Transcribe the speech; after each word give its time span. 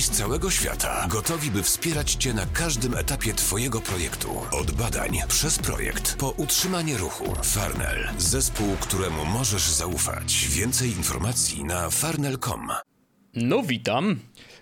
eksperci 0.00 0.02
z 0.02 0.10
całego 0.10 0.50
świata, 0.50 1.06
gotowi 1.08 1.50
by 1.50 1.62
wspierać 1.62 2.14
Cię 2.14 2.34
na 2.34 2.46
każdym 2.46 2.96
etapie 2.96 3.34
Twojego 3.34 3.80
projektu. 3.80 4.28
Od 4.52 4.70
badań 4.70 5.18
przez 5.28 5.58
projekt 5.58 6.16
po 6.16 6.30
utrzymanie 6.30 6.98
ruchu. 6.98 7.24
Farnell. 7.42 8.08
Zespół, 8.18 8.66
któremu 8.80 9.24
możesz 9.24 9.70
zaufać. 9.70 10.48
Więcej 10.50 10.90
informacji 10.90 11.64
na 11.64 11.90
farnell.com. 11.90 12.68
No 13.34 13.62
witam. 13.62 14.16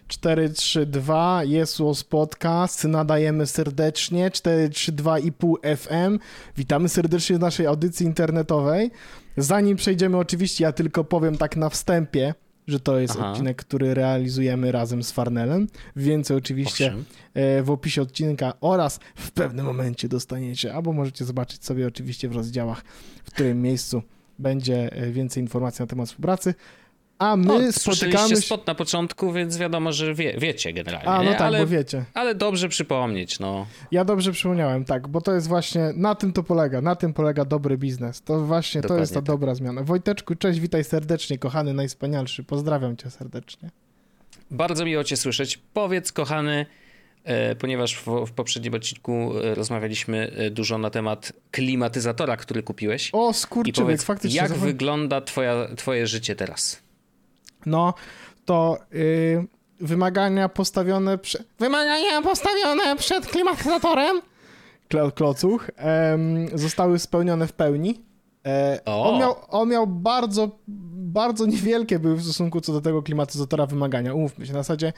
432 0.08 1.44
jest 1.44 1.80
Łos 1.80 2.04
Podcast, 2.04 2.84
nadajemy 2.84 3.46
serdecznie 3.46 4.30
432,5 4.30 5.76
FM. 5.76 6.18
Witamy 6.56 6.88
serdecznie 6.88 7.36
w 7.36 7.40
naszej 7.40 7.66
audycji 7.66 8.06
internetowej. 8.06 8.90
Zanim 9.36 9.76
przejdziemy, 9.76 10.16
oczywiście 10.16 10.64
ja 10.64 10.72
tylko 10.72 11.04
powiem 11.04 11.38
tak 11.38 11.56
na 11.56 11.68
wstępie, 11.68 12.34
że 12.68 12.80
to 12.80 12.98
jest 12.98 13.16
Aha. 13.18 13.30
odcinek, 13.30 13.56
który 13.56 13.94
realizujemy 13.94 14.72
razem 14.72 15.02
z 15.02 15.12
Farnelem. 15.12 15.66
Więcej 15.96 16.36
oczywiście 16.36 16.86
Owszem. 16.86 17.04
e, 17.34 17.62
w 17.62 17.70
opisie 17.70 18.02
odcinka 18.02 18.52
oraz 18.60 19.00
w 19.16 19.30
pewnym 19.30 19.66
momencie 19.66 20.08
dostaniecie, 20.08 20.74
albo 20.74 20.92
możecie 20.92 21.24
zobaczyć 21.24 21.64
sobie 21.64 21.86
oczywiście 21.86 22.28
w 22.28 22.36
rozdziałach, 22.36 22.84
w 23.24 23.30
którym 23.30 23.62
miejscu 23.62 24.02
będzie 24.38 24.92
e, 24.92 25.10
więcej 25.10 25.42
informacji 25.42 25.82
na 25.82 25.86
temat 25.86 26.08
współpracy. 26.08 26.54
A 27.18 27.36
my 27.36 27.44
No, 27.46 27.72
spotykamy 27.72 28.28
się... 28.28 28.36
spot 28.36 28.66
na 28.66 28.74
początku, 28.74 29.32
więc 29.32 29.56
wiadomo, 29.58 29.92
że 29.92 30.14
wie, 30.14 30.34
wiecie 30.38 30.72
generalnie. 30.72 31.08
A, 31.08 31.22
no 31.22 31.30
tak, 31.30 31.40
ale, 31.40 31.58
bo 31.58 31.66
wiecie. 31.66 32.04
ale 32.14 32.34
dobrze 32.34 32.68
przypomnieć, 32.68 33.38
no. 33.38 33.66
Ja 33.90 34.04
dobrze 34.04 34.32
przypomniałem, 34.32 34.84
tak, 34.84 35.08
bo 35.08 35.20
to 35.20 35.34
jest 35.34 35.48
właśnie, 35.48 35.92
na 35.96 36.14
tym 36.14 36.32
to 36.32 36.42
polega, 36.42 36.80
na 36.80 36.96
tym 36.96 37.12
polega 37.14 37.44
dobry 37.44 37.78
biznes. 37.78 38.22
To 38.22 38.40
właśnie, 38.40 38.80
to 38.80 38.82
Dokładnie 38.82 39.02
jest 39.02 39.14
ta 39.14 39.20
tak. 39.20 39.26
dobra 39.26 39.54
zmiana. 39.54 39.82
Wojteczku, 39.82 40.34
cześć, 40.34 40.60
witaj 40.60 40.84
serdecznie, 40.84 41.38
kochany, 41.38 41.74
najwspanialszy, 41.74 42.44
pozdrawiam 42.44 42.96
cię 42.96 43.10
serdecznie. 43.10 43.70
Bardzo 44.50 44.84
miło 44.84 45.04
cię 45.04 45.16
słyszeć. 45.16 45.58
Powiedz, 45.74 46.12
kochany, 46.12 46.66
e, 47.24 47.54
ponieważ 47.56 47.96
w, 47.96 48.06
w 48.26 48.32
poprzednim 48.32 48.74
odcinku 48.74 49.32
e, 49.38 49.54
rozmawialiśmy 49.54 50.30
e, 50.36 50.50
dużo 50.50 50.78
na 50.78 50.90
temat 50.90 51.32
klimatyzatora, 51.50 52.36
który 52.36 52.62
kupiłeś. 52.62 53.10
O, 53.12 53.32
skurczybyk, 53.32 53.84
powiedz, 53.84 54.04
faktycznie. 54.04 54.36
jak 54.36 54.52
wygląda 54.52 55.20
twoja, 55.20 55.68
twoje 55.76 56.06
życie 56.06 56.36
teraz? 56.36 56.87
No, 57.66 57.94
to 58.44 58.78
y, 58.94 59.46
wymagania 59.80 60.48
postawione 60.48 61.18
przed... 61.18 61.46
Wymagania 61.58 62.22
postawione 62.22 62.96
przed 62.96 63.26
klimatyzatorem, 63.26 64.20
Klo, 64.88 65.12
klocuch, 65.12 65.70
em, 65.76 66.48
zostały 66.58 66.98
spełnione 66.98 67.46
w 67.46 67.52
pełni. 67.52 68.00
E, 68.46 68.80
O! 68.86 69.12
on, 69.12 69.20
miał, 69.20 69.34
on 69.48 69.68
miał 69.68 69.86
bardzo, 69.86 70.58
bardzo 70.96 71.46
niewielkie 71.46 71.98
były 71.98 72.16
w 72.16 72.22
stosunku 72.24 72.60
co 72.60 72.72
do 72.72 72.80
tego 72.80 73.02
klimatyzatora 73.02 73.66
wymagania, 73.66 74.14
umówmy 74.14 74.46
się, 74.46 74.52
na 74.52 74.58
zasadzie 74.58 74.92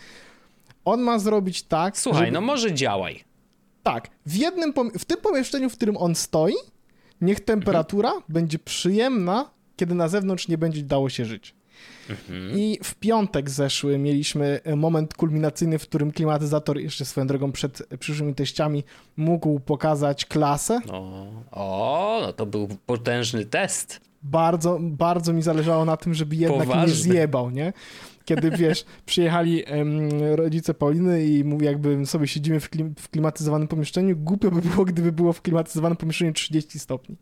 on 0.85 1.01
ma 1.01 1.19
zrobić 1.19 1.63
tak, 1.63 1.99
Słuchaj, 1.99 2.21
żeby- 2.21 2.33
no 2.33 2.41
może 2.41 2.75
działaj. 2.75 3.25
Tak, 3.83 4.09
w 4.27 4.35
jednym 4.37 4.73
pom- 4.73 4.99
w 4.99 5.05
tym 5.05 5.17
pomieszczeniu, 5.21 5.71
w 5.71 5.77
którym 5.77 5.97
on 5.97 6.15
stoi, 6.15 6.55
niech 7.21 7.41
temperatura 7.41 8.13
będzie 8.29 8.59
przyjemna, 8.59 9.51
kiedy 9.77 9.95
na 9.95 10.09
zewnątrz 10.09 10.49
nie 10.49 10.59
będzie 10.59 10.83
dało 10.83 11.09
się 11.09 11.25
żyć. 11.25 11.55
I 12.57 12.79
w 12.85 12.95
piątek 12.95 13.51
zeszły 13.51 13.99
mieliśmy 13.99 14.61
moment 14.77 15.15
kulminacyjny, 15.15 15.79
w 15.79 15.83
którym 15.83 16.13
klimatyzator 16.13 16.79
jeszcze 16.79 17.05
swoją 17.05 17.27
drogą 17.27 17.53
przed 17.53 17.83
przyszłymi 17.99 18.35
teściami 18.35 18.85
mógł 19.17 19.61
pokazać 19.61 20.25
klasę. 20.25 20.81
No, 20.87 21.27
o, 21.51 22.19
no 22.23 22.33
to 22.33 22.47
był 22.47 22.69
potężny 22.87 23.45
test. 23.45 24.01
Bardzo, 24.23 24.79
bardzo 24.81 25.33
mi 25.33 25.43
zależało 25.43 25.85
na 25.85 25.97
tym, 25.97 26.15
żeby 26.15 26.37
jednak 26.37 26.69
nie 26.69 26.75
Poważny. 26.75 26.95
zjebał, 26.95 27.51
nie? 27.51 27.73
Kiedy, 28.25 28.51
wiesz, 28.51 28.85
przyjechali 29.07 29.63
em, 29.67 30.09
rodzice 30.35 30.75
Pauliny 30.75 31.27
i 31.27 31.45
mówi, 31.45 31.67
jakby 31.67 32.07
sobie 32.07 32.27
siedzimy 32.29 32.61
w, 32.61 32.71
klim- 32.71 32.93
w 32.99 33.09
klimatyzowanym 33.09 33.69
pomieszczeniu, 33.69 34.17
głupio 34.17 34.51
by 34.51 34.63
było, 34.63 34.85
gdyby 34.85 35.13
było 35.13 35.33
w 35.33 35.43
klimatyzowanym 35.43 35.97
pomieszczeniu 35.97 36.33
30 36.33 36.79
stopni. 36.79 37.17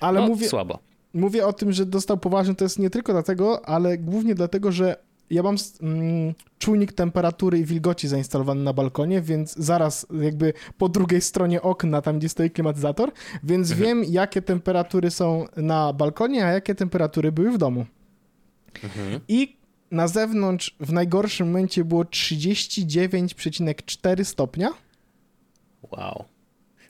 Ale 0.00 0.20
No, 0.20 0.26
mówię, 0.26 0.48
słabo. 0.48 0.78
Mówię 1.14 1.46
o 1.46 1.52
tym, 1.52 1.72
że 1.72 1.86
dostał 1.86 2.18
poważny 2.18 2.54
test 2.54 2.78
nie 2.78 2.90
tylko 2.90 3.12
dlatego, 3.12 3.68
ale 3.68 3.98
głównie 3.98 4.34
dlatego, 4.34 4.72
że 4.72 4.96
ja 5.30 5.42
mam 5.42 5.56
mm, 5.82 6.34
czujnik 6.58 6.92
temperatury 6.92 7.58
i 7.58 7.64
wilgoci 7.64 8.08
zainstalowany 8.08 8.62
na 8.62 8.72
balkonie, 8.72 9.20
więc 9.20 9.56
zaraz 9.56 10.06
jakby 10.22 10.52
po 10.78 10.88
drugiej 10.88 11.20
stronie 11.20 11.62
okna, 11.62 12.02
tam 12.02 12.18
gdzie 12.18 12.28
stoi 12.28 12.50
klimatyzator, 12.50 13.12
więc 13.42 13.70
Mhm. 13.70 13.88
wiem, 13.88 14.04
jakie 14.12 14.42
temperatury 14.42 15.10
są 15.10 15.44
na 15.56 15.92
balkonie, 15.92 16.46
a 16.46 16.48
jakie 16.48 16.74
temperatury 16.74 17.32
były 17.32 17.50
w 17.50 17.58
domu. 17.58 17.86
Mhm. 18.84 19.20
I 19.28 19.56
na 19.90 20.08
zewnątrz 20.08 20.76
w 20.80 20.92
najgorszym 20.92 21.46
momencie 21.46 21.84
było 21.84 22.04
39,4 22.04 24.24
stopnia. 24.24 24.68
Wow. 25.92 26.24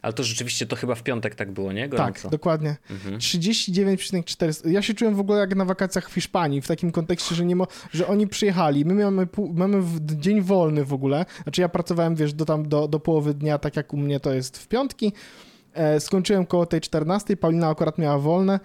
Ale 0.03 0.13
to 0.13 0.25
rzeczywiście 0.25 0.67
to 0.67 0.77
chyba 0.77 0.95
w 0.95 1.03
piątek 1.03 1.35
tak 1.35 1.51
było, 1.53 1.73
nie? 1.73 1.89
Gorąco. 1.89 2.23
Tak, 2.23 2.31
dokładnie. 2.33 2.77
Mhm. 2.91 3.19
39,4. 3.19 4.71
Ja 4.71 4.83
się 4.83 4.95
czułem 4.95 5.15
w 5.15 5.21
ogóle 5.21 5.39
jak 5.39 5.57
na 5.57 5.65
wakacjach 5.65 6.11
w 6.11 6.15
Hiszpanii, 6.15 6.61
w 6.61 6.67
takim 6.69 6.93
kontekście, 6.93 7.35
że 7.35 7.45
nie 7.45 7.57
mo- 7.57 7.67
że 7.93 8.07
oni 8.07 8.27
przyjechali. 8.27 8.85
My 8.85 8.95
mamy, 8.95 9.27
pół, 9.27 9.53
mamy 9.55 9.83
dzień 10.01 10.41
wolny 10.41 10.85
w 10.85 10.93
ogóle. 10.93 11.25
Znaczy 11.43 11.61
ja 11.61 11.69
pracowałem, 11.69 12.15
wiesz, 12.15 12.33
do, 12.35 12.45
tam, 12.45 12.69
do, 12.69 12.89
do 12.89 13.01
połowy 13.01 13.35
dnia, 13.35 13.59
tak 13.59 13.77
jak 13.77 13.95
u 13.95 13.97
mnie 13.97 14.21
to 14.21 14.35
jest 14.35 14.59
w 14.59 14.69
piątki. 14.69 15.13
E, 15.75 16.01
skończyłem 16.01 16.47
koło 16.47 16.67
tej 16.67 16.81
14. 16.81 17.37
Paulina 17.37 17.69
akurat 17.69 17.99
miała 17.99 18.19
wolne 18.19 18.61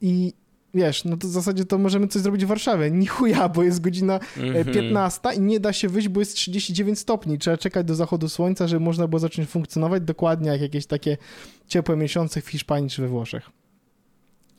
i 0.00 0.32
wiesz, 0.74 1.04
no 1.04 1.16
to 1.16 1.28
w 1.28 1.30
zasadzie 1.30 1.64
to 1.64 1.78
możemy 1.78 2.08
coś 2.08 2.22
zrobić 2.22 2.44
w 2.44 2.48
Warszawie. 2.48 2.90
Ni 2.90 3.06
chuja, 3.06 3.48
bo 3.48 3.62
jest 3.62 3.80
godzina 3.80 4.14
e, 4.36 4.40
Mhm. 4.40 4.64
15 4.74 5.20
i 5.36 5.40
nie 5.40 5.60
da 5.60 5.72
się 5.72 5.88
wyjść, 5.88 6.08
bo 6.08 6.20
jest 6.20 6.34
39 6.34 6.98
stopni. 6.98 7.38
Trzeba 7.38 7.56
czekać 7.58 7.86
do 7.86 7.94
zachodu 7.94 8.28
słońca, 8.28 8.68
żeby 8.68 8.80
można 8.84 9.08
było 9.08 9.18
zacząć 9.20 9.48
funkcjonować 9.48 10.02
dokładnie 10.02 10.50
jak 10.50 10.60
jakieś 10.60 10.86
takie 10.86 11.16
ciepłe 11.68 11.96
miesiące 11.96 12.40
w 12.40 12.48
Hiszpanii 12.48 12.90
czy 12.90 13.02
we 13.02 13.08
Włoszech. 13.08 13.50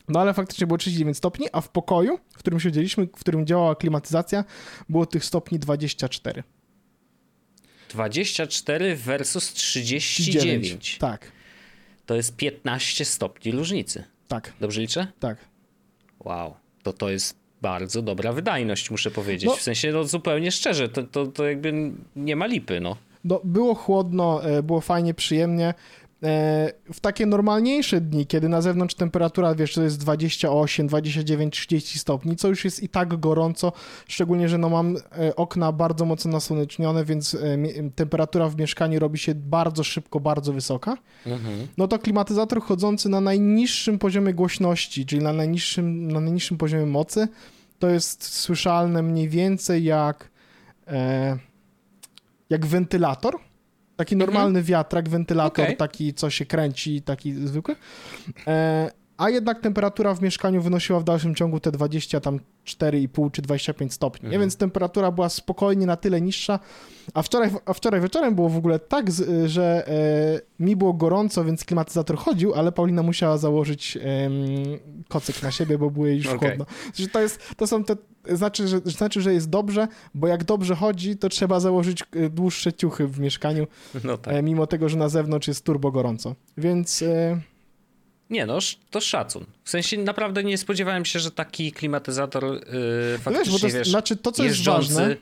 No 0.08 0.20
ale 0.20 0.34
faktycznie 0.34 0.66
było 0.66 0.78
39 0.78 1.16
stopni, 1.16 1.46
a 1.52 1.60
w 1.60 1.68
pokoju, 1.68 2.18
w 2.34 2.38
którym 2.38 2.60
siedzieliśmy, 2.60 3.06
w 3.06 3.20
którym 3.20 3.46
działała 3.46 3.74
klimatyzacja, 3.76 4.44
było 4.88 5.06
tych 5.06 5.24
stopni 5.24 5.58
24. 5.58 6.42
24 7.88 8.96
versus 8.96 9.52
39. 9.52 10.98
Tak, 10.98 11.32
To 12.06 12.14
jest 12.14 12.36
15 12.36 13.04
stopni 13.04 13.52
różnicy. 13.52 14.04
tak, 14.28 14.52
Dobrze 14.60 14.80
liczę? 14.80 15.06
tak. 15.20 15.51
Wow. 16.24 16.54
To 16.82 16.92
to 16.92 17.10
jest 17.10 17.36
bardzo 17.62 18.02
dobra 18.02 18.32
wydajność, 18.32 18.90
muszę 18.90 19.10
powiedzieć. 19.10 19.46
No- 19.50 19.56
W 19.56 19.62
sensie, 19.62 19.92
no 19.92 20.04
zupełnie 20.04 20.50
szczerze, 20.52 20.88
to, 20.88 21.02
to, 21.02 21.26
to 21.26 21.44
jakby 21.48 21.90
nie 22.16 22.36
ma 22.36 22.46
lipy, 22.46 22.80
no. 22.80 22.96
No, 23.24 23.40
było 23.44 23.74
chłodno, 23.74 24.44
e, 24.44 24.62
było 24.62 24.80
fajnie, 24.80 25.14
przyjemnie. 25.14 25.74
E, 26.22 26.72
W 26.92 27.00
takie 27.00 27.26
normalniejsze 27.26 28.00
dni, 28.00 28.26
kiedy 28.26 28.48
na 28.48 28.62
zewnątrz 28.62 28.94
temperatura, 28.94 29.54
wiesz, 29.54 29.74
to 29.74 29.82
jest 29.82 29.98
28, 29.98 30.86
29, 30.86 31.54
30 31.54 31.98
stopni, 31.98 32.36
co 32.36 32.48
już 32.48 32.64
jest 32.64 32.82
i 32.82 32.88
tak 32.88 33.20
gorąco, 33.20 33.72
szczególnie, 34.08 34.48
że 34.48 34.58
no 34.58 34.68
mam 34.68 34.96
e, 34.96 35.36
okna 35.36 35.72
bardzo 35.72 36.04
mocno 36.04 36.30
nasłonecznione, 36.30 37.04
więc 37.04 37.34
e, 37.34 37.38
temperatura 37.94 38.48
w 38.48 38.56
mieszkaniu 38.56 39.00
robi 39.00 39.18
się 39.18 39.34
bardzo 39.34 39.84
szybko, 39.84 40.20
bardzo 40.20 40.52
wysoka. 40.52 40.96
Mhm. 41.26 41.66
no 41.78 41.88
to 41.88 41.98
klimatyzator 41.98 42.62
chodzący 42.62 43.08
na 43.08 43.20
najniższym 43.20 43.98
poziomie 43.98 44.34
głośności, 44.34 45.06
czyli 45.06 45.22
na 45.22 45.32
najniższym, 45.32 46.12
na 46.12 46.20
najniższym 46.20 46.58
poziomie 46.58 46.86
mocy, 46.86 47.28
to 47.78 47.88
jest 47.88 48.24
słyszalne 48.24 49.02
mniej 49.02 49.28
więcej 49.28 49.84
jak, 49.84 50.30
jak 52.50 52.66
wentylator. 52.66 53.38
Taki 54.02 54.16
normalny 54.16 54.62
wiatrak, 54.62 55.08
wentylator, 55.08 55.64
Okej. 55.64 55.76
taki 55.76 56.14
co 56.14 56.30
się 56.30 56.46
kręci, 56.46 57.02
taki 57.02 57.32
zwykły. 57.32 57.76
E, 58.46 58.90
a 59.16 59.30
jednak 59.30 59.60
temperatura 59.60 60.14
w 60.14 60.22
mieszkaniu 60.22 60.62
wynosiła 60.62 61.00
w 61.00 61.04
dalszym 61.04 61.34
ciągu 61.34 61.60
te 61.60 61.72
20 61.72 62.20
tam 62.20 62.40
4,5 62.66 63.30
czy 63.30 63.42
25 63.42 63.92
stopni? 63.92 64.26
Mhm. 64.26 64.40
więc 64.40 64.56
temperatura 64.56 65.10
była 65.10 65.28
spokojnie 65.28 65.86
na 65.86 65.96
tyle 65.96 66.20
niższa, 66.20 66.58
a 67.14 67.22
wczoraj, 67.22 67.50
a 67.66 67.72
wczoraj 67.72 68.00
wieczorem 68.00 68.34
było 68.34 68.48
w 68.48 68.56
ogóle 68.56 68.78
tak, 68.78 69.06
że 69.46 69.88
e, 69.88 70.64
mi 70.64 70.76
było 70.76 70.92
gorąco, 70.92 71.44
więc 71.44 71.64
klimatyzator 71.64 72.16
chodził, 72.16 72.54
ale 72.54 72.72
Paulina 72.72 73.02
musiała 73.02 73.38
założyć 73.38 73.96
em, 73.96 74.32
kocyk 75.08 75.42
na 75.42 75.50
siebie, 75.50 75.78
bo 75.78 75.90
było 75.90 76.06
jej 76.06 76.16
już 76.16 76.26
Okej. 76.26 76.38
chłodno. 76.38 76.66
Że 76.94 77.08
to, 77.08 77.20
jest, 77.20 77.40
to 77.56 77.66
są 77.66 77.84
te, 77.84 77.96
znaczy 78.28 78.68
że, 78.68 78.78
znaczy, 78.78 79.20
że 79.20 79.34
jest 79.34 79.50
dobrze, 79.50 79.88
bo 80.14 80.26
jak 80.26 80.44
dobrze 80.44 80.74
chodzi, 80.74 81.16
to 81.16 81.28
trzeba 81.28 81.60
założyć 81.60 82.02
e, 82.16 82.28
dłuższe 82.30 82.72
ciuchy 82.72 83.06
w 83.06 83.18
mieszkaniu, 83.20 83.66
No 84.04 84.18
tak. 84.18 84.34
e, 84.34 84.42
mimo 84.42 84.66
tego, 84.66 84.88
że 84.88 84.96
na 84.96 85.08
zewnątrz 85.08 85.48
jest 85.48 85.64
turbo 85.64 85.90
gorąco. 85.92 86.34
Więc 86.58 87.02
e, 87.02 87.40
Nie 88.30 88.46
no, 88.46 88.58
to 88.90 89.00
szacun. 89.00 89.44
W 89.64 89.70
sensie 89.70 89.98
naprawdę 89.98 90.44
nie 90.44 90.58
spodziewałem 90.58 91.04
się, 91.04 91.18
że 91.18 91.30
taki 91.30 91.72
klimatyzator 91.72 92.44
yy, 92.44 93.18
faktycznie, 93.18 93.52
wiesz, 93.52 93.62
bo 93.62 93.68
to 93.68 93.74
wiesz, 93.74 93.88
znaczy 93.88 94.16
to, 94.16 94.32
co 94.32 94.44
jest 94.44 94.64
ważne, 94.64 95.16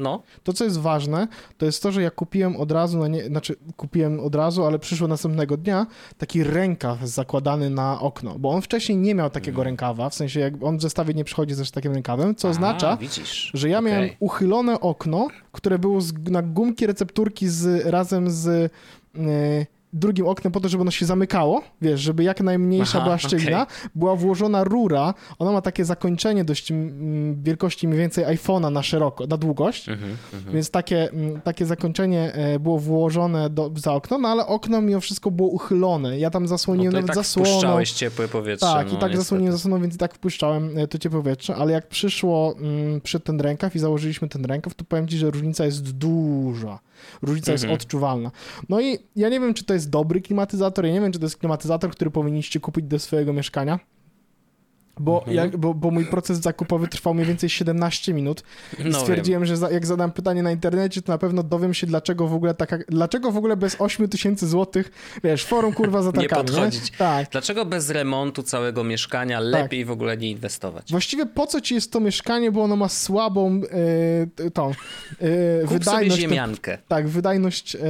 No. 0.00 0.22
To, 0.42 0.52
co 0.52 0.64
jest 0.64 0.78
ważne, 0.78 1.28
to 1.58 1.66
jest 1.66 1.82
to, 1.82 1.92
że 1.92 2.02
ja 2.02 2.10
kupiłem 2.10 2.56
od 2.56 2.72
razu, 2.72 2.98
na 2.98 3.08
nie, 3.08 3.24
znaczy 3.24 3.56
kupiłem 3.76 4.20
od 4.20 4.34
razu, 4.34 4.64
ale 4.64 4.78
przyszło 4.78 5.08
następnego 5.08 5.56
dnia 5.56 5.86
taki 6.18 6.44
rękaw 6.44 7.00
zakładany 7.02 7.70
na 7.70 8.00
okno, 8.00 8.38
bo 8.38 8.50
on 8.50 8.62
wcześniej 8.62 8.98
nie 8.98 9.14
miał 9.14 9.30
takiego 9.30 9.64
rękawa, 9.64 10.10
w 10.10 10.14
sensie 10.14 10.40
jak 10.40 10.54
on 10.62 10.78
w 10.78 10.82
zestawie 10.82 11.14
nie 11.14 11.24
przychodzi 11.24 11.54
ze 11.54 11.64
takim 11.66 11.92
rękawem, 11.92 12.34
co 12.34 12.48
A, 12.48 12.50
oznacza, 12.50 12.96
widzisz. 12.96 13.50
że 13.54 13.68
ja 13.68 13.80
miałem 13.80 14.10
uchylone 14.20 14.80
okno, 14.80 15.28
które 15.52 15.78
było 15.78 16.00
z, 16.00 16.12
na 16.30 16.42
gumki 16.42 16.86
recepturki 16.86 17.48
z, 17.48 17.86
razem 17.86 18.30
z 18.30 18.46
e, 18.48 19.66
drugim 19.92 20.26
oknem 20.26 20.52
po 20.52 20.60
to, 20.60 20.68
żeby 20.68 20.80
ono 20.80 20.90
się 20.90 21.06
zamykało, 21.06 21.62
wiesz, 21.82 22.00
żeby 22.00 22.24
jak 22.24 22.40
najmniejsza 22.40 22.98
Aha, 22.98 23.04
była 23.04 23.18
szczelina. 23.18 23.66
Była 23.94 24.16
włożona 24.16 24.64
rura, 24.64 25.14
ona 25.38 25.52
ma 25.52 25.60
takie 25.62 25.84
zakończenie 25.84 26.44
dość 26.44 26.70
mm, 26.70 27.42
wielkości 27.42 27.88
mniej 27.88 27.98
więcej 28.00 28.24
iPhone'a 28.24 28.72
na 28.72 28.82
szeroko, 28.82 29.26
na 29.26 29.36
długość, 29.36 29.88
Mhm, 29.88 30.16
mhm. 30.34 30.54
więc 30.54 30.70
takie, 30.70 31.10
mm, 31.10 31.40
takie 31.40 31.66
zakończenie 31.66 32.32
e, 32.34 32.58
było 32.58 32.78
włożone 32.78 33.50
do, 33.50 33.70
za 33.76 33.94
okno, 33.94 34.18
no 34.18 34.28
ale 34.28 34.46
okno 34.46 34.80
mimo 34.82 35.00
wszystko 35.00 35.30
było 35.30 35.48
uchylone. 35.48 36.18
Ja 36.18 36.30
tam 36.30 36.42
No 36.42 36.48
zasłoniłem 36.48 36.92
i 36.92 36.94
nawet 36.94 37.06
tak 37.06 37.16
zasłoną. 37.16 37.50
wpuszczałeś 37.50 37.92
ciepłe 37.92 38.28
powietrze. 38.28 38.66
Tak, 38.66 38.86
no, 38.86 38.92
i 38.92 38.94
tak 38.96 39.00
niestety. 39.02 39.16
zasłoniłem 39.18 39.52
zasłoną, 39.52 39.80
więc 39.82 39.94
i 39.94 39.98
tak 39.98 40.14
wpuszczałem 40.14 40.78
e, 40.78 40.88
to 40.88 40.98
ciepłe 40.98 41.22
powietrze, 41.22 41.56
ale 41.56 41.72
jak 41.72 41.88
przyszło 41.88 42.54
mm, 42.58 43.00
przy 43.00 43.20
ten 43.20 43.40
rękaw 43.40 43.76
i 43.76 43.78
założyliśmy 43.78 44.28
ten 44.28 44.44
rękaw, 44.44 44.74
to 44.74 44.84
powiem 44.84 45.08
ci, 45.08 45.18
że 45.18 45.30
różnica 45.30 45.64
jest 45.64 45.90
duża. 45.92 46.78
Różnica 47.22 47.52
Mhm. 47.52 47.70
jest 47.70 47.82
odczuwalna. 47.82 48.30
No 48.68 48.80
i 48.80 48.98
ja 49.16 49.28
nie 49.28 49.40
wiem, 49.40 49.54
czy 49.54 49.64
to 49.64 49.74
jest 49.74 49.79
dobry 49.88 50.20
klimatyzator, 50.20 50.86
ja 50.86 50.92
nie 50.92 51.00
wiem, 51.00 51.12
czy 51.12 51.18
to 51.18 51.24
jest 51.24 51.36
klimatyzator, 51.36 51.90
który 51.90 52.10
powinniście 52.10 52.60
kupić 52.60 52.84
do 52.86 52.98
swojego 52.98 53.32
mieszkania. 53.32 53.78
Bo, 55.00 55.18
Mhm. 55.18 55.36
jak, 55.36 55.56
bo, 55.56 55.74
bo 55.74 55.90
mój 55.90 56.06
proces 56.06 56.38
zakupowy 56.38 56.88
trwał 56.88 57.14
mniej 57.14 57.26
więcej 57.26 57.50
17 57.50 58.14
minut 58.14 58.42
i 58.78 58.84
No 58.84 59.00
stwierdziłem, 59.00 59.44
że 59.44 59.56
za, 59.56 59.70
jak 59.70 59.86
zadam 59.86 60.12
pytanie 60.12 60.42
na 60.42 60.52
internecie, 60.52 61.02
to 61.02 61.12
na 61.12 61.18
pewno 61.18 61.42
dowiem 61.42 61.74
się, 61.74 61.86
dlaczego 61.86 62.26
w 62.28 62.34
ogóle 62.34 62.54
taka, 62.54 62.78
dlaczego 62.88 63.32
w 63.32 63.36
ogóle 63.36 63.56
bez 63.56 63.76
8 63.78 64.08
tysięcy 64.08 64.48
złotych, 64.48 64.90
wiesz, 65.24 65.44
forum 65.44 65.72
kurwa 65.72 66.02
za 66.02 66.10
Nie 66.10 66.14
tarkami, 66.28 66.44
podchodzić. 66.48 66.90
Tak. 66.90 67.30
Dlaczego 67.30 67.64
bez 67.64 67.90
remontu 67.90 68.42
całego 68.42 68.84
mieszkania 68.84 69.40
lepiej 69.40 69.84
w 69.84 69.90
ogóle 69.90 70.16
nie 70.16 70.30
inwestować? 70.30 70.90
Właściwie 70.90 71.26
po 71.26 71.46
co 71.46 71.60
ci 71.60 71.74
jest 71.74 71.92
to 71.92 72.00
mieszkanie, 72.00 72.52
bo 72.52 72.62
ono 72.62 72.76
ma 72.76 72.88
słabą 72.88 73.60
e, 74.46 74.50
tą 74.50 74.70
e, 74.70 74.72
Kup 75.60 75.70
wydajność. 75.70 76.20
ziemiankę. 76.20 76.78
tak, 76.88 77.08
wydajność 77.08 77.74
e, 77.76 77.80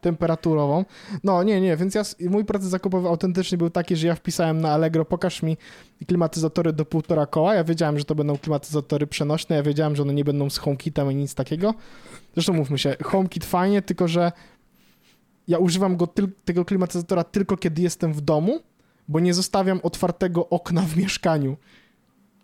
temperaturową. 0.00 0.84
No 1.24 1.42
nie, 1.42 1.60
nie, 1.60 1.76
więc 1.76 1.94
ja, 1.94 2.02
mój 2.20 2.44
proces 2.44 2.68
zakupowy 2.68 3.08
autentycznie 3.08 3.58
był 3.58 3.70
taki, 3.70 3.96
że 3.96 4.06
ja 4.06 4.14
wpisałem 4.14 4.60
na 4.60 4.70
Allegro, 4.72 5.04
pokaż 5.04 5.42
mi 5.42 5.56
klimatyzatory 6.06 6.72
do 6.72 6.84
półtora 6.84 7.26
koła. 7.26 7.54
Ja 7.54 7.64
wiedziałem, 7.64 7.98
że 7.98 8.04
to 8.04 8.14
będą 8.14 8.38
klimatyzatory 8.38 9.06
przenośne, 9.06 9.56
ja 9.56 9.62
wiedziałem, 9.62 9.96
że 9.96 10.02
one 10.02 10.14
nie 10.14 10.24
będą 10.24 10.50
z 10.50 10.58
HomeKitem 10.58 11.08
ani 11.08 11.18
nic 11.18 11.34
takiego. 11.34 11.74
Zresztą 12.34 12.52
mówmy 12.52 12.78
się, 12.78 12.96
HomeKit 13.04 13.44
fajnie, 13.44 13.82
tylko 13.82 14.08
że 14.08 14.32
ja 15.48 15.58
używam 15.58 15.96
go 15.96 16.08
tego 16.44 16.64
klimatyzatora 16.64 17.24
tylko 17.24 17.56
kiedy 17.56 17.82
jestem 17.82 18.12
w 18.12 18.20
domu, 18.20 18.60
bo 19.08 19.20
nie 19.20 19.34
zostawiam 19.34 19.80
otwartego 19.82 20.48
okna 20.48 20.82
w 20.82 20.96
mieszkaniu. 20.96 21.56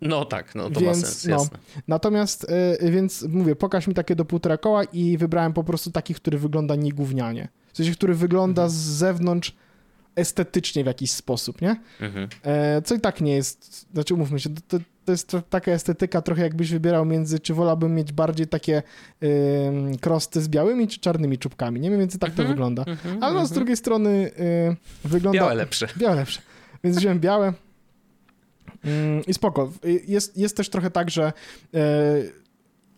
No 0.01 0.25
tak, 0.25 0.55
no 0.55 0.69
to 0.69 0.79
Więc, 0.79 1.01
ma 1.01 1.07
sens, 1.07 1.25
no. 1.25 1.31
jasne. 1.31 1.57
Natomiast, 1.87 2.47
y, 2.83 2.91
więc 2.91 3.23
mówię, 3.23 3.55
pokaż 3.55 3.87
mi 3.87 3.93
takie 3.93 4.15
do 4.15 4.25
półtora 4.25 4.57
koła 4.57 4.83
i 4.83 5.17
wybrałem 5.17 5.53
po 5.53 5.63
prostu 5.63 5.91
taki, 5.91 6.13
który 6.13 6.37
wygląda 6.37 6.75
niegównianie. 6.75 7.47
W 7.73 7.77
sensie, 7.77 7.91
który 7.91 8.15
wygląda 8.15 8.61
Mhm. 8.61 8.69
z 8.69 8.83
zewnątrz 8.83 9.55
estetycznie 10.15 10.83
w 10.83 10.87
jakiś 10.87 11.11
sposób, 11.11 11.61
nie? 11.61 11.75
Mhm. 12.01 12.27
E, 12.43 12.81
co 12.81 12.95
i 12.95 12.99
tak 12.99 13.21
nie 13.21 13.35
jest, 13.35 13.87
znaczy 13.93 14.13
umówmy 14.13 14.39
się, 14.39 14.49
to, 14.67 14.77
to, 15.05 15.11
jest 15.11 15.31
taka 15.49 15.71
estetyka 15.71 16.21
trochę 16.21 16.41
jakbyś 16.41 16.71
wybierał 16.71 17.05
między, 17.05 17.39
czy 17.39 17.53
wolałbym 17.53 17.95
mieć 17.95 18.11
bardziej 18.13 18.47
takie 18.47 18.83
krosty 20.01 20.41
z 20.41 20.47
białymi, 20.47 20.87
czy 20.87 20.99
czarnymi 20.99 21.37
czubkami, 21.37 21.81
nie? 21.81 21.89
Mniej 21.89 21.99
więcej 21.99 22.19
tak 22.19 22.29
to 22.29 22.41
Mhm, 22.41 22.49
wygląda. 22.49 22.83
mhm, 22.87 23.23
Ale 23.23 23.33
no, 23.33 23.39
z 23.39 23.43
mhm. 23.43 23.55
drugiej 23.55 23.77
strony 23.77 24.09
y, 24.09 25.07
wygląda... 25.07 25.39
Białe 25.39 25.55
lepsze. 25.55 25.87
Białe 25.97 26.15
lepsze. 26.15 26.41
Więc 26.83 26.97
wziąłem 26.97 27.19
białe. 27.19 27.53
Mm, 28.83 29.25
I 29.27 29.33
spoko. 29.33 29.71
Y, 29.85 30.01
Jest, 30.07 30.37
jest 30.37 30.57
też 30.57 30.69
trochę 30.69 30.91
tak, 30.91 31.09
że 31.09 31.33
e, 31.73 31.81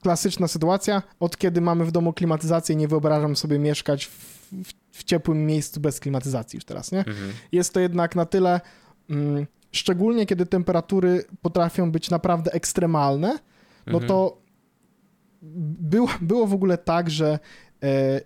klasyczna 0.01 0.47
sytuacja, 0.47 1.01
od 1.19 1.37
kiedy 1.37 1.61
mamy 1.61 1.85
w 1.85 1.91
domu 1.91 2.13
klimatyzację, 2.13 2.75
nie 2.75 2.87
wyobrażam 2.87 3.35
sobie 3.35 3.59
mieszkać 3.59 4.05
w, 4.05 4.36
w, 4.51 4.73
w 4.91 5.03
ciepłym 5.03 5.45
miejscu 5.45 5.79
bez 5.79 5.99
klimatyzacji 5.99 6.57
już 6.57 6.65
teraz, 6.65 6.91
nie? 6.91 6.99
Mhm. 6.99 7.31
Jest 7.51 7.73
to 7.73 7.79
jednak 7.79 8.15
na 8.15 8.25
tyle, 8.25 8.61
mm, 9.09 9.47
szczególnie 9.71 10.25
kiedy 10.25 10.45
temperatury 10.45 11.23
potrafią 11.41 11.91
być 11.91 12.09
naprawdę 12.09 12.53
ekstremalne, 12.53 13.39
no 13.87 13.93
Mhm. 13.93 14.07
to 14.07 14.37
było, 15.79 16.07
było 16.21 16.47
w 16.47 16.53
ogóle 16.53 16.77
tak, 16.77 17.09
że 17.09 17.39
e, 17.83 18.21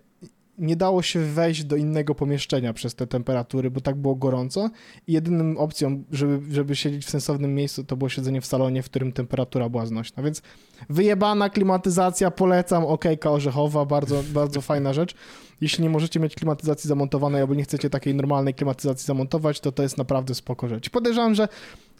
nie 0.58 0.76
dało 0.76 1.02
się 1.02 1.20
wejść 1.20 1.64
do 1.64 1.76
innego 1.76 2.14
pomieszczenia 2.14 2.72
przez 2.72 2.94
te 2.94 3.06
temperatury, 3.06 3.70
bo 3.70 3.80
tak 3.80 3.96
było 3.96 4.14
gorąco 4.14 4.70
i 5.06 5.12
jedyną 5.12 5.58
opcją, 5.58 6.04
żeby, 6.10 6.54
żeby 6.54 6.76
siedzieć 6.76 7.04
w 7.04 7.10
sensownym 7.10 7.54
miejscu, 7.54 7.84
to 7.84 7.96
było 7.96 8.08
siedzenie 8.08 8.40
w 8.40 8.46
salonie, 8.46 8.82
w 8.82 8.86
którym 8.86 9.12
temperatura 9.12 9.68
była 9.68 9.86
znośna, 9.86 10.22
więc 10.22 10.42
wyjebana 10.90 11.50
klimatyzacja, 11.50 12.30
polecam, 12.30 12.84
okejka 12.84 13.30
orzechowa, 13.30 13.84
bardzo, 13.84 14.22
bardzo 14.34 14.60
fajna 14.60 14.92
rzecz. 14.92 15.14
Jeśli 15.60 15.84
nie 15.84 15.90
możecie 15.90 16.20
mieć 16.20 16.34
klimatyzacji 16.34 16.88
zamontowanej 16.88 17.40
albo 17.40 17.54
nie 17.54 17.64
chcecie 17.64 17.90
takiej 17.90 18.14
normalnej 18.14 18.54
klimatyzacji 18.54 19.06
zamontować, 19.06 19.60
to 19.60 19.72
to 19.72 19.82
jest 19.82 19.98
naprawdę 19.98 20.34
spoko 20.34 20.68
rzecz. 20.68 20.90
Podejrzewam, 20.90 21.34
że 21.34 21.48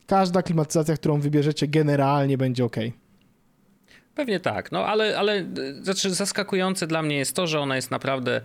każda 0.06 0.43
klimatyzacja, 0.43 0.94
którą 0.94 1.20
wybierzecie, 1.20 1.69
generalnie 1.69 2.38
będzie 2.38 2.64
ok. 2.64 2.76
Pewnie 4.14 4.41
tak, 4.41 4.73
no 4.73 4.87
ale, 4.87 5.19
ale 5.19 5.38
y, 5.59 5.85
znaczy 5.85 6.11
zaskakujące 6.11 6.87
dla 6.87 7.03
mnie 7.03 7.17
jest 7.17 7.37
to, 7.37 7.47
że 7.47 7.61
ona 7.61 7.76
jest 7.76 7.91
naprawdę 7.91 8.41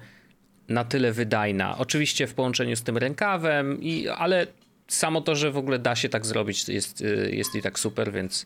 na 0.69 0.84
tyle 0.84 1.12
wydajna. 1.12 1.78
Oczywiście 1.78 2.28
w 2.28 2.34
połączeniu 2.34 2.75
z 2.75 2.84
tym 2.84 2.98
rękawem, 2.98 3.81
i, 3.81 4.08
ale 4.08 4.48
samo 4.88 5.22
to, 5.22 5.36
że 5.36 5.51
w 5.51 5.57
ogóle 5.57 5.80
da 5.80 5.95
się 5.95 6.10
tak 6.10 6.25
zrobić 6.25 6.69
jest, 6.69 7.01
y, 7.01 7.31
jest 7.34 7.56
i 7.56 7.62
tak 7.62 7.80
super, 7.80 8.12
więc, 8.12 8.45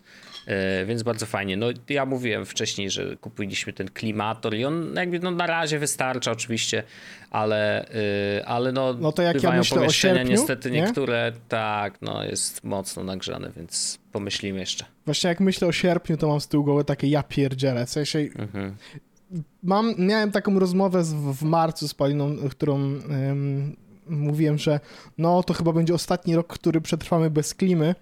y, 0.82 0.86
więc 0.86 1.04
bardzo 1.04 1.26
fajnie. 1.26 1.58
No 1.58 1.68
ja 1.90 2.06
mówiłem 2.06 2.46
wcześniej, 2.46 2.90
że 2.90 3.16
kupiliśmy 3.18 3.74
ten 3.74 3.88
klimator 3.88 4.56
i 4.56 4.66
on 4.66 4.94
jakby 4.96 5.20
no, 5.20 5.32
na 5.32 5.48
razie 5.48 5.80
wystarcza 5.80 6.32
oczywiście, 6.32 6.84
ale, 7.32 7.86
y, 8.40 8.46
ale 8.46 8.72
no, 8.72 8.94
No 8.94 9.12
to 9.12 9.22
jak 9.22 9.44
ja 9.44 9.52
myślę 9.52 9.78
o 9.78 9.80
pomieszczenia 9.80 10.16
sierpniu, 10.16 10.32
niestety 10.32 10.72
nie? 10.72 10.82
niektóre 10.82 11.32
tak, 11.50 12.02
no 12.02 12.24
jest 12.24 12.64
mocno 12.64 13.04
nagrzane, 13.04 13.52
więc 13.58 14.00
pomyślimy 14.12 14.60
jeszcze. 14.60 14.86
Właśnie 15.06 15.28
jak 15.28 15.40
myślę 15.40 15.68
o 15.68 15.72
sierpniu, 15.72 16.18
to 16.18 16.28
mam 16.28 16.42
z 16.42 16.48
tyłu 16.48 16.64
głowy 16.64 16.84
takie 16.84 17.08
ja 17.08 17.24
pierdzielę. 17.24 17.86
W 17.86 17.90
sensie 17.90 18.20
Mhm. 18.20 18.76
mam, 19.64 19.96
miałem 19.98 20.32
taką 20.32 20.60
rozmowę 20.60 21.04
z, 21.04 21.14
w 21.14 21.44
marcu 21.44 21.88
z 21.88 21.94
Paliną, 21.94 22.38
którą 22.50 22.76
ym, 22.80 23.76
mówiłem, 24.12 24.58
że 24.58 24.80
no 25.18 25.44
to 25.44 25.54
chyba 25.54 25.74
będzie 25.74 25.94
ostatni 25.94 26.36
rok, 26.36 26.48
który 26.48 26.82
przetrwamy 26.82 27.30
bez 27.30 27.54
klimy. 27.54 27.96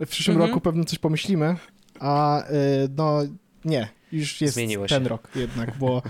W 0.00 0.08
przyszłym 0.08 0.36
Mhm. 0.36 0.50
roku 0.50 0.60
pewnie 0.60 0.84
coś 0.84 0.98
pomyślimy, 0.98 1.56
a 2.00 2.42
y, 2.42 2.44
no 2.96 3.18
nie, 3.64 3.88
już 4.12 4.40
jest 4.40 4.54
Zmieniło 4.54 4.86
ten 4.86 5.02
się. 5.02 5.08
rok 5.08 5.28
jednak, 5.34 5.78
bo 5.78 6.02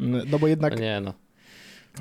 mm, 0.00 0.26
no 0.30 0.38
bo 0.38 0.48
jednak 0.48 0.74
No 0.74 0.80
nie 0.80 1.00
no. 1.00 1.14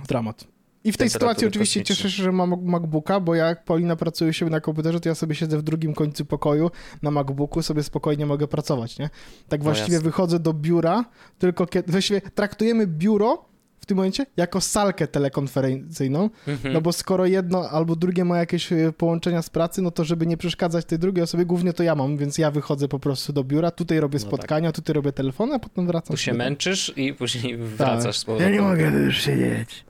dramat. 0.08 0.48
I 0.84 0.92
w 0.92 0.98
tej 0.98 1.10
sytuacji 1.10 1.48
oczywiście 1.48 1.80
kosmiczne. 1.80 1.96
cieszę 1.96 2.18
się, 2.18 2.24
że 2.24 2.32
mam 2.32 2.66
MacBooka, 2.66 3.20
bo 3.20 3.36
jak 3.36 3.66
Paulina 3.66 3.96
pracuje 3.96 4.34
się 4.34 4.46
na 4.46 4.62
komputerze, 4.62 5.00
to 5.00 5.10
ja 5.10 5.16
sobie 5.16 5.36
siedzę 5.36 5.58
w 5.58 5.62
drugim 5.62 5.94
końcu 5.94 6.26
pokoju 6.26 6.72
na 7.02 7.12
MacBooku, 7.12 7.62
sobie 7.62 7.84
spokojnie 7.84 8.26
mogę 8.26 8.48
pracować, 8.48 9.00
nie? 9.00 9.10
Tak 9.50 9.64
właściwie 9.64 9.94
jasne. 9.94 10.10
wychodzę 10.10 10.40
do 10.40 10.54
biura, 10.54 11.06
tylko 11.40 11.66
kiedy, 11.68 11.92
właściwie 11.92 12.22
traktujemy 12.22 12.88
biuro 12.88 13.46
w 13.80 13.86
tym 13.86 13.98
momencie 13.98 14.26
jako 14.38 14.62
salkę 14.62 15.08
telekonferencyjną, 15.08 16.30
Mhm. 16.48 16.74
no 16.74 16.82
bo 16.82 16.94
skoro 16.94 17.26
jedno 17.26 17.70
albo 17.70 17.96
drugie 17.96 18.26
ma 18.26 18.38
jakieś 18.38 18.72
e, 18.74 18.92
połączenia 18.98 19.42
z 19.42 19.50
pracy, 19.50 19.82
no 19.82 19.92
to 19.92 20.04
żeby 20.04 20.28
nie 20.28 20.38
przeszkadzać 20.38 20.86
tej 20.86 21.00
drugiej 21.00 21.24
osobie, 21.24 21.46
głównie 21.46 21.74
to 21.74 21.84
ja 21.84 21.96
mam, 21.96 22.18
więc 22.18 22.38
ja 22.38 22.52
wychodzę 22.52 22.88
po 22.88 23.00
prostu 23.00 23.34
do 23.34 23.44
biura, 23.44 23.72
tutaj 23.72 24.00
robię 24.00 24.20
No 24.20 24.26
spotkania, 24.26 24.72
tutaj 24.72 24.94
robię 24.94 25.12
telefony, 25.12 25.54
a 25.56 25.60
potem 25.60 25.88
wracam. 25.88 26.16
Tu 26.16 26.22
się 26.22 26.32
do- 26.32 26.38
męczysz 26.38 26.94
i 26.96 27.14
później 27.14 27.54
Tak. 27.58 27.62
wracasz 27.68 28.18
z 28.18 28.26
powrotem. 28.26 28.54
Ja 28.54 28.62
nie 28.62 28.68
mogę 28.68 28.92
tu 28.92 28.98
już 28.98 29.18
siedzieć. 29.22 29.86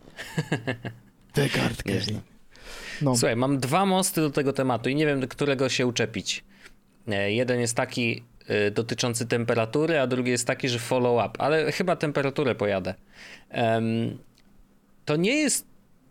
Tę 1.33 1.49
kartkę. 1.49 1.93
Nieźle. 1.93 2.19
No. 3.01 3.15
Słuchaj, 3.15 3.35
mam 3.35 3.57
dwa 3.59 3.85
mosty 3.85 4.21
do 4.21 4.29
tego 4.29 4.53
tematu 4.53 4.89
i 4.89 4.95
nie 4.95 5.05
wiem, 5.05 5.27
którego 5.27 5.69
się 5.69 5.87
uczepić. 5.87 6.43
E, 7.07 7.31
Jeden 7.31 7.59
jest 7.59 7.75
taki 7.75 8.23
dotyczący 8.71 9.27
temperatury, 9.27 9.99
a 9.99 10.07
drugi 10.07 10.31
jest 10.31 10.47
taki, 10.47 10.69
że 10.69 10.79
follow-up, 10.79 11.39
ale 11.39 11.71
chyba 11.71 11.95
temperaturę 11.95 12.55
pojadę. 12.55 12.93
To 15.05 15.15
nie 15.15 15.35
jest 15.35 15.65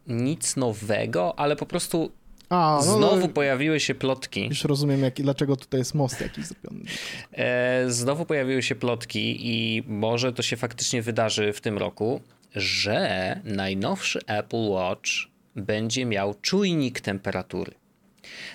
nic 0.06 0.56
nowego, 0.56 1.38
ale 1.38 1.56
po 1.56 1.66
prostu 1.66 2.12
A, 2.48 2.76
no, 2.76 2.82
znowu 2.82 3.16
no, 3.16 3.28
pojawiły 3.28 3.80
się 3.80 3.94
plotki. 3.94 4.48
Już 4.48 4.64
rozumiem, 4.64 5.00
jak, 5.02 5.14
dlaczego 5.14 5.56
tutaj 5.56 5.80
jest 5.80 5.94
most 5.94 6.20
jakiś 6.20 6.44
zrobiony. 6.46 6.84
E, 7.32 7.84
Znowu 7.90 8.26
pojawiły 8.26 8.62
się 8.62 8.74
plotki 8.74 9.36
i 9.40 9.82
może 9.86 10.32
to 10.32 10.42
się 10.42 10.56
faktycznie 10.56 11.02
wydarzy 11.02 11.52
w 11.52 11.60
tym 11.60 11.78
roku, 11.78 12.20
że 12.54 13.40
najnowszy 13.44 14.20
Apple 14.26 14.68
Watch 14.68 15.10
będzie 15.56 16.06
miał 16.06 16.34
czujnik 16.42 17.00
temperatury. 17.00 17.72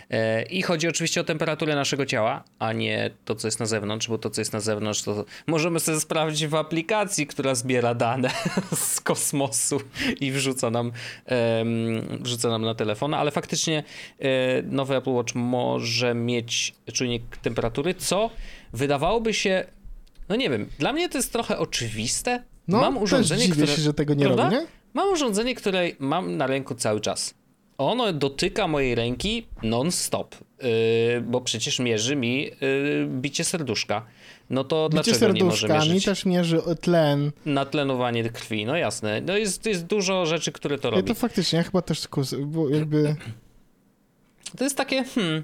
E, 0.10 0.44
I 0.44 0.62
chodzi 0.62 0.88
oczywiście 0.88 1.22
o 1.22 1.24
temperaturę 1.24 1.76
naszego 1.76 2.06
ciała, 2.06 2.44
a 2.60 2.74
nie 2.74 3.12
to, 3.26 3.36
co 3.36 3.48
jest 3.48 3.60
na 3.60 3.66
zewnątrz, 3.66 4.08
bo 4.08 4.18
to, 4.18 4.30
co 4.30 4.42
jest 4.42 4.54
na 4.54 4.60
zewnątrz, 4.60 5.02
to 5.02 5.26
możemy 5.48 5.80
sobie 5.80 6.00
sprawdzić 6.00 6.48
w 6.48 6.56
aplikacji, 6.56 7.28
która 7.28 7.56
zbiera 7.56 7.94
dane 7.94 8.32
z 8.76 9.02
kosmosu 9.02 9.82
i 10.20 10.32
wrzuca 10.32 10.70
nam, 10.70 10.92
wrzuca 12.20 12.50
nam 12.50 12.62
na 12.62 12.76
telefon, 12.76 13.14
ale 13.14 13.32
faktycznie 13.32 13.84
e, 14.20 14.62
nowy 14.62 14.96
Apple 14.96 15.12
Watch 15.12 15.36
może 15.36 16.14
mieć 16.14 16.74
czujnik 16.94 17.38
temperatury, 17.38 17.94
co 17.94 18.30
wydawałoby 18.74 19.34
się, 19.34 19.66
no 20.30 20.36
nie 20.36 20.50
wiem, 20.50 20.70
dla 20.80 20.94
mnie 20.94 21.10
to 21.10 21.18
jest 21.18 21.34
trochę 21.34 21.58
oczywiste. 21.58 22.44
No, 22.68 22.82
mam 22.82 22.98
urządzenie, 22.98 23.42
też 23.42 23.52
które. 23.52 23.68
się, 23.68 23.82
że 23.82 23.94
tego 23.94 24.14
nie 24.14 24.26
prawda? 24.26 24.44
robi, 24.44 24.56
nie? 24.56 24.66
Mam 24.94 25.10
urządzenie, 25.14 25.56
które 25.56 25.88
mam 26.00 26.38
na 26.38 26.48
ręku 26.48 26.76
cały 26.76 27.02
czas 27.02 27.34
ono 27.90 28.14
dotyka 28.14 28.68
mojej 28.68 28.96
ręki 28.96 29.48
non-stop, 29.64 30.36
yy, 30.36 30.70
bo 31.22 31.42
przecież 31.42 31.80
mierzy 31.80 32.16
mi 32.16 32.44
yy, 32.44 32.52
bicie 33.08 33.44
serduszka. 33.44 34.06
No 34.50 34.64
to 34.64 34.90
bicie 34.90 34.94
dlaczego 34.94 35.18
serduszka, 35.18 35.44
nie 35.44 35.50
może 35.50 35.68
mierzyć? 35.68 35.94
mi 35.94 36.02
też 36.02 36.26
mierzy 36.26 36.62
tlen. 36.82 37.32
Natlenowanie 37.46 38.30
krwi, 38.30 38.66
no 38.66 38.76
jasne. 38.76 39.22
No 39.22 39.38
jest, 39.38 39.66
jest 39.66 39.86
dużo 39.86 40.26
rzeczy, 40.26 40.52
które 40.52 40.78
to 40.78 40.90
robi. 40.90 41.02
Ja 41.02 41.08
to 41.08 41.20
faktycznie, 41.20 41.58
ja 41.58 41.64
chyba 41.64 41.82
też 41.82 42.08
jakby... 42.70 43.16
To 44.58 44.64
jest 44.64 44.78
takie, 44.78 45.04
hmm, 45.04 45.44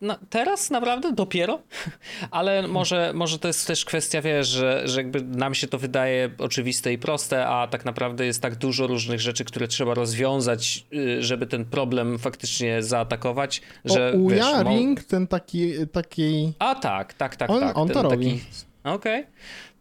no, 0.00 0.18
teraz 0.30 0.70
naprawdę 0.70 1.12
dopiero, 1.12 1.62
ale 2.30 2.68
może, 2.68 3.12
może 3.14 3.38
to 3.38 3.48
jest 3.48 3.66
też 3.66 3.84
kwestia, 3.84 4.22
wiesz, 4.22 4.48
że, 4.48 4.82
że 4.84 5.00
jakby 5.00 5.22
nam 5.22 5.54
się 5.54 5.66
to 5.66 5.78
wydaje 5.78 6.30
oczywiste 6.38 6.92
i 6.92 6.98
proste, 6.98 7.46
a 7.46 7.66
tak 7.66 7.84
naprawdę 7.84 8.26
jest 8.26 8.42
tak 8.42 8.56
dużo 8.56 8.86
różnych 8.86 9.20
rzeczy, 9.20 9.44
które 9.44 9.68
trzeba 9.68 9.94
rozwiązać, 9.94 10.84
y, 10.92 11.22
żeby 11.22 11.46
ten 11.46 11.64
problem 11.64 12.18
faktycznie 12.18 12.82
zaatakować, 12.82 13.62
że 13.84 14.12
o, 14.26 14.28
wiesz, 14.28 14.46
Ring, 14.64 15.04
ten 15.04 15.26
taki, 15.26 15.72
taki... 15.92 16.52
A 16.58 16.74
tak, 16.74 17.14
tak, 17.14 17.36
tak, 17.36 17.50
on, 17.50 17.60
tak. 17.60 17.78
On 17.78 17.88
to 17.88 18.02
robi. 18.02 18.40
Okej. 18.84 19.20
Okay 19.20 19.26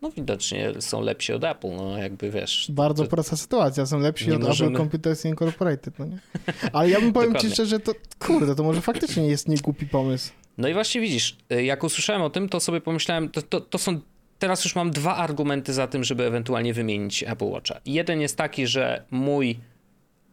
no 0.02 0.12
widocznie 0.12 0.74
są 0.80 1.02
lepsi 1.02 1.34
od 1.34 1.44
Apple, 1.44 1.76
no 1.76 1.98
jakby 1.98 2.32
wiesz. 2.32 2.68
Bardzo 2.70 3.04
to... 3.04 3.10
prosta 3.10 3.38
sytuacja, 3.38 3.86
są 3.86 4.00
lepsi 4.00 4.32
od 4.32 4.44
możemy... 4.44 4.70
Apple 4.70 4.78
Computers 4.78 5.26
Incorporated, 5.26 6.00
no 6.00 6.06
nie? 6.06 6.20
Ale 6.74 6.90
ja 6.90 7.02
bym 7.02 7.14
powiem 7.14 7.36
ci 7.36 7.52
szczerze, 7.52 7.80
to 7.80 7.92
kurde, 8.20 8.56
to 8.56 8.64
może 8.64 8.82
faktycznie 8.82 9.28
jest 9.28 9.48
niegłupi 9.48 9.86
pomysł. 9.86 10.32
No 10.58 10.68
i 10.68 10.74
właśnie 10.74 11.02
widzisz, 11.02 11.38
y, 11.54 11.64
jak 11.64 11.84
usłyszałem 11.84 12.22
o 12.22 12.30
tym, 12.30 12.50
to 12.50 12.60
sobie 12.60 12.82
pomyślałem, 12.82 13.30
to, 13.30 13.42
to, 13.42 13.62
to 13.62 13.78
są 13.78 14.02
teraz 14.40 14.64
już 14.64 14.76
mam 14.76 14.92
dwa 14.92 15.16
argumenty 15.16 15.74
za 15.74 15.88
tym, 15.88 16.04
żeby 16.04 16.26
ewentualnie 16.26 16.74
wymienić 16.74 17.24
Apple 17.24 17.46
Watcha. 17.46 17.80
Jeden 17.86 18.22
jest 18.22 18.38
taki, 18.38 18.68
że 18.68 19.04
mój, 19.12 19.60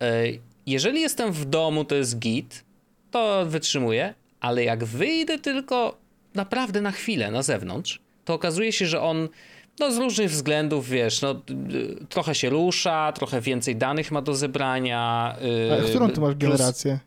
y, 0.02 0.40
jeżeli 0.66 1.00
jestem 1.00 1.32
w 1.32 1.44
domu, 1.44 1.84
to 1.84 1.94
jest 1.94 2.18
git, 2.18 2.64
to 3.10 3.46
wytrzymuję, 3.46 4.14
ale 4.40 4.64
jak 4.64 4.84
wyjdę 4.84 5.38
tylko 5.38 5.98
naprawdę 6.34 6.80
na 6.80 6.92
chwilę 6.92 7.30
na 7.30 7.42
zewnątrz, 7.42 8.00
to 8.24 8.34
okazuje 8.34 8.72
się, 8.72 8.86
że 8.86 9.00
on 9.00 9.28
no 9.78 9.92
z 9.92 9.96
różnych 9.96 10.30
względów, 10.30 10.88
wiesz, 10.88 11.22
no 11.22 11.42
trochę 12.08 12.34
się 12.34 12.50
rusza, 12.50 13.12
trochę 13.12 13.40
więcej 13.40 13.76
danych 13.76 14.10
ma 14.10 14.22
do 14.22 14.34
zebrania. 14.34 15.34
A 15.72 15.88
którą 15.88 16.10
ty 16.10 16.20
masz 16.20 16.34
generację? 16.34 16.98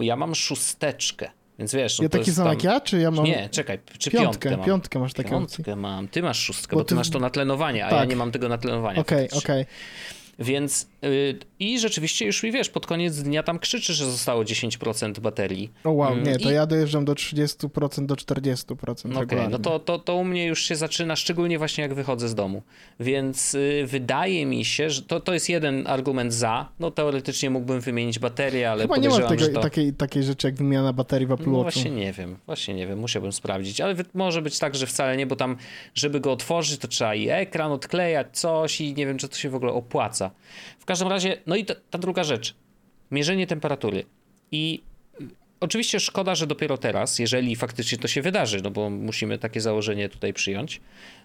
Ja 0.00 0.16
mam 0.16 0.34
szósteczkę. 0.34 1.30
Więc 1.58 1.74
wiesz, 1.74 1.98
no 1.98 2.02
ja 2.02 2.08
taki 2.08 2.32
sam 2.32 2.48
jak 2.48 2.64
ja, 2.64 2.80
czy 2.80 2.98
ja 2.98 3.10
mam. 3.10 3.24
Nie, 3.24 3.48
czekaj, 3.48 3.78
czy 3.98 4.10
piątkę? 4.10 4.22
Piątkę, 4.22 4.56
mam. 4.56 4.66
piątkę 4.66 4.98
masz 4.98 5.12
taką. 5.12 5.30
Piątkę 5.30 5.76
mam. 5.76 6.08
Ty 6.08 6.22
masz 6.22 6.38
szóstkę, 6.38 6.76
bo, 6.76 6.80
bo 6.80 6.84
ty... 6.84 6.94
masz 6.94 7.10
to 7.10 7.18
natlenowanie, 7.18 7.86
a 7.86 7.90
tak. 7.90 7.98
ja 7.98 8.04
nie 8.04 8.16
mam 8.16 8.32
tego 8.32 8.48
natlenowania. 8.48 9.00
Okej, 9.00 9.26
okay, 9.26 9.38
okej. 9.38 9.62
Okay. 9.62 9.74
Więc 10.38 10.86
i 11.60 11.78
rzeczywiście 11.78 12.26
już 12.26 12.42
mi 12.42 12.52
wiesz, 12.52 12.68
pod 12.68 12.86
koniec 12.86 13.22
dnia 13.22 13.42
tam 13.42 13.58
krzyczy, 13.58 13.94
że 13.94 14.10
zostało 14.10 14.42
10% 14.42 15.20
baterii. 15.20 15.70
O 15.84 15.90
wow, 15.90 16.12
mm, 16.12 16.24
nie, 16.24 16.38
to 16.38 16.50
I... 16.50 16.54
ja 16.54 16.66
dojeżdżam 16.66 17.04
do 17.04 17.12
30% 17.12 18.06
do 18.06 18.14
40%. 18.14 19.12
Okej, 19.12 19.22
okay, 19.22 19.48
no 19.48 19.58
to, 19.58 19.78
to, 19.78 19.98
to 19.98 20.14
u 20.14 20.24
mnie 20.24 20.46
już 20.46 20.62
się 20.62 20.76
zaczyna, 20.76 21.16
szczególnie 21.16 21.58
właśnie 21.58 21.82
jak 21.82 21.94
wychodzę 21.94 22.28
z 22.28 22.34
domu. 22.34 22.62
Więc 23.00 23.52
yy, 23.52 23.86
wydaje 23.86 24.46
mi 24.46 24.64
się, 24.64 24.90
że 24.90 25.02
to, 25.02 25.20
to 25.20 25.34
jest 25.34 25.48
jeden 25.48 25.86
argument 25.86 26.34
za. 26.34 26.68
No 26.80 26.90
teoretycznie 26.90 27.50
mógłbym 27.50 27.80
wymienić 27.80 28.18
baterię, 28.18 28.70
ale 28.70 28.82
Chyba 28.82 28.96
nie 28.96 29.08
ma 29.08 29.20
tego, 29.20 29.48
to... 29.48 29.60
takiej, 29.60 29.92
takiej 29.92 30.22
rzeczy 30.22 30.46
jak 30.46 30.56
wymiana 30.56 30.92
baterii 30.92 31.26
w 31.26 31.32
Apple 31.32 31.50
no, 31.50 31.50
Watchu. 31.50 31.80
Właśnie 31.80 31.90
nie 31.90 32.12
wiem, 32.12 32.36
właśnie 32.46 32.74
nie 32.74 32.86
wiem, 32.86 32.98
musiałbym 32.98 33.32
sprawdzić, 33.32 33.80
ale 33.80 33.94
może 34.14 34.42
być 34.42 34.58
tak, 34.58 34.74
że 34.74 34.86
wcale 34.86 35.16
nie, 35.16 35.26
bo 35.26 35.36
tam, 35.36 35.56
żeby 35.94 36.20
go 36.20 36.32
otworzyć, 36.32 36.78
to 36.80 36.88
trzeba 36.88 37.14
i 37.14 37.28
ekran 37.28 37.72
odklejać, 37.72 38.26
coś 38.32 38.80
i 38.80 38.94
nie 38.94 39.06
wiem, 39.06 39.18
czy 39.18 39.28
to 39.28 39.36
się 39.36 39.50
w 39.50 39.54
ogóle 39.54 39.72
opłaca. 39.72 40.30
W 40.88 40.94
każdym 40.96 41.08
razie, 41.08 41.36
no 41.46 41.56
i 41.56 41.64
ta, 41.64 41.74
ta 41.90 41.98
druga 41.98 42.24
rzecz. 42.24 42.54
Mierzenie 43.10 43.46
temperatury. 43.46 44.04
I 44.52 44.82
oczywiście 45.60 46.00
szkoda, 46.00 46.34
że 46.34 46.46
dopiero 46.46 46.78
teraz, 46.78 47.18
jeżeli 47.18 47.56
faktycznie 47.56 47.98
to 47.98 48.08
się 48.08 48.22
wydarzy, 48.22 48.60
no 48.62 48.70
bo 48.70 48.90
musimy 48.90 49.38
takie 49.38 49.60
założenie 49.60 50.08
tutaj 50.08 50.32
przyjąć. 50.32 50.80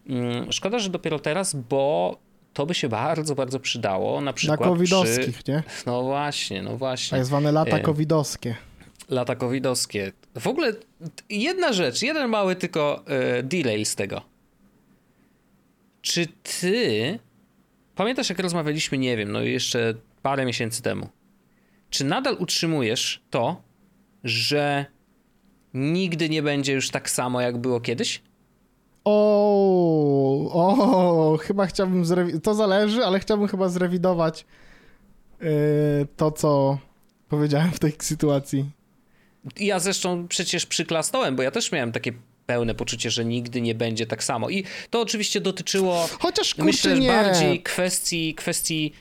Mm, 0.10 0.52
szkoda, 0.52 0.80
że 0.80 0.90
dopiero 0.90 1.20
teraz, 1.20 1.56
bo 1.56 2.18
to 2.54 2.66
by 2.66 2.74
się 2.74 2.90
bardzo, 2.90 3.36
bardzo 3.36 3.60
przydało. 3.60 4.22
Na 4.22 4.34
przykład 4.34 4.60
Na 4.60 4.66
covidowskich, 4.66 5.44
przy... 5.44 5.52
nie? 5.52 5.64
No 5.86 6.04
właśnie, 6.04 6.62
no 6.62 6.78
właśnie. 6.78 7.18
Tak 7.18 7.26
zwane 7.26 7.52
lata 7.52 7.78
e, 7.78 7.80
covidowskie. 7.80 8.56
Lata 9.10 9.36
covidowskie. 9.36 10.12
W 10.40 10.48
ogóle 10.48 10.74
jedna 11.30 11.74
rzecz, 11.74 12.02
jeden 12.02 12.30
mały 12.30 12.56
tylko 12.56 13.04
e, 13.08 13.44
delay 13.44 13.86
z 13.86 13.96
tego. 13.96 14.22
Czy 16.02 16.28
ty 16.44 17.20
Pamiętasz, 17.96 18.30
jak 18.30 18.40
rozmawialiśmy, 18.40 18.98
nie 18.98 19.18
wiem, 19.18 19.32
no 19.32 19.42
jeszcze 19.42 19.94
parę 20.22 20.46
miesięcy 20.46 20.82
temu. 20.82 21.10
Czy 21.90 22.06
nadal 22.06 22.36
utrzymujesz 22.40 23.24
to, 23.30 23.62
że 24.24 24.86
nigdy 25.74 26.30
nie 26.30 26.44
będzie 26.44 26.74
już 26.74 26.90
tak 26.90 27.10
samo, 27.10 27.42
jak 27.42 27.58
było 27.58 27.82
kiedyś? 27.82 28.22
O, 29.04 30.50
o, 30.54 31.38
chyba 31.38 31.66
chciałbym 31.66 32.06
zrewidować. 32.06 32.44
To 32.44 32.54
zależy, 32.54 33.06
ale 33.06 33.20
chciałbym 33.20 33.48
chyba 33.48 33.70
zrewidować 33.70 34.46
yy, 35.40 35.48
to, 36.18 36.32
co 36.32 36.78
powiedziałem 37.30 37.72
w 37.72 37.80
tej 37.80 37.94
sytuacji. 38.00 38.66
Ja 39.60 39.80
zresztą 39.80 40.28
przecież 40.28 40.66
przyklasnąłem, 40.66 41.36
bo 41.36 41.44
ja 41.44 41.52
też 41.52 41.72
miałem 41.72 41.92
takie 41.92 42.14
pełne 42.46 42.76
poczucie, 42.76 43.12
że 43.12 43.26
nigdy 43.26 43.62
nie 43.62 43.76
będzie 43.76 44.06
tak 44.06 44.24
samo. 44.24 44.50
I 44.50 44.64
to 44.90 45.02
oczywiście 45.02 45.42
dotyczyło, 45.42 46.10
Chociaż 46.20 46.58
myślę, 46.58 47.00
nie. 47.00 47.08
bardziej 47.08 47.64
kwestii, 47.64 48.36
kwestii 48.36 48.94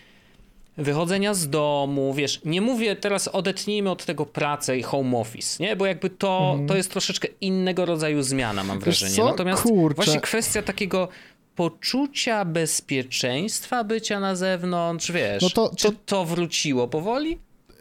wychodzenia 0.77 1.35
z 1.35 1.51
domu, 1.51 2.15
wiesz, 2.15 2.41
nie 2.45 2.61
mówię 2.61 2.97
teraz 2.97 3.29
odetnijmy 3.29 3.91
od 3.91 4.05
tego 4.05 4.27
pracę 4.27 4.79
i 4.79 4.83
home 4.83 5.19
office, 5.19 5.63
nie, 5.65 5.77
bo 5.77 5.87
jakby 5.87 6.11
to, 6.11 6.53
mm. 6.55 6.67
to 6.67 6.77
jest 6.77 6.91
troszeczkę 6.91 7.29
innego 7.41 7.87
rodzaju 7.87 8.23
zmiana, 8.23 8.65
mam 8.65 8.81
wrażenie. 8.81 9.25
Natomiast 9.25 9.63
Kurczę. 9.63 9.95
właśnie 9.95 10.21
kwestia 10.21 10.63
takiego 10.63 11.09
poczucia 11.55 12.45
bezpieczeństwa 12.45 13.85
bycia 13.85 14.21
na 14.21 14.37
zewnątrz, 14.37 15.13
wiesz, 15.13 15.43
no 15.43 15.51
to, 15.51 15.69
to... 15.69 15.77
czy 15.77 15.93
to 16.07 16.25
wróciło 16.25 16.89
powoli? 16.89 17.39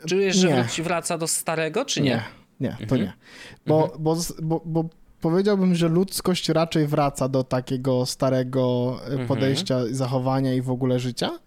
Czujesz, 0.10 0.36
że 0.36 0.68
wraca 0.84 1.18
do 1.18 1.28
starego, 1.28 1.86
czy 1.86 2.02
nie? 2.02 2.24
Nie, 2.60 2.78
nie 2.80 2.88
to 2.88 2.96
mhm. 2.96 3.02
nie. 3.02 3.14
Bo, 3.68 3.84
mhm. 3.84 4.04
bo, 4.04 4.16
bo, 4.42 4.62
bo 4.66 4.90
powiedziałbym, 5.22 5.76
że 5.76 5.88
ludzkość 5.88 6.50
raczej 6.50 6.88
wraca 6.88 7.30
do 7.30 7.44
takiego 7.44 8.06
starego 8.06 8.96
e, 9.02 9.06
mhm. 9.06 9.28
podejścia, 9.28 9.76
mhm. 9.76 9.96
zachowania 9.96 10.54
i 10.54 10.62
w 10.62 10.70
ogóle 10.70 11.00
życia. 11.00 11.40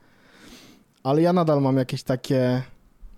Ale 1.02 1.22
ja 1.22 1.32
nadal 1.32 1.62
mam 1.62 1.76
jakieś 1.76 2.02
takie. 2.02 2.62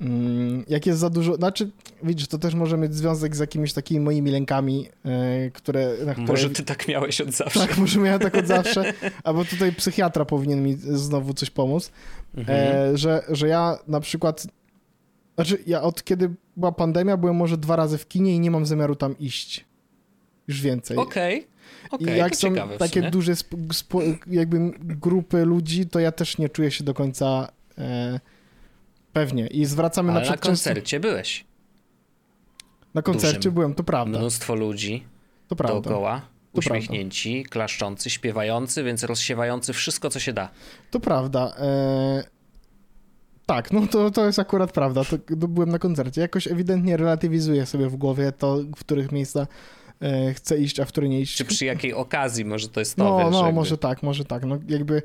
Mm, 0.00 0.64
jak 0.68 0.86
jest 0.86 0.98
za 0.98 1.10
dużo. 1.10 1.34
Znaczy, 1.34 1.70
widzisz, 2.02 2.28
to 2.28 2.38
też 2.38 2.54
może 2.54 2.76
mieć 2.76 2.94
związek 2.94 3.36
z 3.36 3.38
jakimiś 3.38 3.72
takimi 3.72 4.00
moimi 4.00 4.30
lękami, 4.30 4.88
e, 5.04 5.50
które. 5.50 5.96
które... 6.12 6.26
Może 6.26 6.50
ty 6.50 6.62
tak 6.62 6.88
miałeś 6.88 7.20
od 7.20 7.32
zawsze. 7.32 7.60
Tak, 7.60 7.78
może 7.78 8.00
miałem 8.00 8.20
tak 8.20 8.34
od 8.34 8.46
zawsze. 8.46 8.92
Albo 9.24 9.44
tutaj 9.44 9.72
psychiatra 9.72 10.24
powinien 10.24 10.62
mi 10.62 10.74
znowu 10.74 11.34
coś 11.34 11.50
pomóc. 11.50 11.90
E, 12.36 12.40
mhm. 12.40 12.96
że, 12.96 13.22
że 13.28 13.48
ja 13.48 13.78
na 13.88 14.00
przykład. 14.00 14.46
Znaczy, 15.34 15.58
ja 15.66 15.82
od 15.82 16.04
kiedy 16.04 16.34
była 16.56 16.72
pandemia, 16.72 17.16
byłem 17.16 17.36
może 17.36 17.56
dwa 17.56 17.76
razy 17.76 17.98
w 17.98 18.08
kinie 18.08 18.34
i 18.34 18.40
nie 18.40 18.50
mam 18.50 18.66
zamiaru 18.66 18.96
tam 18.96 19.18
iść 19.18 19.64
już 20.48 20.60
więcej. 20.60 20.96
Okej. 20.96 21.38
Okay. 21.38 21.56
Okay, 21.90 22.14
I 22.14 22.18
jak 22.18 22.36
są 22.36 22.54
takie 22.78 23.10
duże 23.10 23.32
jakby 24.26 24.72
grupy 24.78 25.44
ludzi, 25.44 25.86
to 25.86 26.00
ja 26.00 26.12
też 26.12 26.38
nie 26.38 26.48
czuję 26.48 26.70
się 26.70 26.84
do 26.84 26.94
końca 26.94 27.48
e, 27.78 28.20
pewnie. 29.12 29.46
I 29.46 29.64
zwracamy 29.64 30.10
Ale 30.10 30.20
na 30.20 30.24
przykład. 30.24 30.44
Na 30.44 30.50
koncercie 30.50 31.00
byłeś. 31.00 31.44
Na 32.94 33.02
koncercie 33.02 33.38
Dużym. 33.38 33.54
byłem, 33.54 33.74
to 33.74 33.84
prawda. 33.84 34.18
Mnóstwo 34.18 34.54
ludzi 34.54 35.04
to 35.48 35.56
prawda. 35.56 35.80
dookoła. 35.80 36.20
To 36.52 36.58
uśmiechnięci, 36.58 37.34
prawda. 37.34 37.52
klaszczący, 37.52 38.10
śpiewający, 38.10 38.84
więc 38.84 39.04
rozsiewający 39.04 39.72
wszystko, 39.72 40.10
co 40.10 40.20
się 40.20 40.32
da. 40.32 40.48
To 40.90 41.00
prawda. 41.00 41.54
E... 41.58 42.36
Tak, 43.46 43.72
no 43.72 43.86
to, 43.86 44.10
to 44.10 44.26
jest 44.26 44.38
akurat 44.38 44.72
prawda. 44.72 45.04
To, 45.04 45.18
to 45.18 45.48
byłem 45.48 45.68
na 45.68 45.78
koncercie. 45.78 46.20
Jakoś 46.20 46.46
ewidentnie 46.46 46.96
relatywizuję 46.96 47.66
sobie 47.66 47.88
w 47.88 47.96
głowie 47.96 48.32
to, 48.32 48.56
w 48.76 48.80
których 48.80 49.12
miejscach 49.12 49.48
chce 50.34 50.58
iść, 50.58 50.80
a 50.80 50.84
w 50.84 50.88
której 50.88 51.10
nie 51.10 51.20
iść. 51.20 51.36
Czy 51.36 51.44
przy 51.44 51.64
jakiej 51.74 51.94
okazji 51.94 52.44
może 52.44 52.68
to 52.68 52.80
jest 52.80 52.96
to, 52.96 53.04
No, 53.04 53.18
wiesz, 53.18 53.32
no, 53.32 53.38
jakby... 53.38 53.52
może 53.52 53.78
tak, 53.78 54.02
może 54.02 54.24
tak. 54.24 54.44
No 54.44 54.58
jakby 54.68 55.02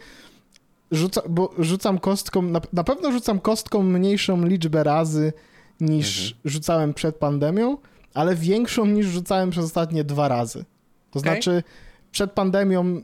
rzuca, 0.91 1.21
bo 1.29 1.53
rzucam 1.59 1.99
kostką, 1.99 2.41
na, 2.41 2.61
na 2.73 2.83
pewno 2.83 3.11
rzucam 3.11 3.39
kostką 3.39 3.83
mniejszą 3.83 4.45
liczbę 4.45 4.83
razy 4.83 5.33
niż 5.79 6.21
Mhm. 6.31 6.41
rzucałem 6.45 6.93
przed 6.93 7.15
pandemią, 7.15 7.77
ale 8.13 8.35
większą 8.35 8.85
niż 8.85 9.05
rzucałem 9.07 9.49
przez 9.49 9.65
ostatnie 9.65 10.03
dwa 10.03 10.27
razy. 10.27 10.65
To 11.11 11.19
Okej. 11.19 11.31
znaczy, 11.31 11.63
przed 12.11 12.31
pandemią 12.31 13.01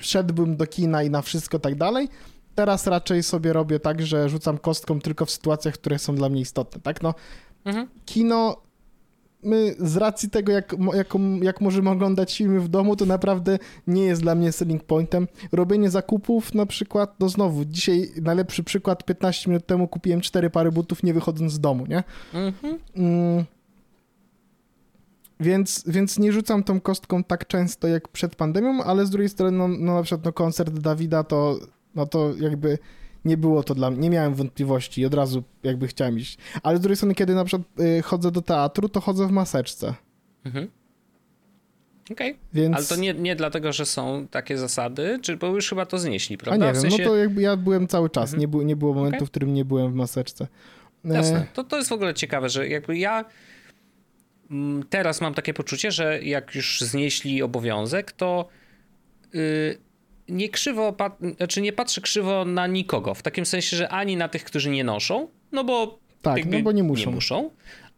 szedłbym 0.00 0.56
do 0.56 0.66
kina 0.66 1.02
i 1.02 1.10
na 1.10 1.22
wszystko 1.22 1.58
tak 1.58 1.74
dalej. 1.74 2.08
Teraz 2.54 2.86
raczej 2.86 3.22
sobie 3.22 3.52
robię 3.52 3.80
tak, 3.80 4.02
że 4.06 4.28
rzucam 4.28 4.58
kostką 4.58 5.00
tylko 5.00 5.26
w 5.26 5.30
sytuacjach, 5.30 5.74
które 5.74 5.98
są 5.98 6.14
dla 6.14 6.28
mnie 6.28 6.40
istotne, 6.40 6.80
tak? 6.80 7.02
No, 7.02 7.14
Mhm. 7.64 7.88
kino, 8.06 8.56
my 9.42 9.74
z 9.78 9.96
racji 9.96 10.30
tego, 10.30 10.52
jak, 10.52 10.74
jak, 10.94 11.14
jak 11.42 11.60
możemy 11.60 11.90
oglądać 11.90 12.38
filmy 12.38 12.60
w 12.60 12.68
domu, 12.68 12.96
to 12.96 13.06
naprawdę 13.06 13.58
nie 13.86 14.04
jest 14.04 14.22
dla 14.22 14.34
mnie 14.34 14.52
selling 14.52 14.84
pointem. 14.84 15.28
Robienie 15.52 15.90
zakupów 15.90 16.54
na 16.54 16.66
przykład, 16.66 17.20
no 17.20 17.28
znowu, 17.28 17.64
dzisiaj 17.64 18.08
najlepszy 18.22 18.64
przykład, 18.64 19.04
15 19.04 19.50
minut 19.50 19.66
temu 19.66 19.88
kupiłem 19.88 20.20
cztery 20.20 20.50
pary 20.50 20.72
butów, 20.72 21.02
nie 21.02 21.14
wychodząc 21.14 21.52
z 21.52 21.60
domu, 21.60 21.86
nie? 21.86 22.04
Mhm. 22.34 22.78
Mm. 22.96 23.44
Więc, 25.40 25.84
więc 25.86 26.18
nie 26.18 26.32
rzucam 26.32 26.62
tą 26.62 26.80
kostką 26.80 27.24
tak 27.24 27.46
często 27.46 27.88
jak 27.88 28.08
przed 28.08 28.36
pandemią, 28.36 28.84
ale 28.84 29.06
z 29.06 29.10
drugiej 29.10 29.28
strony, 29.28 29.58
no, 29.58 29.68
no 29.68 29.94
na 29.94 30.02
przykład 30.02 30.24
no, 30.24 30.32
koncert 30.32 30.78
Dawida, 30.78 31.24
to, 31.24 31.58
no 31.94 32.06
to 32.06 32.34
jakby 32.36 32.78
nie 33.24 33.36
było 33.36 33.62
to 33.62 33.74
dla 33.74 33.90
mnie, 33.90 34.00
nie 34.00 34.10
miałem 34.10 34.34
wątpliwości 34.34 35.00
i 35.00 35.06
od 35.06 35.14
razu 35.14 35.42
jakby 35.62 35.88
chciałem 35.88 36.18
iść. 36.18 36.38
Ale 36.62 36.78
z 36.78 36.80
drugiej 36.80 36.96
strony, 36.96 37.14
kiedy 37.14 37.34
na 37.34 37.44
przykład 37.44 37.80
y, 37.80 38.02
chodzę 38.02 38.30
do 38.30 38.42
teatru, 38.42 38.88
to 38.88 39.00
chodzę 39.00 39.26
w 39.26 39.30
maseczce, 39.30 39.94
Mhm. 40.44 40.68
Okej. 42.12 42.36
więc... 42.52 42.76
Ale 42.76 42.84
to 42.86 42.96
nie, 42.96 43.14
nie 43.14 43.36
dlatego, 43.36 43.72
że 43.72 43.86
są 43.86 44.26
takie 44.30 44.58
zasady, 44.58 45.18
czy 45.22 45.36
bo 45.36 45.46
już 45.46 45.68
chyba 45.68 45.86
to 45.86 45.98
znieśli, 45.98 46.36
A 46.36 46.38
prawda? 46.44 46.66
nie 46.66 46.72
W 46.72 46.74
wiem, 46.74 46.82
sensie... 46.82 47.02
no 47.04 47.08
to 47.10 47.16
jakby 47.16 47.42
ja 47.42 47.56
byłem 47.56 47.88
cały 47.88 48.10
czas, 48.10 48.24
Mhm. 48.24 48.40
nie, 48.40 48.48
było, 48.48 48.62
nie 48.62 48.76
było 48.76 48.94
momentu, 48.94 49.16
Okej. 49.16 49.26
w 49.26 49.30
którym 49.30 49.54
nie 49.54 49.64
byłem 49.64 49.92
w 49.92 49.94
maseczce. 49.94 50.46
E, 51.04 51.14
Jasne. 51.14 51.46
To, 51.54 51.64
to 51.64 51.76
jest 51.76 51.88
w 51.88 51.92
ogóle 51.92 52.14
ciekawe, 52.14 52.48
że 52.48 52.68
jakby 52.68 52.98
ja 52.98 53.24
mm, 54.50 54.82
teraz 54.90 55.20
mam 55.20 55.34
takie 55.34 55.54
poczucie, 55.54 55.90
że 55.90 56.22
jak 56.22 56.54
już 56.54 56.80
znieśli 56.80 57.42
obowiązek, 57.42 58.12
to 58.12 58.48
yy, 59.32 59.78
nie 60.32 60.48
krzywo, 60.48 60.92
pat- 60.92 61.36
znaczy 61.36 61.60
nie 61.60 61.72
patrzę 61.72 62.00
krzywo 62.00 62.44
na 62.44 62.66
nikogo. 62.66 63.14
W 63.14 63.22
takim 63.22 63.46
sensie, 63.46 63.76
że 63.76 63.88
ani 63.88 64.16
na 64.16 64.28
tych, 64.28 64.44
którzy 64.44 64.70
nie 64.70 64.84
noszą, 64.84 65.28
no 65.52 65.64
bo 65.64 65.98
Tak, 66.22 66.44
no 66.46 66.60
bo 66.60 66.72
nie 66.72 66.82
muszą. 66.82 67.10
nie 67.10 67.14
muszą, 67.14 67.50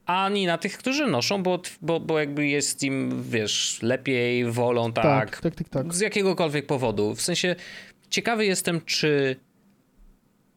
ani 0.07 0.47
na 0.47 0.59
tych, 0.59 0.79
którzy 0.79 1.07
noszą, 1.07 1.43
bo, 1.43 1.61
bo, 1.83 2.01
bo 2.01 2.19
jakby 2.19 2.47
jest 2.47 2.83
im, 2.83 3.23
wiesz, 3.31 3.79
lepiej, 3.83 4.45
wolą 4.51 4.93
tak, 4.93 5.05
Tak, 5.05 5.41
tak, 5.41 5.55
tak, 5.55 5.69
tak. 5.69 5.95
z 5.95 6.01
jakiegokolwiek 6.01 6.67
powodu. 6.67 7.15
W 7.15 7.21
sensie 7.23 7.57
ciekawy 8.11 8.47
jestem, 8.47 8.81
czy, 8.87 9.37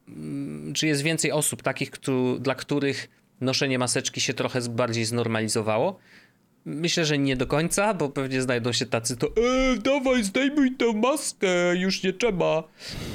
mm, 0.08 0.74
czy 0.74 0.88
jest 0.88 1.02
więcej 1.02 1.32
osób 1.32 1.64
takich, 1.64 1.92
któ- 1.92 2.38
dla 2.40 2.56
których 2.56 3.10
noszenie 3.42 3.80
maseczki 3.80 4.22
się 4.22 4.34
trochę 4.34 4.62
bardziej 4.70 5.06
znormalizowało. 5.06 6.00
Myślę, 6.70 7.06
że 7.06 7.18
nie 7.18 7.38
do 7.38 7.48
końca, 7.48 7.94
bo 7.94 8.10
pewnie 8.10 8.42
znajdą 8.42 8.72
się 8.72 8.86
tacy, 8.86 9.18
to 9.18 9.28
e, 9.28 9.78
dawaj, 9.78 10.24
zdejmuj 10.24 10.72
tę 10.76 10.94
maskę, 10.94 11.76
już 11.76 12.04
nie 12.04 12.14
trzeba. 12.14 12.64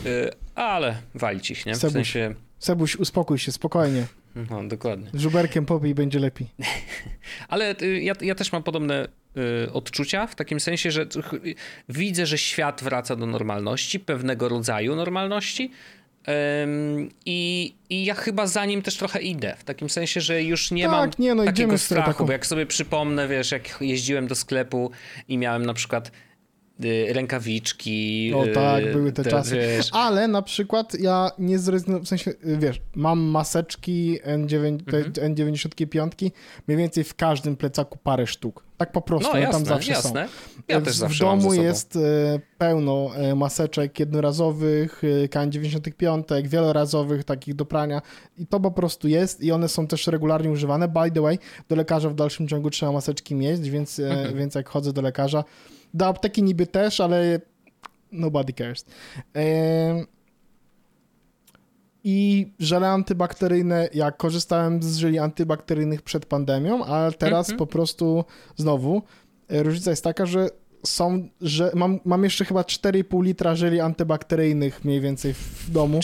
E, 0.06 0.30
ale 0.54 0.96
walić 1.14 1.50
ich, 1.50 1.66
nie? 1.66 1.74
W 1.74 1.76
Sebuś. 1.76 1.92
sensie, 1.92 2.34
Sebuś, 2.58 2.96
uspokój 2.96 3.38
się, 3.38 3.52
spokojnie. 3.52 4.06
no 4.50 4.64
dokładnie. 4.68 5.10
Żuberkiem 5.14 5.66
popij, 5.66 5.94
będzie 5.94 6.18
lepiej. 6.18 6.48
Ale 7.48 7.74
y, 7.82 8.02
ja, 8.02 8.14
ja 8.20 8.34
też 8.34 8.52
mam 8.52 8.62
podobne 8.62 9.08
y, 9.66 9.72
odczucia, 9.72 10.26
w 10.26 10.34
takim 10.34 10.60
sensie, 10.60 10.90
że 10.90 11.02
y, 11.02 11.54
widzę, 11.88 12.26
że 12.26 12.38
świat 12.38 12.82
wraca 12.84 13.16
do 13.16 13.26
normalności, 13.26 14.00
pewnego 14.00 14.48
rodzaju 14.48 14.96
normalności. 14.96 15.70
I, 17.26 17.74
I 17.90 18.04
ja 18.04 18.14
chyba 18.14 18.46
za 18.46 18.64
nim 18.66 18.82
też 18.82 18.96
trochę 18.96 19.22
idę. 19.22 19.56
W 19.58 19.64
takim 19.64 19.90
sensie, 19.90 20.20
że 20.20 20.42
już 20.42 20.70
nie 20.70 20.82
Tak, 20.82 20.92
mam 20.92 21.10
nie, 21.18 21.34
no, 21.34 21.44
takiego 21.44 21.78
strachu, 21.78 22.10
taką- 22.10 22.26
bo 22.26 22.32
jak 22.32 22.46
sobie 22.46 22.66
przypomnę, 22.66 23.28
wiesz, 23.28 23.50
jak 23.52 23.78
jeździłem 23.80 24.26
do 24.26 24.34
sklepu 24.34 24.90
i 25.28 25.38
miałem 25.38 25.66
na 25.66 25.74
przykład 25.74 26.10
rękawiczki. 27.08 28.32
O 28.36 28.44
y, 28.46 28.48
tak, 28.52 28.92
były 28.92 29.12
te 29.12 29.24
czasy. 29.24 29.54
Wiesz, 29.56 29.88
Ale 29.92 30.28
na 30.28 30.42
przykład 30.42 31.00
ja 31.00 31.30
nie 31.38 31.58
zrezygnowałem, 31.58 32.04
w 32.04 32.08
sensie, 32.08 32.30
y, 32.30 32.58
wiesz, 32.58 32.80
mam 32.94 33.20
maseczki 33.20 34.18
N9, 34.24 34.78
te 34.90 34.96
Mhm. 34.96 35.34
N95, 35.34 36.30
mniej 36.68 36.78
więcej 36.78 37.04
w 37.04 37.14
każdym 37.14 37.56
plecaku 37.56 37.98
parę 38.02 38.26
sztuk. 38.26 38.64
Tak 38.76 38.92
po 38.92 39.02
prostu, 39.02 39.30
no 39.32 39.38
jasne, 39.38 39.52
tam 39.52 39.64
zawsze 39.66 39.92
jasne. 39.92 40.28
są. 40.28 40.32
Ja 40.68 40.80
w, 40.80 40.84
też 40.84 40.94
w 40.94 40.96
zawsze 40.96 41.18
ze 41.18 41.24
domu 41.24 41.54
jest 41.54 41.98
pełno 42.58 43.10
maseczek 43.36 44.00
jednorazowych, 44.00 45.02
e, 45.24 45.28
K95, 45.28 46.48
wielorazowych, 46.48 47.24
takich 47.24 47.54
do 47.54 47.64
prania 47.64 48.02
i 48.38 48.46
to 48.46 48.60
po 48.60 48.70
prostu 48.70 49.08
jest 49.08 49.42
i 49.42 49.52
one 49.52 49.68
są 49.68 49.86
też 49.86 50.06
regularnie 50.06 50.50
używane. 50.50 50.88
By 50.88 51.10
the 51.10 51.20
way, 51.20 51.38
do 51.68 51.76
lekarza 51.76 52.08
w 52.08 52.14
dalszym 52.14 52.48
ciągu 52.48 52.70
trzeba 52.70 52.92
maseczki 52.92 53.34
mieć, 53.34 53.70
więc, 53.70 53.98
Mhm. 53.98 54.36
więc 54.38 54.54
jak 54.54 54.68
chodzę 54.68 54.92
do 54.92 55.02
lekarza, 55.02 55.44
do 55.94 56.06
apteki 56.06 56.42
niby 56.42 56.66
też, 56.66 57.00
ale 57.00 57.40
nobody 58.12 58.52
cares. 58.52 58.84
I 62.04 62.46
żele 62.58 62.88
antybakteryjne, 62.88 63.88
ja 63.94 64.12
korzystałem 64.12 64.82
z 64.82 64.96
żeli 64.96 65.18
antybakteryjnych 65.18 66.02
przed 66.02 66.26
pandemią, 66.26 66.84
ale 66.84 67.12
teraz 67.12 67.46
Mhm. 67.46 67.58
po 67.58 67.66
prostu 67.66 68.24
znowu 68.56 69.02
e, 69.48 69.62
różnica 69.62 69.90
jest 69.90 70.04
taka, 70.04 70.26
że 70.26 70.48
są, 70.86 71.28
że 71.40 71.70
mam, 71.74 72.00
mam 72.04 72.24
jeszcze 72.24 72.44
chyba 72.44 72.62
4,5 72.62 73.22
litra 73.24 73.56
żeli 73.56 73.80
antybakteryjnych 73.80 74.84
mniej 74.84 75.00
więcej 75.00 75.34
w 75.34 75.70
domu 75.70 76.00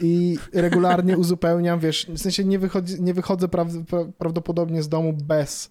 i 0.00 0.38
regularnie 0.52 1.18
uzupełniam, 1.18 1.80
wiesz, 1.80 2.06
w 2.08 2.18
sensie 2.18 2.44
nie, 2.44 2.58
wychodzi, 2.58 3.02
nie 3.02 3.14
wychodzę 3.14 3.48
praw, 3.48 3.68
pra, 3.88 4.04
prawdopodobnie 4.18 4.82
z 4.82 4.88
domu 4.88 5.12
bez 5.12 5.70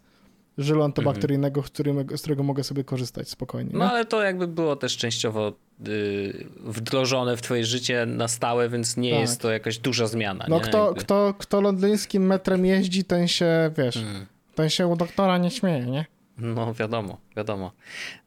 żelu 0.58 0.84
antybakteryjnego, 0.84 1.64
którym, 1.64 2.06
z 2.18 2.22
którego 2.22 2.44
mogę 2.44 2.64
sobie 2.64 2.84
korzystać 2.84 3.30
spokojnie. 3.30 3.72
No 3.74 3.86
nie? 3.86 3.92
ale 3.92 4.06
to 4.06 4.24
jakby 4.24 4.48
było 4.48 4.76
też 4.76 4.98
częściowo 4.98 5.54
y, 5.88 6.48
wdrożone 6.60 7.38
w 7.38 7.42
twoje 7.42 7.66
życie 7.66 8.06
na 8.06 8.28
stałe, 8.28 8.70
więc 8.70 8.98
nie 8.98 9.12
Tak. 9.12 9.20
jest 9.20 9.42
to 9.42 9.52
jakaś 9.52 9.78
duża 9.78 10.08
zmiana. 10.08 10.46
No 10.50 10.56
nie? 10.56 10.62
kto, 10.62 10.86
Jakby. 10.86 11.02
kto, 11.02 11.34
kto 11.38 11.62
londyńskim 11.62 12.26
metrem 12.26 12.66
jeździ, 12.66 13.04
ten 13.04 13.28
się, 13.28 13.72
wiesz, 13.78 13.98
Mm. 13.98 14.26
ten 14.56 14.70
się 14.70 14.88
u 14.88 14.96
doktora 14.96 15.38
nie 15.38 15.52
śmieje, 15.52 15.86
nie? 15.86 16.06
No 16.38 16.74
wiadomo, 16.74 17.18
wiadomo. 17.38 17.72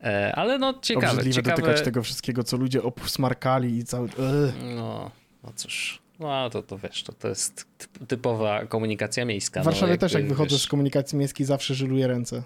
E, 0.03 0.33
ale 0.37 0.59
no 0.59 0.75
ciekawe, 0.83 1.07
Obrzydliwe 1.07 1.35
ciekawe. 1.37 1.57
dotykać 1.63 1.85
tego 1.85 2.03
wszystkiego, 2.03 2.45
co 2.45 2.57
ludzie 2.57 2.83
obsmarkali 2.83 3.79
i 3.79 3.85
cały... 3.85 4.05
Ugh. 4.09 4.55
No, 4.77 5.11
no 5.45 5.53
cóż. 5.57 6.03
No 6.21 6.51
to, 6.51 6.63
to 6.63 6.79
wiesz, 6.79 7.03
to, 7.03 7.13
to 7.13 7.29
jest 7.29 7.65
typ- 7.79 8.07
typowa 8.07 8.67
komunikacja 8.67 9.25
miejska. 9.25 9.63
W 9.63 9.65
Warszawie 9.65 9.93
no, 9.93 9.99
też 9.99 10.13
jak 10.13 10.29
wychodzę 10.29 10.51
wiesz, 10.55 10.63
z 10.63 10.67
komunikacji 10.67 11.19
miejskiej 11.19 11.47
zawsze 11.47 11.75
żyluję 11.75 12.07
ręce. 12.07 12.43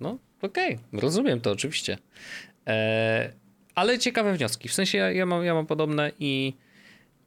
No 0.00 0.18
okej, 0.42 0.78
rozumiem 0.92 1.40
to 1.40 1.50
oczywiście. 1.50 1.98
E, 2.66 3.32
ale 3.74 3.98
ciekawe 3.98 4.32
wnioski. 4.34 4.68
W 4.68 4.72
sensie 4.72 4.98
ja, 4.98 5.12
ja, 5.12 5.26
mam, 5.26 5.44
ja 5.44 5.54
mam 5.54 5.66
podobne 5.66 6.12
i, 6.18 6.54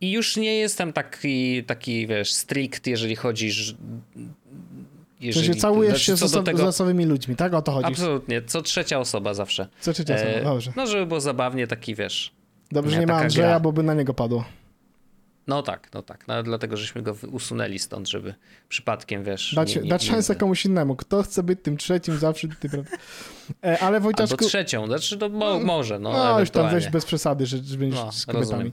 i 0.01 0.11
już 0.11 0.37
nie 0.37 0.55
jestem 0.55 0.93
taki, 0.93 1.63
taki 1.63 2.07
wiesz, 2.07 2.33
strict, 2.33 2.87
jeżeli 2.87 3.15
chodzi. 3.15 3.51
ż- 3.51 3.73
W 3.73 5.25
Jeżeli, 5.25 5.55
całujesz 5.55 5.91
znaczy, 5.93 6.05
się 6.05 6.17
z, 6.17 6.19
co 6.19 6.27
do 6.29 6.41
oso- 6.41 6.45
tego, 6.45 6.57
z 6.57 6.61
losowymi 6.61 7.05
ludźmi, 7.05 7.35
tak? 7.35 7.53
O 7.53 7.61
to 7.61 7.71
chodzi. 7.71 7.87
Absolutnie, 7.87 8.41
co 8.41 8.61
trzecia 8.61 8.99
osoba 8.99 9.33
zawsze. 9.33 9.67
Co 9.79 9.93
trzecia 9.93 10.15
osoba, 10.15 10.29
E, 10.29 10.43
dobrze. 10.43 10.73
No, 10.75 10.87
żeby 10.87 11.05
było 11.05 11.21
zabawnie, 11.21 11.67
taki 11.67 11.95
wiesz. 11.95 12.31
Dobrze, 12.71 12.91
nie, 12.95 12.99
nie 12.99 13.07
ma 13.07 13.13
Andrzeja, 13.17 13.47
gra. 13.47 13.59
bo 13.59 13.71
by 13.71 13.83
na 13.83 13.93
niego 13.93 14.13
padło. 14.13 14.45
No 15.47 15.63
tak, 15.63 15.89
no 15.93 16.01
tak. 16.01 16.27
No, 16.27 16.43
dlatego 16.43 16.77
żeśmy 16.77 17.01
go 17.01 17.15
usunęli 17.31 17.79
stąd, 17.79 18.09
żeby 18.09 18.33
przypadkiem, 18.69 19.23
wiesz. 19.23 19.53
Dać, 19.55 19.75
nie- 19.75 19.81
nie- 19.81 19.89
dać 19.89 20.05
nie- 20.05 20.11
szansę 20.11 20.35
komuś 20.35 20.65
innemu. 20.65 20.95
Kto 20.95 21.23
chce 21.23 21.43
być 21.43 21.59
tym 21.63 21.77
trzecim 21.77 22.17
zawsze, 22.17 22.47
ty 22.59 22.69
prawda? 22.69 22.91
E, 23.63 23.79
ale 23.79 23.95
Albo 23.97 23.99
Wojciaszku... 24.03 24.45
trzecią, 24.45 24.87
znaczy 24.87 25.17
to 25.17 25.29
mo, 25.29 25.59
może, 25.59 25.99
no. 25.99 26.11
No, 26.13 26.39
już 26.39 26.49
tam 26.49 26.71
weź 26.71 26.89
bez 26.89 27.05
przesady, 27.05 27.45
że, 27.45 27.57
że 27.57 27.77
będziesz 27.77 27.99
No, 27.99 28.11
z 28.11 28.25
kobietami. 28.25 28.51
rozumiem. 28.51 28.71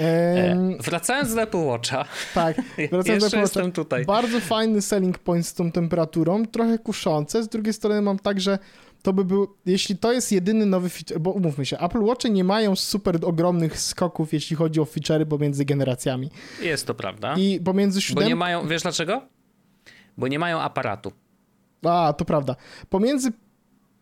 E, 0.00 0.76
wracając 0.80 1.34
do 1.34 1.42
Apple 1.42 1.58
Watcha, 1.64 2.04
tak, 2.34 2.56
wracając 2.92 3.22
do 3.22 3.26
Apple 3.26 3.40
Watcha. 3.42 3.70
tutaj. 3.70 4.04
Bardzo 4.04 4.40
fajny 4.40 4.82
selling 4.82 5.18
point 5.18 5.46
z 5.46 5.54
tą 5.54 5.72
temperaturą, 5.72 6.46
trochę 6.46 6.78
kuszące. 6.78 7.42
Z 7.42 7.48
drugiej 7.48 7.72
strony 7.72 8.02
mam 8.02 8.18
tak, 8.18 8.40
że 8.40 8.58
to 9.02 9.12
by 9.12 9.24
był, 9.24 9.48
jeśli 9.66 9.96
to 9.98 10.12
jest 10.12 10.32
jedyny 10.32 10.66
nowy 10.66 10.88
feature, 10.88 11.20
bo 11.20 11.30
umówmy 11.30 11.66
się, 11.66 11.78
Apple 11.78 12.04
Watche 12.04 12.30
nie 12.30 12.44
mają 12.44 12.76
super 12.76 13.18
ogromnych 13.22 13.80
skoków, 13.80 14.32
jeśli 14.32 14.56
chodzi 14.56 14.80
o 14.80 14.84
feature'y 14.84 15.24
pomiędzy 15.26 15.64
generacjami. 15.64 16.30
Jest 16.62 16.86
to 16.86 16.94
prawda. 16.94 17.34
I 17.36 17.60
pomiędzy 17.64 17.96
Bo 17.98 18.00
siódemką... 18.00 18.28
nie 18.28 18.36
mają, 18.36 18.68
wiesz 18.68 18.82
dlaczego? 18.82 19.22
Bo 20.18 20.28
nie 20.28 20.38
mają 20.38 20.60
aparatu. 20.60 21.12
A, 21.84 22.12
to 22.12 22.24
prawda. 22.24 22.56
Pomiędzy 22.90 23.32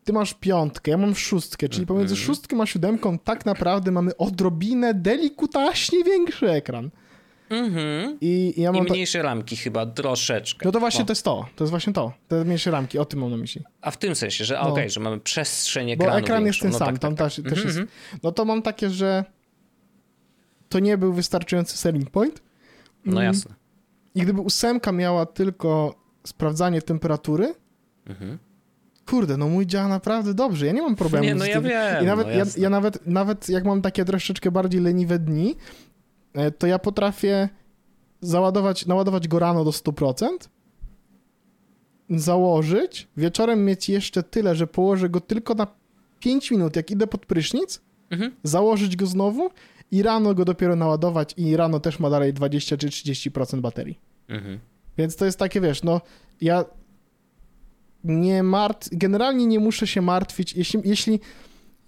ty 0.05 0.13
masz 0.13 0.35
piątkę, 0.35 0.91
ja 0.91 0.97
mam 0.99 1.15
szóstkę, 1.15 1.69
czyli 1.69 1.87
pomiędzy 1.87 2.15
Mhm. 2.15 2.27
szóstką 2.27 2.63
a 2.63 2.67
siódemką 2.67 3.19
tak 3.19 3.47
naprawdę 3.47 3.91
mamy 3.91 4.17
odrobinę 4.17 4.95
delikutaśnie 4.95 6.05
większy 6.05 6.51
ekran. 6.51 6.91
Mhm. 7.51 8.19
I, 8.21 8.55
i 8.57 8.63
ja 8.63 8.71
I 8.71 8.73
mam... 8.73 8.87
ta- 8.87 8.93
mniejsze 8.95 9.23
ramki 9.23 9.57
chyba, 9.57 9.87
troszeczkę. 9.87 10.67
No 10.67 10.73
to 10.73 10.81
właśnie 10.81 11.05
to 11.05 11.11
jest 11.13 11.25
to, 11.25 11.47
to 11.57 11.65
jest 11.65 11.71
właśnie 11.71 11.93
to, 11.93 12.13
te 12.29 12.45
mniejsze 12.45 12.71
ramki, 12.71 12.99
o 12.99 13.05
tym 13.05 13.21
mam 13.21 13.31
na 13.31 13.37
myśli. 13.37 13.63
A 13.81 13.91
w 13.91 13.97
tym 13.97 14.15
sensie, 14.15 14.45
że 14.45 14.55
No. 14.55 14.61
okej, 14.73 14.91
że 14.91 15.01
mamy 15.01 15.21
przestrzeń 15.21 15.87
Bo 15.97 16.05
ekranu 16.05 16.19
ekran 16.19 16.47
jest 16.47 16.61
ten 16.61 16.71
no 16.71 16.79
sam, 16.79 16.87
tak, 16.89 16.99
tam 16.99 17.17
tak, 17.17 17.27
też, 17.27 17.37
tak. 17.37 17.45
też 17.45 17.53
Mhm, 17.53 17.67
jest. 17.67 17.79
mhm. 17.79 18.19
No 18.23 18.33
to 18.33 18.45
mam 18.45 18.63
takie, 18.63 18.91
że 18.91 19.25
to 20.69 20.79
nie 20.79 20.99
był 20.99 21.13
wystarczający 21.13 21.77
selling 21.79 22.11
point. 22.11 22.43
No 23.05 23.13
Mm. 23.13 23.25
jasne. 23.25 23.55
I 24.15 24.21
gdyby 24.23 24.41
ósemka 24.41 24.93
miała 24.93 25.27
tylko 25.27 25.95
sprawdzanie 26.27 26.83
temperatury, 26.83 27.55
Mhm. 28.07 28.39
kurde, 29.07 29.37
no 29.37 29.49
mój 29.49 29.67
działa 29.67 29.89
naprawdę 29.89 30.35
dobrze. 30.35 30.67
Ja 30.67 30.73
nie 30.73 30.83
mam 30.83 30.97
problemu 30.97 31.25
Nie, 31.25 31.35
no 31.35 31.45
z 31.45 31.49
ja 31.49 31.55
tym. 31.55 31.65
wiem, 31.65 32.03
I 32.03 32.07
nawet, 32.07 32.27
no 32.27 32.33
ja, 32.33 32.45
ja 32.57 32.71
nawet, 32.71 33.07
nawet 33.07 33.49
jak 33.49 33.65
mam 33.65 33.83
takie 33.83 34.05
troszeczkę 34.05 34.51
bardziej 34.51 34.81
leniwe 34.81 35.19
dni, 35.19 35.55
to 36.59 36.67
ja 36.67 36.79
potrafię 36.79 37.49
załadować, 38.21 38.87
naładować 38.87 39.29
go 39.29 39.39
rano 39.39 39.65
do 39.65 39.71
100%, 39.71 40.29
założyć, 42.11 43.09
wieczorem 43.17 43.65
mieć 43.65 43.89
jeszcze 43.89 44.23
tyle, 44.23 44.55
że 44.55 44.67
położę 44.67 45.09
go 45.09 45.21
tylko 45.21 45.55
na 45.55 45.67
5 46.21 46.51
minut, 46.51 46.77
jak 46.77 46.91
idę 46.91 47.07
pod 47.07 47.27
prysznic, 47.27 47.81
Mhm. 48.11 48.33
założyć 48.43 48.97
go 48.97 49.07
znowu 49.07 49.51
i 49.91 50.03
rano 50.03 50.35
go 50.35 50.45
dopiero 50.45 50.77
naładować 50.77 51.35
i 51.37 51.57
rano 51.57 51.81
też 51.81 51.99
ma 51.99 52.11
dalej 52.11 52.33
20 52.33 52.77
czy 52.77 52.89
30% 52.89 53.61
baterii. 53.61 54.01
Mhm. 54.29 54.59
Więc 54.99 55.17
to 55.17 55.25
jest 55.25 55.39
takie, 55.39 55.61
wiesz, 55.61 55.83
no 55.83 56.01
ja 56.41 56.65
nie 58.05 58.43
mart... 58.43 58.89
generalnie 58.93 59.47
nie 59.47 59.61
muszę 59.61 59.87
się 59.87 60.03
martwić, 60.03 60.53
jeśli, 60.55 60.81
jeśli, 60.85 61.21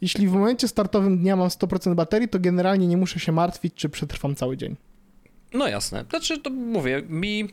jeśli 0.00 0.28
w 0.28 0.32
momencie 0.32 0.68
startowym 0.68 1.18
dnia 1.18 1.36
mam 1.36 1.48
100% 1.48 1.94
baterii, 1.94 2.28
to 2.28 2.38
generalnie 2.38 2.86
nie 2.86 2.96
muszę 2.96 3.20
się 3.20 3.32
martwić, 3.32 3.74
czy 3.74 3.88
przetrwam 3.88 4.34
cały 4.34 4.56
dzień. 4.56 4.76
No 5.54 5.68
jasne. 5.68 6.04
Znaczy, 6.10 6.38
to 6.38 6.50
mówię, 6.50 7.02
mi 7.08 7.48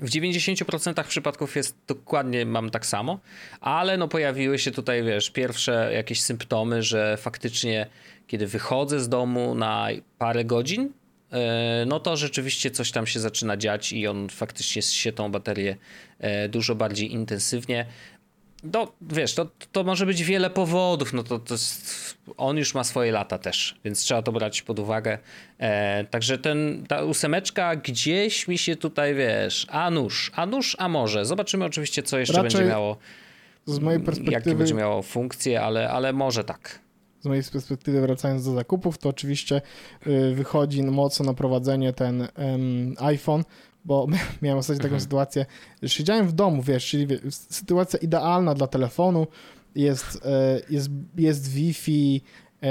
w 0.00 0.10
90% 0.10 1.04
przypadków 1.04 1.56
jest 1.56 1.76
dokładnie, 1.86 2.46
mam 2.46 2.70
tak 2.70 2.86
samo, 2.86 3.18
ale 3.60 3.96
no 3.96 4.08
pojawiły 4.08 4.58
się 4.58 4.70
tutaj, 4.70 5.02
wiesz, 5.02 5.30
pierwsze 5.30 5.90
jakieś 5.94 6.22
symptomy, 6.22 6.82
że 6.82 7.16
faktycznie 7.16 7.86
kiedy 8.26 8.46
wychodzę 8.46 9.00
z 9.00 9.08
domu 9.08 9.54
na 9.54 9.88
parę 10.18 10.44
godzin, 10.44 10.92
e, 11.32 11.84
no 11.86 12.00
to 12.00 12.16
rzeczywiście 12.16 12.70
coś 12.70 12.92
tam 12.92 13.06
się 13.06 13.20
zaczyna 13.20 13.56
dziać 13.56 13.92
i 13.92 14.06
on 14.06 14.28
faktycznie 14.28 14.82
się 14.82 15.12
tą 15.12 15.30
baterię 15.30 15.76
e, 16.18 16.48
dużo 16.48 16.74
bardziej 16.74 17.12
intensywnie. 17.12 17.86
No, 18.62 18.92
wiesz, 19.00 19.34
to, 19.34 19.46
to 19.72 19.84
może 19.84 20.06
być 20.06 20.24
wiele 20.24 20.50
powodów, 20.50 21.12
no 21.12 21.22
to, 21.22 21.38
to 21.38 21.54
jest, 21.54 22.18
on 22.36 22.56
już 22.56 22.74
ma 22.74 22.84
swoje 22.84 23.12
lata 23.12 23.38
też, 23.38 23.80
więc 23.84 24.00
trzeba 24.00 24.22
to 24.22 24.32
brać 24.32 24.62
pod 24.62 24.78
uwagę. 24.78 25.18
E, 25.58 26.04
także 26.04 26.38
ten, 26.38 26.84
ta 26.88 27.04
ósemeczka 27.04 27.76
gdzieś 27.76 28.48
mi 28.48 28.58
się 28.58 28.76
tutaj, 28.76 29.14
wiesz, 29.14 29.66
a 29.70 29.90
nuż, 29.90 30.32
a 30.34 30.46
nuż, 30.46 30.76
a 30.78 30.88
może. 30.88 31.26
Zobaczymy 31.26 31.64
oczywiście, 31.64 32.02
co 32.02 32.18
jeszcze 32.18 32.42
Raczej 32.42 32.58
będzie 32.58 32.70
miało, 32.70 32.96
Z 33.66 33.78
mojej 33.78 34.00
jakie 34.00 34.06
perspektywy, 34.06 34.56
będzie 34.56 34.74
miało 34.74 35.02
funkcje, 35.02 35.60
ale, 35.60 35.90
ale 35.90 36.12
może 36.12 36.44
tak. 36.44 36.80
z 37.20 37.26
mojej 37.26 37.42
perspektywy 37.52 38.00
wracając 38.00 38.44
do 38.44 38.52
zakupów, 38.52 38.98
to 38.98 39.08
oczywiście 39.08 39.62
y, 40.06 40.34
wychodzi 40.34 40.82
mocno 40.82 41.26
na 41.26 41.34
prowadzenie 41.34 41.92
ten 41.92 42.28
em, 42.34 42.94
iPhone, 42.98 43.44
bo 43.88 44.06
miałem 44.42 44.58
ostatnio 44.58 44.82
taką 44.82 44.86
Mhm. 44.94 45.00
sytuację, 45.00 45.46
że 45.82 45.88
siedziałem 45.88 46.28
w 46.28 46.32
domu, 46.32 46.62
wiesz, 46.62 46.86
czyli 46.86 47.06
sytuacja 47.30 47.98
idealna 47.98 48.54
dla 48.54 48.66
telefonu, 48.66 49.26
jest, 49.74 50.20
e, 50.26 50.60
jest, 50.70 50.90
jest 51.16 51.48
Wi-Fi, 51.52 52.20
e, 52.62 52.68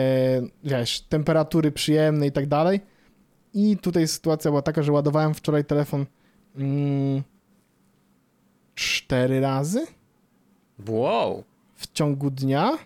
wiesz, 0.63 1.01
temperatury 1.01 1.71
przyjemne 1.71 2.27
i 2.27 2.31
tak 2.31 2.47
dalej. 2.47 2.79
I 3.53 3.77
tutaj 3.77 4.07
sytuacja 4.07 4.51
była 4.51 4.61
taka, 4.61 4.83
że 4.83 4.91
ładowałem 4.91 5.33
wczoraj 5.33 5.65
telefon 5.65 6.05
mm, 6.55 7.23
cztery 8.75 9.39
razy 9.39 9.85
Wow. 10.87 11.43
w 11.75 11.91
ciągu 11.91 12.31
dnia. 12.31 12.77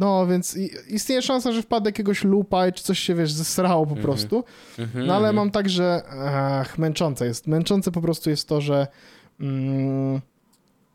No, 0.00 0.26
więc 0.26 0.56
i- 0.56 0.70
istnieje 0.88 1.22
szansa, 1.22 1.52
że 1.52 1.62
wpadł 1.62 1.86
jakiegoś 1.86 2.24
lupa 2.24 2.72
czy 2.72 2.84
coś 2.84 2.98
się, 2.98 3.14
wiesz, 3.14 3.32
zesrało 3.32 3.86
po 3.86 3.90
Mhm. 3.96 4.02
prostu. 4.02 4.44
Mhm, 4.78 5.06
No 5.06 5.14
ale 5.16 5.32
mam 5.32 5.50
tak, 5.50 5.68
że 5.68 6.02
ach, 6.60 6.78
męczące 6.78 7.26
jest. 7.26 7.46
Męczące 7.46 7.90
po 7.92 8.00
prostu 8.00 8.30
jest 8.30 8.48
to, 8.48 8.60
że 8.60 8.86
mm, 9.40 10.20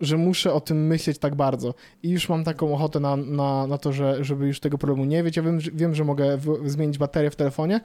że 0.02 0.18
muszę 0.18 0.54
o 0.54 0.62
tym 0.62 0.88
myśleć 0.88 1.18
tak 1.18 1.36
bardzo. 1.36 1.74
I 2.04 2.10
już 2.10 2.30
mam 2.30 2.44
taką 2.44 2.74
ochotę 2.74 3.00
na, 3.00 3.16
na, 3.16 3.68
na 3.68 3.78
to, 3.78 3.94
że, 3.94 4.24
żeby 4.24 4.48
już 4.48 4.60
tego 4.60 4.78
problemu 4.78 5.06
nie 5.06 5.24
mieć. 5.24 5.38
Ja 5.38 5.44
wiem, 5.44 5.62
że, 5.62 5.72
wiem, 5.74 5.96
że 5.96 6.04
mogę 6.04 6.38
w, 6.38 6.70
zmienić 6.70 6.98
baterię 6.98 7.32
w 7.32 7.36
telefonie, 7.36 7.82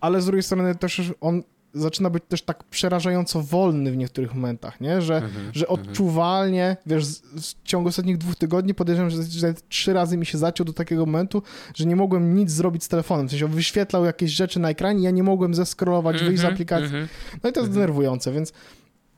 ale 0.00 0.20
z 0.22 0.24
drugiej 0.26 0.42
strony 0.42 0.74
też 0.74 1.12
on 1.20 1.42
zaczyna 1.76 2.10
być 2.10 2.22
też 2.28 2.42
tak 2.42 2.64
przerażająco 2.64 3.42
wolny 3.42 3.92
w 3.92 3.96
niektórych 3.96 4.34
momentach, 4.34 4.80
nie? 4.80 5.02
Że, 5.02 5.14
Mhm, 5.16 5.50
że 5.54 5.68
mhm. 5.68 5.80
odczuwalnie, 5.88 6.76
wiesz, 6.86 7.04
w 7.36 7.62
ciągu 7.64 7.88
ostatnich 7.88 8.18
dwóch 8.18 8.36
tygodni 8.36 8.74
podejrzewam, 8.74 9.10
że, 9.10 9.22
że 9.22 9.54
trzy 9.68 9.92
razy 9.92 10.16
mi 10.16 10.26
się 10.26 10.38
zaciął 10.38 10.64
do 10.64 10.72
takiego 10.72 11.06
momentu, 11.06 11.42
że 11.74 11.86
nie 11.86 11.96
mogłem 11.96 12.34
nic 12.34 12.50
zrobić 12.50 12.84
z 12.84 12.88
telefonem. 12.88 13.26
W 13.28 13.30
sensie 13.30 13.44
on 13.46 13.50
wyświetlał 13.52 14.04
jakieś 14.04 14.30
rzeczy 14.30 14.60
na 14.60 14.70
ekranie, 14.70 15.02
ja 15.04 15.10
nie 15.10 15.22
mogłem 15.22 15.54
zeskrolować, 15.54 16.16
wyjść 16.22 16.40
z 16.40 16.44
Mhm, 16.44 16.54
aplikacji. 16.54 16.96
No 17.42 17.50
i 17.50 17.52
to 17.52 17.60
jest 17.60 17.72
denerwujące, 17.72 18.32
więc 18.32 18.52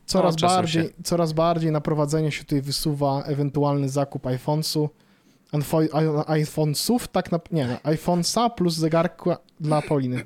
coraz, 0.07 0.35
No, 0.35 0.39
czasem 0.41 0.57
bardziej, 0.57 0.83
się. 0.85 0.91
coraz 1.05 1.33
bardziej 1.33 1.73
na 1.73 1.81
prowadzenie 1.81 2.33
się 2.33 2.45
tutaj 2.45 2.63
wysuwa 2.63 3.23
ewentualny 3.23 3.89
zakup 3.89 4.23
iPhone'su, 4.25 4.89
iPhone- 5.53 6.25
iPhone'sów, 6.25 7.07
tak 7.13 7.33
na, 7.33 7.41
nie, 7.53 7.67
iPhone'sa 7.85 8.51
plus 8.55 8.75
zegarka 8.75 9.37
dla 9.61 9.83
Pauliny. 9.83 10.25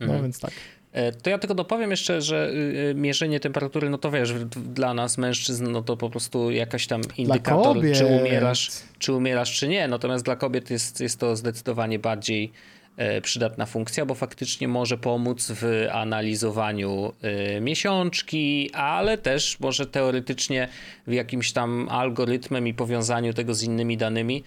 No 0.00 0.22
więc 0.22 0.40
tak. 0.40 0.50
E, 0.96 1.12
To 1.12 1.30
ja 1.30 1.38
tylko 1.38 1.54
dopowiem 1.54 1.90
jeszcze, 1.90 2.20
że 2.22 2.50
y, 2.50 2.52
y, 2.90 2.94
mierzenie 2.94 3.40
temperatury, 3.40 3.90
no 3.90 3.98
to 3.98 4.10
wiesz, 4.10 4.32
dla 4.74 4.94
nas 4.94 5.18
mężczyzn, 5.18 5.70
no 5.70 5.82
to 5.82 5.96
po 5.96 6.10
prostu 6.10 6.50
jakaś 6.50 6.86
tam 6.86 7.00
indykator, 7.16 7.76
czy 7.94 8.06
umierasz, 8.06 8.70
czy 8.98 9.12
umierasz, 9.12 9.52
czy 9.58 9.68
nie. 9.68 9.88
Natomiast 9.88 10.24
dla 10.24 10.36
kobiet 10.36 10.70
jest, 10.70 11.00
jest 11.00 11.20
to 11.20 11.36
zdecydowanie 11.36 11.98
bardziej 11.98 12.52
e, 12.96 13.20
przydatna 13.20 13.66
funkcja, 13.66 14.06
bo 14.06 14.14
faktycznie 14.14 14.68
może 14.68 14.98
pomóc 14.98 15.52
w 15.54 15.86
analizowaniu 15.92 17.12
e, 17.22 17.60
miesiączki, 17.60 18.70
ale 18.72 19.18
też 19.18 19.60
może 19.60 19.86
teoretycznie 19.86 20.68
w 21.06 21.12
jakimś 21.12 21.52
tam 21.52 21.88
algorytmem 21.90 22.68
i 22.68 22.74
powiązaniu 22.74 23.32
tego 23.32 23.54
z 23.54 23.62
innymi 23.62 23.96
danymi 23.96 24.42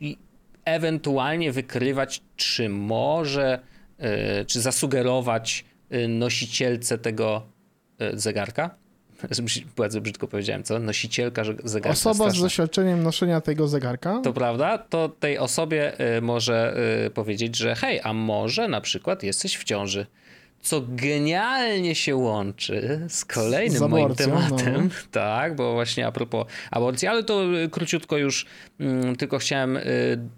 i 0.00 0.16
ewentualnie 0.64 1.52
wykrywać, 1.52 2.20
czy 2.36 2.68
może, 2.68 3.58
czy 4.46 4.60
zasugerować 4.60 5.64
e, 5.90 6.08
nosicielce 6.08 6.98
tego 6.98 7.46
e, 7.98 8.16
zegarka. 8.16 8.70
Bardzo 9.76 10.00
brzydko 10.00 10.28
powiedziałem, 10.28 10.62
co? 10.62 10.78
Nosicielka 10.78 11.44
zegarka. 11.64 11.90
Osoba 11.90 12.14
z 12.14 12.16
straszne. 12.16 12.42
doświadczeniem 12.42 13.02
noszenia 13.02 13.40
tego 13.40 13.68
zegarka. 13.68 14.20
To 14.24 14.32
prawda, 14.32 14.78
to 14.78 15.08
tej 15.08 15.38
osobie 15.38 15.92
może 16.22 16.76
powiedzieć, 17.14 17.56
że 17.56 17.74
hej, 17.74 18.00
a 18.04 18.12
może 18.12 18.68
na 18.68 18.80
przykład 18.80 19.22
jesteś 19.22 19.56
w 19.56 19.64
ciąży. 19.64 20.06
Co 20.62 20.82
genialnie 20.88 21.94
się 21.94 22.16
łączy 22.16 23.00
z 23.08 23.24
kolejnym 23.24 23.78
Z 23.78 23.80
moim 23.80 24.04
aborcją, 24.04 24.26
tematem. 24.26 24.74
no. 24.84 24.90
Tak, 25.10 25.56
bo 25.56 25.72
właśnie 25.72 26.06
a 26.06 26.12
propos 26.12 26.46
aborcji, 26.70 27.08
ale 27.08 27.22
to 27.24 27.44
y, 27.56 27.68
króciutko 27.68 28.16
już 28.16 28.46
mm, 28.80 29.16
tylko 29.16 29.38
chciałem 29.38 29.76
y, 29.76 29.82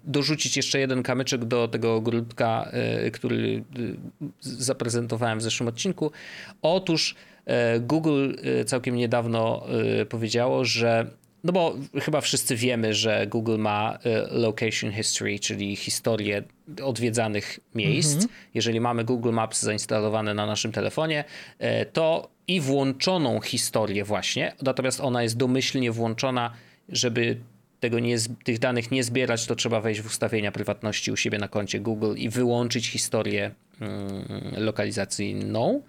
dorzucić 0.03 0.57
jeszcze 0.57 0.79
jeden 0.79 1.03
kamyczek 1.03 1.45
do 1.45 1.67
tego 1.67 1.95
ogródka, 1.95 2.71
y, 3.05 3.11
który 3.11 3.63
y, 3.79 3.97
zaprezentowałem 4.39 5.39
w 5.39 5.41
zeszłym 5.41 5.69
odcinku. 5.69 6.11
Otóż 6.61 7.15
e, 7.45 7.79
Google 7.79 8.33
e, 8.61 8.65
całkiem 8.65 8.95
niedawno 8.95 9.63
powiedziało, 10.09 10.65
że 10.65 11.07
no 11.43 11.53
bo 11.53 11.75
chyba 12.01 12.21
wszyscy 12.21 12.55
wiemy, 12.55 12.93
że 12.93 13.27
Google 13.27 13.57
ma 13.57 13.99
e, 14.03 14.27
location 14.31 14.91
history, 14.91 15.39
czyli 15.39 15.75
historię 15.75 16.43
odwiedzanych 16.83 17.59
miejsc. 17.75 18.27
Jeżeli 18.53 18.79
mamy 18.79 19.03
Google 19.03 19.31
Maps 19.31 19.61
zainstalowane 19.61 20.33
na 20.33 20.45
naszym 20.45 20.71
telefonie, 20.71 21.23
e, 21.59 21.85
to 21.85 22.29
i 22.47 22.61
włączoną 22.61 23.41
historię 23.41 24.03
właśnie, 24.03 24.55
natomiast 24.61 25.01
ona 25.01 25.23
jest 25.23 25.37
domyślnie 25.37 25.91
włączona, 25.91 26.53
żeby 26.89 27.37
tego 27.79 27.99
nie, 27.99 28.17
tych 28.43 28.59
danych 28.59 28.91
nie 28.91 29.03
zbierać, 29.03 29.45
to 29.45 29.55
trzeba 29.55 29.81
wejść 29.81 30.01
w 30.01 30.05
ustawienia 30.05 30.51
prywatności 30.51 31.11
u 31.11 31.17
siebie 31.17 31.37
na 31.37 31.47
koncie 31.47 31.79
Google 31.79 32.15
i 32.17 32.29
wyłączyć 32.29 32.87
historię 32.87 33.51
mm, 33.79 34.25
lokalizacyjną. 34.57 35.81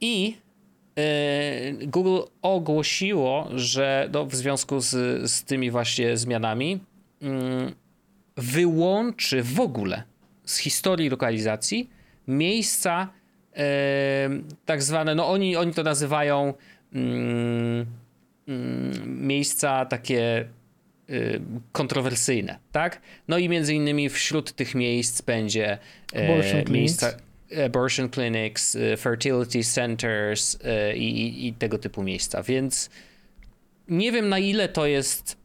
I 0.00 0.36
Google 1.82 2.18
ogłosiło, 2.42 3.48
że 3.54 4.08
no, 4.12 4.26
w 4.26 4.34
związku 4.34 4.80
z, 4.80 4.90
z 5.30 5.44
tymi 5.44 5.70
właśnie 5.70 6.16
zmianami 6.16 6.80
mm, 7.22 7.74
wyłączy 8.36 9.42
w 9.42 9.60
ogóle 9.60 10.02
z 10.44 10.58
historii 10.58 11.10
lokalizacji 11.10 11.90
miejsca 12.28 13.08
e, 13.56 14.30
tak 14.64 14.82
zwane, 14.82 15.14
no 15.14 15.28
oni, 15.28 15.56
oni 15.56 15.74
to 15.74 15.82
nazywają 15.82 16.54
miejsca 19.06 19.86
takie 19.86 20.48
kontrowersyjne, 21.72 22.58
tak? 22.72 23.00
No 23.28 23.38
i 23.38 23.48
między 23.48 23.74
innymi 23.74 24.08
wśród 24.08 24.52
tych 24.52 24.74
miejsc 24.74 25.22
będzie 25.22 25.78
e, 26.12 26.64
miejsca 26.70 27.12
abortion 27.66 28.10
clinics, 28.10 28.74
y, 28.74 28.96
fertility 28.96 29.64
centers 29.64 30.54
y, 30.54 30.96
i, 30.96 31.48
i, 31.48 31.52
tego 31.52 31.78
typu 31.78 32.02
miejsca, 32.02 32.42
więc 32.42 32.90
nie 33.88 34.12
wiem 34.12 34.28
na 34.28 34.38
ile 34.38 34.68
to 34.68 34.86
jest 34.86 35.36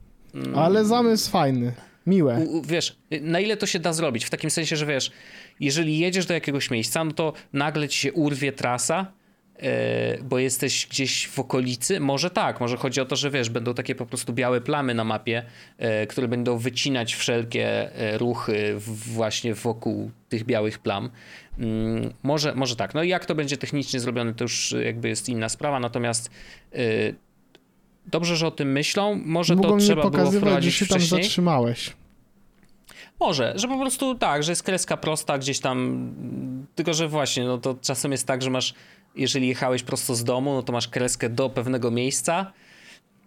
Ale 0.56 0.86
zamysł 0.86 1.32
fajny. 1.32 1.74
Miłe. 2.08 2.46
U, 2.48 2.62
wiesz, 2.62 2.98
na 3.22 3.40
ile 3.40 3.58
to 3.58 3.66
się 3.66 3.80
da 3.80 3.94
zrobić? 3.94 4.26
W 4.26 4.30
takim 4.30 4.50
sensie, 4.50 4.76
że 4.76 4.86
wiesz, 4.86 5.12
jeżeli 5.60 6.00
jedziesz 6.00 6.26
do 6.26 6.34
jakiegoś 6.34 6.72
miejsca, 6.72 7.04
no 7.04 7.12
to 7.12 7.34
nagle 7.54 7.88
ci 7.90 8.00
się 8.00 8.14
urwie 8.14 8.52
trasa, 8.52 9.12
bo 10.24 10.40
jesteś 10.40 10.88
gdzieś 10.88 11.28
w 11.28 11.40
okolicy. 11.40 12.00
Może 12.00 12.30
tak, 12.30 12.60
może 12.60 12.78
chodzi 12.78 13.02
o 13.02 13.06
to, 13.06 13.16
że 13.16 13.32
wiesz, 13.32 13.50
będą 13.50 13.74
takie 13.74 13.96
po 13.96 14.06
prostu 14.06 14.34
białe 14.34 14.62
plamy 14.62 14.94
na 14.94 15.04
mapie, 15.04 15.44
e, 15.78 16.08
które 16.08 16.28
będą 16.28 16.58
wycinać 16.58 17.16
wszelkie 17.16 17.96
e, 17.96 18.18
ruchy 18.18 18.76
właśnie 19.16 19.54
wokół 19.54 20.12
tych 20.30 20.44
białych 20.44 20.80
plam. 20.80 21.10
Mm, 21.60 22.14
może, 22.24 22.56
może 22.56 22.76
tak. 22.76 22.94
No 22.94 23.04
i 23.04 23.10
jak 23.10 23.26
to 23.26 23.36
będzie 23.36 23.58
technicznie 23.58 24.00
zrobione, 24.00 24.34
to 24.34 24.44
już 24.44 24.76
jakby 24.86 25.10
jest 25.10 25.30
inna 25.30 25.50
sprawa, 25.50 25.80
natomiast 25.80 26.32
dobrze, 28.06 28.36
że 28.36 28.48
o 28.48 28.52
tym 28.52 28.72
myślą. 28.72 29.22
Może 29.26 29.56
Mogą 29.56 29.70
to 29.70 29.78
trzeba 29.78 30.10
było 30.10 30.32
wprowadzić 30.32 30.74
że 30.74 30.80
się 30.80 30.88
tam 30.88 31.00
wcześniej. 31.00 31.24
zatrzymałeś. 31.24 31.94
Może, 33.20 33.54
że 33.56 33.68
po 33.68 33.78
prostu 33.80 34.16
tak, 34.16 34.44
że 34.44 34.52
jest 34.52 34.64
kreska 34.64 34.98
prosta 34.98 35.38
gdzieś 35.38 35.60
tam, 35.60 36.10
tylko 36.76 36.94
że 36.94 37.08
właśnie, 37.08 37.46
no 37.46 37.58
to 37.58 37.76
czasem 37.82 38.12
jest 38.12 38.28
tak, 38.28 38.42
że 38.42 38.50
masz, 38.50 38.74
jeżeli 39.16 39.48
jechałeś 39.48 39.84
prosto 39.84 40.16
z 40.16 40.24
domu, 40.24 40.54
no 40.54 40.64
to 40.64 40.74
masz 40.74 40.88
kreskę 40.88 41.30
do 41.30 41.50
pewnego 41.50 41.92
miejsca. 41.92 42.54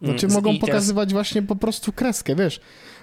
Znaczy 0.02 0.26
Mm, 0.26 0.34
mogą 0.36 0.50
teraz- 0.50 0.60
pokazywać 0.60 1.12
właśnie 1.12 1.42
po 1.42 1.56
prostu 1.56 1.92
kreskę, 1.92 2.36
wiesz, 2.36 2.60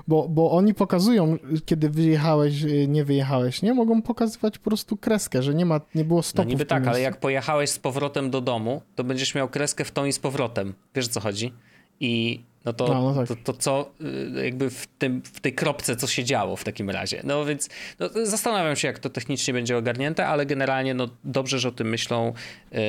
bo, 0.07 0.27
bo 0.29 0.51
oni 0.51 0.73
pokazują, 0.73 1.37
kiedy 1.65 1.89
wyjechałeś, 1.89 2.63
y, 2.63 2.87
nie 2.87 3.05
wyjechałeś, 3.05 3.61
nie? 3.61 3.73
Mogą 3.73 4.01
pokazywać 4.01 4.57
po 4.57 4.63
prostu 4.69 4.97
kreskę, 4.97 5.43
że 5.43 5.53
nie 5.55 5.65
ma, 5.65 5.81
nie 5.95 6.05
było 6.05 6.19
No 6.19 6.23
stopu 6.23 6.49
niby 6.49 6.65
w 6.65 6.67
tym 6.67 6.77
tak, 6.77 6.83
ale 6.83 6.91
miejscu. 6.91 7.03
jak 7.03 7.19
pojechałeś 7.19 7.69
z 7.69 7.79
powrotem 7.79 8.29
do 8.29 8.41
domu, 8.41 8.81
to 8.95 9.03
będziesz 9.03 9.35
miał 9.35 9.49
kreskę 9.49 9.85
w 9.85 9.91
tą 9.91 10.05
i 10.05 10.13
z 10.13 10.19
powrotem. 10.19 10.73
Wiesz 10.95 11.05
o 11.05 11.09
co 11.09 11.19
chodzi? 11.19 11.53
I 11.99 12.41
no 12.67 12.73
to, 12.73 12.87
No, 12.87 13.01
no 13.01 13.13
tak. 13.15 13.27
to, 13.27 13.35
to 13.35 13.53
co 13.53 13.91
y, 14.35 14.45
jakby 14.45 14.69
w, 14.69 14.87
tym, 14.87 15.21
w 15.21 15.39
tej 15.39 15.53
kropce, 15.53 15.95
co 15.95 16.07
się 16.07 16.23
działo 16.23 16.55
w 16.55 16.63
takim 16.63 16.89
razie. 16.89 17.21
No 17.23 17.45
więc 17.45 17.69
no, 17.99 18.09
zastanawiam 18.23 18.75
się, 18.75 18.87
jak 18.87 18.99
to 18.99 19.09
technicznie 19.09 19.53
będzie 19.53 19.77
ogarnięte, 19.77 20.27
ale 20.27 20.45
generalnie 20.45 20.93
no, 20.93 21.09
dobrze, 21.23 21.59
że 21.59 21.69
o 21.69 21.71
tym 21.71 21.89
myślą. 21.89 22.33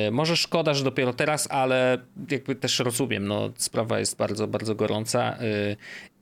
Y, 0.07 0.11
Może 0.11 0.37
szkoda, 0.37 0.73
że 0.73 0.83
dopiero 0.83 1.13
teraz, 1.13 1.47
ale 1.51 1.97
jakby 2.31 2.55
też 2.55 2.79
rozumiem, 2.79 3.27
no, 3.27 3.49
sprawa 3.57 3.99
jest 3.99 4.17
bardzo, 4.17 4.47
bardzo 4.47 4.75
gorąca. 4.75 5.37
y, 5.41 5.77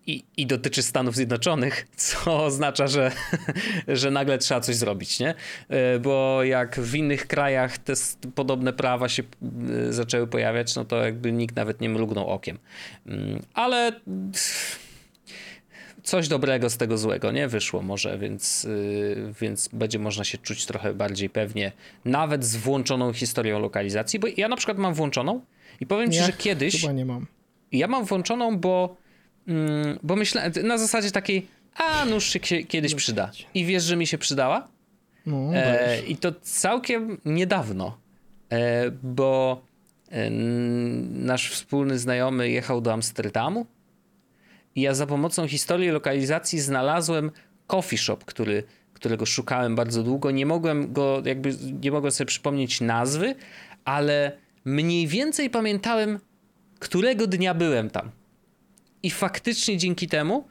I, 0.08 0.24
I 0.38 0.46
dotyczy 0.46 0.84
Stanów 0.84 1.16
Zjednoczonych, 1.16 1.88
co 1.96 2.18
oznacza, 2.46 2.88
że, 2.88 3.12
że 3.88 4.12
nagle 4.12 4.38
trzeba 4.38 4.62
coś 4.62 4.76
zrobić, 4.76 5.20
nie? 5.20 5.36
Y, 5.96 6.00
Bo 6.00 6.44
jak 6.44 6.80
w 6.80 6.96
innych 6.96 7.28
krajach 7.28 7.78
te 7.78 7.94
podobne 8.36 8.74
prawa 8.74 9.10
się 9.10 9.24
y, 9.90 9.94
zaczęły 9.94 10.28
pojawiać, 10.28 10.76
no 10.76 10.86
to 10.86 11.06
jakby 11.06 11.32
nikt 11.32 11.56
nawet 11.56 11.82
nie 11.82 11.90
mrugnął 11.90 12.28
okiem. 12.30 12.60
Mm, 13.06 13.44
Ale 13.54 13.92
coś 16.04 16.28
dobrego 16.28 16.70
z 16.70 16.78
tego 16.78 16.98
złego 16.98 17.32
nie 17.32 17.48
wyszło 17.48 17.82
może, 17.82 18.18
więc, 18.18 18.66
y, 18.66 19.34
więc 19.42 19.70
będzie 19.74 20.00
można 20.00 20.24
się 20.24 20.38
czuć 20.38 20.66
trochę 20.66 20.94
bardziej 20.94 21.30
pewnie, 21.30 21.72
nawet 22.06 22.46
z 22.46 22.56
włączoną 22.56 23.14
historią 23.14 23.60
lokalizacji, 23.60 24.20
bo 24.20 24.28
ja 24.38 24.48
na 24.48 24.56
przykład 24.56 24.78
mam 24.78 24.94
włączoną 24.94 25.42
i 25.80 25.86
powiem 25.86 26.12
ci, 26.12 26.18
Ja 26.18 26.26
że 26.26 26.34
kiedyś 26.34 26.82
Chyba 26.82 26.94
nie 26.94 27.06
mam. 27.06 27.26
ja 27.72 27.88
mam 27.88 28.06
włączoną, 28.06 28.58
bo, 28.60 28.98
mm, 29.48 30.00
bo 30.04 30.16
myślałem 30.16 30.52
na 30.64 30.78
zasadzie 30.78 31.12
takiej, 31.12 31.48
a 31.76 32.06
nóż 32.06 32.26
się 32.30 32.40
kie- 32.40 32.64
kiedyś 32.68 32.96
przyda. 32.96 33.32
I 33.54 33.66
wiesz, 33.66 33.84
że 33.84 33.96
mi 33.96 34.08
się 34.08 34.18
przydała? 34.18 34.68
No, 35.26 35.52
E. 35.56 36.02
I 36.08 36.18
to 36.18 36.32
całkiem 36.42 37.18
niedawno, 37.26 37.98
e, 38.52 38.92
bo 39.04 39.62
e, 40.12 40.30
nasz 41.10 41.50
wspólny 41.52 42.00
znajomy 42.00 42.50
jechał 42.50 42.82
do 42.82 42.94
Amsterdamu 42.94 43.66
i 44.76 44.82
ja 44.82 44.94
za 44.94 45.08
pomocą 45.08 45.48
historii 45.48 45.90
lokalizacji 45.90 46.60
znalazłem 46.60 47.32
coffee 47.68 47.98
shop, 47.98 48.18
który, 48.26 48.64
którego 48.94 49.26
szukałem 49.26 49.76
bardzo 49.76 50.04
długo. 50.04 50.32
Nie 50.32 50.46
mogłem 50.46 50.94
go, 50.94 51.22
jakby 51.26 51.56
nie 51.82 51.92
mogłem 51.92 52.12
sobie 52.12 52.26
przypomnieć 52.26 52.82
nazwy, 52.82 53.36
ale 53.86 54.32
mniej 54.66 55.08
więcej 55.08 55.50
pamiętałem, 55.50 56.20
którego 56.80 57.28
dnia 57.28 57.54
byłem 57.54 57.90
tam. 57.90 58.12
I 59.08 59.12
faktycznie 59.12 59.78
dzięki 59.78 60.08
temu 60.08 60.48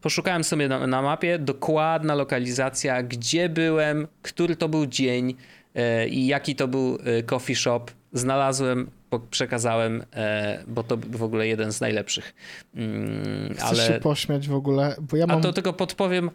poszukałem 0.00 0.44
sobie 0.44 0.68
na, 0.68 0.86
na 0.86 1.02
mapie 1.02 1.38
dokładna 1.38 2.14
lokalizacja, 2.14 3.02
gdzie 3.02 3.48
byłem, 3.48 4.06
który 4.22 4.56
to 4.56 4.68
był 4.68 4.86
dzień 4.86 5.34
e, 5.74 6.08
i 6.08 6.26
jaki 6.26 6.56
to 6.56 6.68
był 6.68 6.98
e, 7.04 7.22
coffee 7.22 7.54
shop. 7.56 7.84
Znalazłem, 8.12 8.90
przekazałem, 9.30 10.04
e, 10.14 10.64
bo 10.66 10.82
to 10.82 10.96
w 10.96 11.22
ogóle 11.22 11.46
jeden 11.46 11.72
z 11.72 11.80
najlepszych. 11.80 12.34
Mm, 12.74 13.54
Chcesz 13.54 13.64
ale 13.64 13.86
się 13.86 13.92
pośmiać 13.92 14.48
w 14.48 14.54
ogóle, 14.54 14.96
bo 15.00 15.16
ja 15.16 15.26
mam... 15.26 15.38
a 15.38 15.40
to 15.40 15.52
tylko 15.52 15.72
podpowiem, 15.72 16.30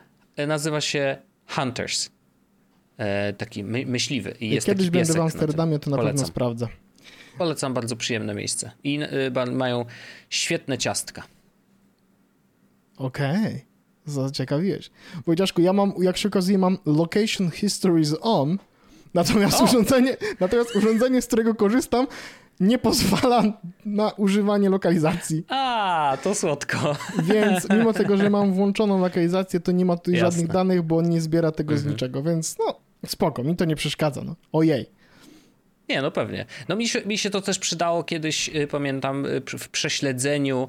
nazywa 0.47 0.81
się 0.81 1.17
Hunters. 1.47 2.09
Taki 3.37 3.63
my, 3.63 3.85
myśliwy. 3.85 4.35
I 4.39 4.49
jest 4.49 4.67
kiedyś 4.67 4.89
będę 4.89 5.13
w 5.13 5.19
Amsterdamie, 5.19 5.79
to 5.79 5.89
na 5.89 5.97
pewno 5.97 6.11
Polecam. 6.11 6.27
sprawdzę. 6.27 6.67
Polecam 7.37 7.73
bardzo 7.73 7.95
przyjemne 7.95 8.33
miejsce. 8.35 8.71
I 8.83 8.99
mają 9.51 9.85
świetne 10.29 10.77
ciastka. 10.77 11.23
Okej, 13.05 13.65
zaciekawiłeś. 14.05 14.91
Wojciaszku, 15.25 15.61
ja 15.61 15.73
mam, 15.73 15.93
jak 16.01 16.17
się 16.17 16.27
okazuje, 16.29 16.57
mam 16.57 16.77
Location 16.85 17.51
Histories 17.51 18.15
On, 18.21 18.57
natomiast 19.13 19.61
O! 19.61 19.63
urządzenie, 19.63 20.17
natomiast 20.39 20.75
urządzenie, 20.75 21.21
z 21.21 21.27
którego 21.27 21.55
korzystam, 21.55 22.07
nie 22.59 22.77
pozwala 22.77 23.43
na 23.85 24.09
używanie 24.11 24.69
lokalizacji. 24.69 25.45
A, 25.49 26.17
to 26.23 26.35
słodko. 26.35 26.95
Więc 27.23 27.69
mimo 27.69 27.93
tego, 27.93 28.17
że 28.17 28.29
mam 28.29 28.53
włączoną 28.53 28.99
lokalizację, 28.99 29.59
to 29.59 29.71
nie 29.71 29.85
ma 29.85 29.97
tu 29.97 30.11
Jasne. 30.11 30.25
żadnych 30.31 30.47
danych, 30.47 30.81
bo 30.81 30.97
on 30.97 31.09
nie 31.09 31.21
zbiera 31.21 31.51
tego 31.51 31.73
z 31.73 31.77
Mhm. 31.77 31.93
niczego, 31.93 32.23
więc 32.23 32.55
no, 32.59 32.79
spoko, 33.05 33.43
mi 33.43 33.55
to 33.55 33.65
nie 33.65 33.75
przeszkadza. 33.75 34.23
No. 34.23 34.35
Ojej. 34.51 34.85
Nie, 35.89 36.01
no 36.01 36.11
pewnie. 36.11 36.45
No 36.69 36.75
mi 36.75 36.87
się, 36.87 37.01
mi 37.05 37.17
się 37.17 37.29
to 37.29 37.41
też 37.41 37.59
przydało 37.59 38.03
kiedyś, 38.03 38.49
y, 38.55 38.67
pamiętam, 38.67 39.25
y, 39.25 39.41
w 39.59 39.69
prześledzeniu 39.69 40.67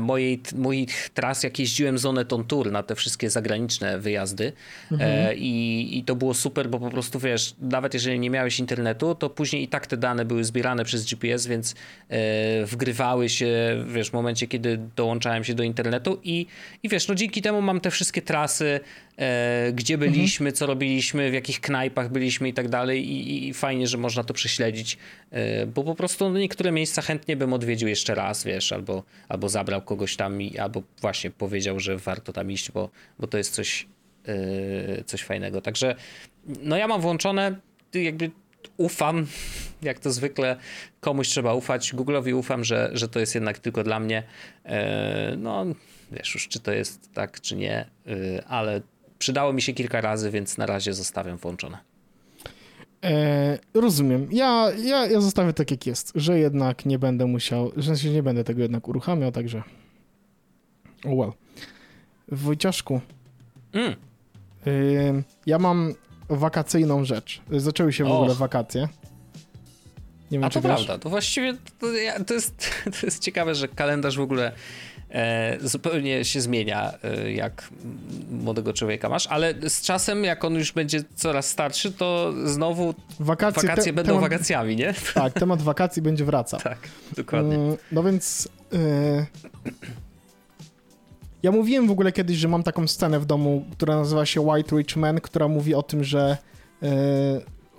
mojej, 0.00 0.38
t- 0.38 0.56
moich 0.56 1.10
tras, 1.14 1.42
jak 1.42 1.58
jeździłem 1.58 1.98
z 1.98 2.06
Oneton 2.06 2.44
Tour 2.44 2.72
na 2.72 2.82
te 2.82 2.94
wszystkie 2.94 3.30
zagraniczne 3.30 3.98
wyjazdy 3.98 4.52
e, 5.00 5.34
i, 5.34 5.98
i 5.98 6.04
to 6.04 6.16
było 6.16 6.34
super, 6.34 6.68
bo 6.68 6.78
po 6.78 6.90
prostu 6.90 7.18
wiesz, 7.18 7.54
nawet 7.60 7.94
jeżeli 7.94 8.18
nie 8.18 8.30
miałeś 8.30 8.58
internetu, 8.58 9.14
to 9.14 9.30
później 9.30 9.62
i 9.62 9.68
tak 9.68 9.86
te 9.86 9.96
dane 9.96 10.24
były 10.24 10.44
zbierane 10.44 10.84
przez 10.84 11.06
GPS, 11.06 11.46
więc 11.46 11.74
e, 12.08 12.66
wgrywały 12.66 13.28
się, 13.28 13.48
wiesz, 13.88 14.10
w 14.10 14.12
momencie, 14.12 14.46
kiedy 14.46 14.78
dołączałem 14.96 15.44
się 15.44 15.54
do 15.54 15.62
internetu 15.62 16.20
i, 16.24 16.46
i 16.82 16.88
wiesz, 16.88 17.08
no 17.08 17.14
dzięki 17.14 17.42
temu 17.42 17.62
mam 17.62 17.80
te 17.80 17.90
wszystkie 17.90 18.22
trasy, 18.22 18.64
e, 18.64 18.80
gdzie 19.72 19.98
byliśmy, 19.98 20.52
co 20.52 20.66
robiliśmy, 20.66 21.30
w 21.30 21.34
jakich 21.34 21.60
knajpach 21.60 22.12
byliśmy 22.12 22.48
i 22.48 22.52
tak 22.52 22.68
dalej 22.68 23.08
i, 23.10 23.48
i 23.48 23.54
fajnie, 23.54 23.86
że 23.86 23.98
można 23.98 24.24
to 24.24 24.34
prześledzić, 24.34 24.98
e, 25.30 25.66
bo 25.66 25.84
po 25.84 25.94
prostu 25.94 26.30
no, 26.30 26.38
niektóre 26.38 26.72
miejsca 26.72 27.02
chętnie 27.02 27.36
bym 27.36 27.52
odwiedził 27.52 27.88
jeszcze 27.88 28.14
raz, 28.14 28.44
wiesz, 28.44 28.72
albo, 28.72 29.02
albo 29.28 29.48
zabrał 29.48 29.82
kogoś 29.82 30.16
tam 30.16 30.42
i 30.42 30.58
albo 30.58 30.82
właśnie 31.00 31.30
powiedział, 31.30 31.80
że 31.80 31.96
warto 31.96 32.32
tam 32.32 32.50
iść, 32.50 32.70
bo, 32.72 32.90
bo 33.18 33.26
to 33.26 33.38
jest 33.38 33.54
coś, 33.54 33.86
e, 34.26 35.04
coś 35.04 35.22
fajnego. 35.22 35.60
Także 35.60 35.94
no 36.62 36.76
ja 36.76 36.88
mam 36.88 37.00
włączone, 37.00 37.56
jakby 37.94 38.30
ufam, 38.76 39.26
jak 39.82 39.98
to 39.98 40.12
zwykle 40.12 40.56
komuś 41.00 41.28
trzeba 41.28 41.54
ufać. 41.54 41.94
Google'owi 41.94 42.34
ufam, 42.34 42.64
że, 42.64 42.90
że 42.92 43.08
to 43.08 43.20
jest 43.20 43.34
jednak 43.34 43.58
tylko 43.58 43.84
dla 43.84 44.00
mnie. 44.00 44.22
E, 44.64 45.36
No, 45.36 45.66
wiesz 46.12 46.34
już, 46.34 46.48
czy 46.48 46.60
to 46.60 46.72
jest 46.72 47.12
tak, 47.14 47.40
czy 47.40 47.56
nie, 47.56 47.86
e, 48.06 48.44
ale 48.46 48.80
przydało 49.20 49.52
mi 49.52 49.62
się 49.62 49.72
kilka 49.72 50.00
razy, 50.00 50.30
więc 50.30 50.58
na 50.58 50.66
razie 50.66 50.94
zostawiam 50.94 51.36
włączone. 51.36 51.78
E, 53.04 53.58
rozumiem. 53.74 54.28
Ja, 54.30 54.70
ja, 54.84 55.06
ja 55.06 55.20
zostawię 55.20 55.52
tak, 55.52 55.70
jak 55.70 55.86
jest, 55.86 56.12
że 56.14 56.38
jednak 56.38 56.86
nie 56.86 56.98
będę 56.98 57.26
musiał, 57.26 57.72
że 57.76 57.82
sensie 57.82 58.10
nie 58.10 58.22
będę 58.22 58.44
tego 58.44 58.62
jednak 58.62 58.88
uruchamiał, 58.88 59.32
także 59.32 59.62
oh 61.04 61.14
well. 61.14 61.32
Wojciaszku, 62.28 63.00
Mm, 63.72 63.96
y, 64.66 65.22
ja 65.46 65.58
mam 65.58 65.94
wakacyjną 66.28 67.04
rzecz. 67.04 67.40
Zaczęły 67.50 67.92
się 67.92 68.04
w 68.04 68.06
Och. 68.06 68.12
ogóle 68.12 68.34
wakacje. 68.34 68.88
Nie 70.30 70.38
wiem, 70.38 70.44
a 70.44 70.50
czy 70.50 70.62
to 70.62 70.68
wiesz. 70.68 70.76
prawda, 70.76 70.98
to 71.02 71.10
właściwie 71.10 71.54
to, 71.54 71.86
to, 72.26 72.34
jest, 72.34 72.70
to 73.00 73.06
jest 73.06 73.22
ciekawe, 73.22 73.54
że 73.54 73.68
kalendarz 73.68 74.16
w 74.16 74.20
ogóle 74.20 74.48
e, 74.48 74.54
zupełnie 75.60 76.24
się 76.24 76.40
zmienia, 76.40 76.92
e, 77.02 77.32
jak 77.32 77.68
młodego 78.30 78.72
człowieka 78.72 79.08
masz, 79.08 79.26
ale 79.26 79.54
z 79.68 79.82
czasem, 79.82 80.24
jak 80.24 80.44
on 80.44 80.54
już 80.54 80.72
będzie 80.72 81.02
coraz 81.14 81.46
starszy, 81.48 81.92
to 81.92 82.32
znowu 82.44 82.94
Wakacje, 83.20 83.62
wakacje 83.62 83.84
te- 83.84 83.92
będą 83.92 84.08
temat, 84.14 84.30
wakacjami, 84.30 84.76
nie? 84.76 84.94
Tak, 85.14 85.32
temat 85.32 85.62
wakacji 85.62 86.02
będzie 86.02 86.24
wracał. 86.24 86.60
Tak, 86.70 86.78
dokładnie. 87.16 87.54
Mm, 87.56 87.76
No 87.92 88.02
więc. 88.02 88.48
y, 88.72 89.26
ja 91.42 91.52
mówiłem 91.52 91.86
w 91.86 91.90
ogóle 91.90 92.12
kiedyś, 92.12 92.36
że 92.36 92.48
mam 92.48 92.62
taką 92.62 92.88
scenę 92.88 93.20
w 93.20 93.26
domu, 93.26 93.64
która 93.72 93.96
nazywa 93.96 94.26
się 94.26 94.40
White 94.40 94.76
Rich 94.76 94.96
Man, 94.96 95.20
która 95.20 95.48
mówi 95.48 95.74
o 95.74 95.82
tym, 95.82 96.04
że 96.04 96.36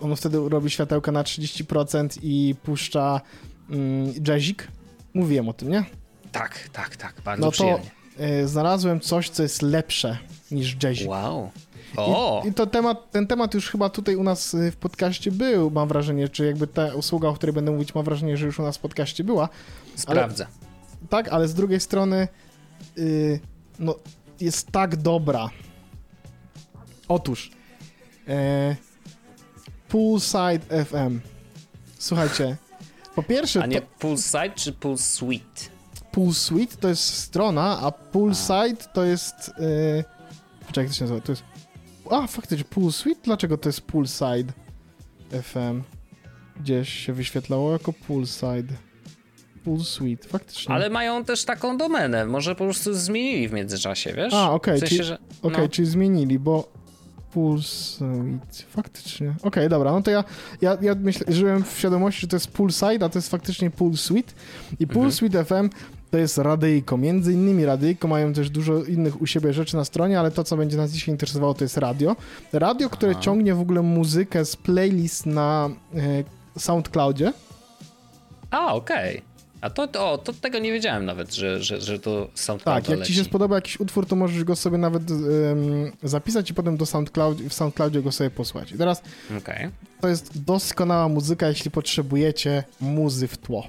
on 0.02 0.16
wtedy 0.16 0.50
robi 0.50 0.70
światełka 0.70 1.12
na 1.12 1.24
30% 1.24 2.20
i 2.24 2.56
puszcza 2.64 3.22
mm, 3.70 4.14
jazzik. 4.28 4.68
Mówiłem 5.14 5.50
o 5.50 5.54
tym, 5.54 5.70
nie? 5.70 5.84
Tak, 6.32 6.70
tak, 6.74 6.96
tak, 6.96 7.22
bardzo 7.26 7.42
No 7.42 7.48
to 7.48 7.52
przyjemnie. 7.52 7.92
e, 8.18 8.48
znalazłem 8.48 9.00
coś, 9.00 9.30
co 9.30 9.44
jest 9.44 9.62
lepsze 9.62 10.18
niż 10.52 10.76
jazz. 10.76 11.06
Wow. 11.06 11.52
O! 11.98 12.42
I, 12.46 12.48
I 12.48 12.54
to 12.54 12.68
temat, 12.68 13.12
ten 13.12 13.28
temat 13.28 13.54
już 13.54 13.70
chyba 13.70 13.90
tutaj 13.90 14.16
u 14.16 14.24
nas 14.24 14.54
y, 14.54 14.72
w 14.72 14.76
podcaście 14.76 15.32
był, 15.32 15.72
mam 15.72 15.88
wrażenie, 15.88 16.30
czy 16.30 16.46
jakby 16.46 16.68
ta 16.68 16.96
usługa, 16.96 17.28
o 17.28 17.34
której 17.34 17.54
będę 17.54 17.72
mówić, 17.72 17.96
mam 17.96 18.06
wrażenie, 18.06 18.38
że 18.38 18.46
już 18.46 18.60
u 18.60 18.64
nas 18.64 18.78
w 18.78 18.80
podcaście 18.80 19.24
była. 19.24 19.50
Sprawdzę. 19.96 20.48
Tak, 21.10 21.30
ale 21.30 21.48
z 21.48 21.54
drugiej 21.54 21.80
strony 21.80 22.28
yy, 22.98 23.40
no, 23.80 23.96
jest 24.42 24.72
tak 24.72 24.96
dobra. 24.96 25.50
Otóż 27.08 27.52
e, 28.28 28.76
Poolside 29.88 30.86
FM. 30.86 31.20
Słuchajcie, 32.00 32.58
po 33.16 33.24
pierwsze 33.24 33.64
A 33.64 33.66
nie 33.66 33.82
to 33.82 33.88
Poolside 34.00 34.52
czy 34.56 34.74
Pool 34.74 34.98
Suite 36.34 36.78
to 36.78 36.88
jest 36.88 37.04
strona, 37.04 37.80
a 37.82 37.92
Poolside 37.92 38.84
to 38.94 39.04
jest... 39.04 39.52
Yy, 39.60 40.04
poczekaj, 40.60 40.84
jak 40.84 40.88
to 40.88 40.94
się 40.98 41.04
nazywa? 41.04 41.22
To 41.22 41.32
jest... 41.32 41.44
A, 42.12 42.28
faktycznie, 42.28 42.66
Pool 42.66 42.92
Suite? 42.92 43.22
Dlaczego 43.24 43.58
to 43.58 43.70
jest 43.70 43.82
Poolside 43.82 44.54
FM? 45.44 45.82
Gdzieś 46.60 46.90
się 46.90 47.14
wyświetlało 47.14 47.72
jako 47.72 47.94
Poolside. 47.94 48.74
Pool 49.64 49.80
Suite, 49.80 50.28
faktycznie. 50.28 50.76
Ale 50.76 50.90
mają 50.90 51.26
też 51.26 51.46
taką 51.46 51.78
domenę. 51.78 52.26
Może 52.26 52.56
po 52.56 52.64
prostu 52.64 52.94
zmienili 52.94 53.48
w 53.48 53.54
międzyczasie, 53.54 54.14
wiesz? 54.14 54.34
A, 54.34 54.52
okej, 54.52 54.76
W 54.78 54.80
sensie, 54.80 54.96
czyli- 54.96 55.08
że... 55.08 55.18
No. 55.44 55.70
czyli 55.70 55.88
zmienili, 55.88 56.40
bo 56.40 56.72
Poolside, 57.34 58.40
faktycznie. 58.70 59.36
Okej, 59.44 59.70
dobra, 59.70 59.92
no 59.92 60.02
to 60.02 60.12
ja, 60.12 60.24
ja, 60.62 60.78
ja 60.82 60.96
myślę, 60.96 61.26
żyłem 61.34 61.64
w 61.64 61.78
świadomości, 61.78 62.22
że 62.22 62.28
to 62.28 62.36
jest 62.36 62.52
Poolside, 62.52 63.06
a 63.06 63.10
to 63.10 63.18
jest 63.18 63.30
faktycznie 63.30 63.72
Pool 63.72 63.98
Suite. 63.98 64.34
I 64.80 64.88
Pool 64.88 65.06
Mhm. 65.06 65.46
FM 65.46 65.70
to 66.12 66.18
jest 66.18 66.38
radyjko. 66.38 66.98
Między 66.98 67.34
innymi 67.34 67.66
radyjko, 67.66 68.08
mają 68.08 68.34
też 68.34 68.50
dużo 68.50 68.84
innych 68.84 69.22
u 69.22 69.28
siebie 69.28 69.54
rzeczy 69.54 69.76
na 69.76 69.86
stronie, 69.86 70.20
ale 70.20 70.32
to, 70.32 70.44
co 70.44 70.58
będzie 70.58 70.78
nas 70.78 70.92
dzisiaj 70.92 71.14
interesowało, 71.14 71.54
to 71.54 71.64
jest 71.64 71.78
radio. 71.78 72.16
Radio, 72.54 72.90
które 72.90 73.12
Aha. 73.12 73.22
ciągnie 73.22 73.56
w 73.56 73.60
ogóle 73.60 73.82
muzykę 73.82 74.46
z 74.46 74.56
playlist 74.56 75.26
na 75.26 75.70
e, 75.96 76.00
SoundCloudzie. 76.60 77.34
A, 78.52 78.74
okej. 78.74 79.22
A 79.62 79.70
to, 79.70 79.88
to, 79.88 80.18
to 80.18 80.34
tego 80.34 80.60
nie 80.60 80.72
wiedziałem 80.72 81.06
nawet, 81.06 81.36
że, 81.36 81.64
że, 81.64 81.82
że 81.82 82.00
to 82.00 82.28
SoundCloud 82.36 82.86
Tak, 82.86 82.98
jak 82.98 83.08
ci 83.08 83.14
się 83.14 83.24
spodoba 83.24 83.56
jakiś 83.56 83.80
utwór, 83.80 84.06
to 84.06 84.16
możesz 84.16 84.44
go 84.44 84.56
sobie 84.56 84.78
nawet 84.78 85.12
em, 85.12 85.92
zapisać 86.04 86.50
i 86.50 86.54
potem 86.54 86.78
do 86.78 86.86
SoundCloud, 86.86 87.42
w 87.42 87.54
SoundCloudzie 87.54 88.02
go 88.02 88.12
sobie 88.12 88.30
posłać. 88.30 88.72
I 88.72 88.78
teraz 88.78 89.02
Okej. 89.38 89.70
to 90.02 90.08
jest 90.08 90.44
doskonała 90.44 91.08
muzyka, 91.10 91.48
jeśli 91.48 91.72
potrzebujecie 91.72 92.64
muzy 92.80 93.28
w 93.28 93.38
tło. 93.38 93.68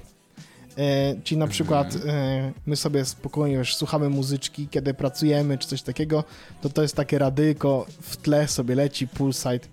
E, 0.77 1.15
czyli 1.23 1.37
na 1.39 1.47
przykład 1.47 1.95
e, 2.05 2.51
my 2.65 2.75
sobie 2.75 3.05
spokojnie 3.05 3.55
już 3.55 3.75
słuchamy 3.75 4.09
muzyczki, 4.09 4.67
kiedy 4.67 4.93
pracujemy 4.93 5.57
czy 5.57 5.67
coś 5.67 5.81
takiego, 5.81 6.23
to 6.61 6.69
to 6.69 6.81
jest 6.81 6.95
takie 6.95 7.19
radyjko, 7.19 7.85
w 8.01 8.17
tle 8.17 8.47
sobie 8.47 8.75
leci 8.75 9.07
Poolside, 9.07 9.67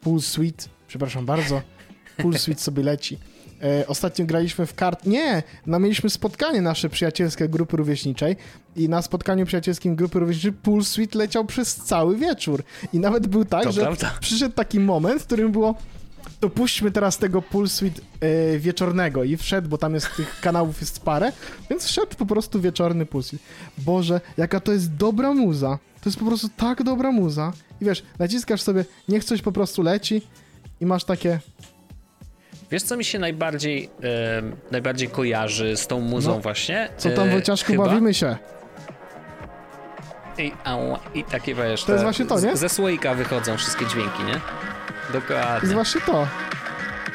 Pool 0.00 0.20
Suite, 0.20 0.64
przepraszam 0.88 1.26
bardzo, 1.26 1.62
Pool 2.16 2.38
Suite 2.38 2.60
sobie 2.60 2.82
leci. 2.82 3.18
E, 3.62 3.86
ostatnio 3.86 4.26
graliśmy 4.26 4.66
w 4.66 4.74
kart. 4.74 5.06
Nie! 5.06 5.42
No 5.66 5.78
mieliśmy 5.78 6.10
spotkanie 6.10 6.62
nasze 6.62 6.88
przyjacielskie 6.88 7.48
grupy 7.48 7.76
rówieśniczej 7.76 8.36
i 8.76 8.88
na 8.88 9.02
spotkaniu 9.02 9.46
przyjacielskim 9.46 9.96
grupy 9.96 10.18
rówieśniczej 10.20 10.52
Pool 10.52 10.84
Suite 10.84 11.18
leciał 11.18 11.44
przez 11.44 11.74
cały 11.76 12.16
wieczór. 12.16 12.62
I 12.92 12.98
nawet 12.98 13.26
był 13.26 13.44
tak, 13.44 13.64
To 13.64 13.72
że 13.72 13.80
prawda. 13.80 14.14
przyszedł 14.20 14.54
taki 14.54 14.80
moment, 14.80 15.22
w 15.22 15.26
którym 15.26 15.52
było 15.52 15.74
to 16.40 16.50
puśćmy 16.50 16.90
teraz 16.90 17.18
tego 17.18 17.42
Pool 17.42 17.68
Suite 17.68 18.00
e, 18.20 18.58
wieczornego 18.58 19.24
i 19.24 19.36
wszedł, 19.36 19.68
bo 19.68 19.78
tam 19.78 19.94
jest 19.94 20.16
tych 20.16 20.40
kanałów 20.40 20.80
jest 20.80 21.00
parę, 21.04 21.32
więc 21.70 21.86
wszedł 21.86 22.16
po 22.16 22.26
prostu 22.26 22.60
wieczorny 22.60 23.06
Pool 23.06 23.22
Suite. 23.22 23.44
Boże, 23.78 24.20
jaka 24.36 24.60
to 24.60 24.72
jest 24.72 24.94
dobra 24.94 25.32
muza. 25.34 25.78
To 26.00 26.08
jest 26.10 26.18
po 26.18 26.24
prostu 26.24 26.48
tak 26.56 26.82
dobra 26.82 27.12
muza. 27.12 27.52
I 27.80 27.84
wiesz, 27.84 28.02
naciskasz 28.18 28.62
sobie, 28.62 28.84
niech 29.08 29.24
coś 29.24 29.42
po 29.42 29.52
prostu 29.52 29.82
leci 29.82 30.22
i 30.80 30.86
masz 30.86 31.04
takie, 31.04 31.38
Wiesz, 32.70 32.82
co 32.82 32.96
mi 32.96 33.04
się 33.04 33.18
najbardziej, 33.18 33.90
em, 34.38 34.56
najbardziej 34.70 35.08
kojarzy 35.08 35.76
z 35.76 35.86
tą 35.86 36.00
muzą 36.00 36.30
No. 36.34 36.40
właśnie? 36.40 36.88
co 36.96 37.10
tam 37.10 37.28
E, 37.28 37.42
chyba? 37.66 37.84
bawimy 37.84 38.14
się. 38.14 38.36
I, 40.38 40.52
ała, 40.64 41.00
I 41.14 41.24
takie 41.24 41.54
wiesz, 41.54 41.84
To 41.84 41.92
jest 41.92 42.04
właśnie 42.04 42.26
to, 42.26 42.40
nie? 42.40 42.56
Ze 42.56 42.68
słoika 42.68 43.14
wychodzą 43.14 43.56
wszystkie 43.56 43.86
dźwięki, 43.86 44.22
nie? 44.24 44.40
To 45.12 45.12
Dokładnie. 45.12 45.60
jest 45.62 45.72
właśnie 45.72 46.00
to. 46.00 46.28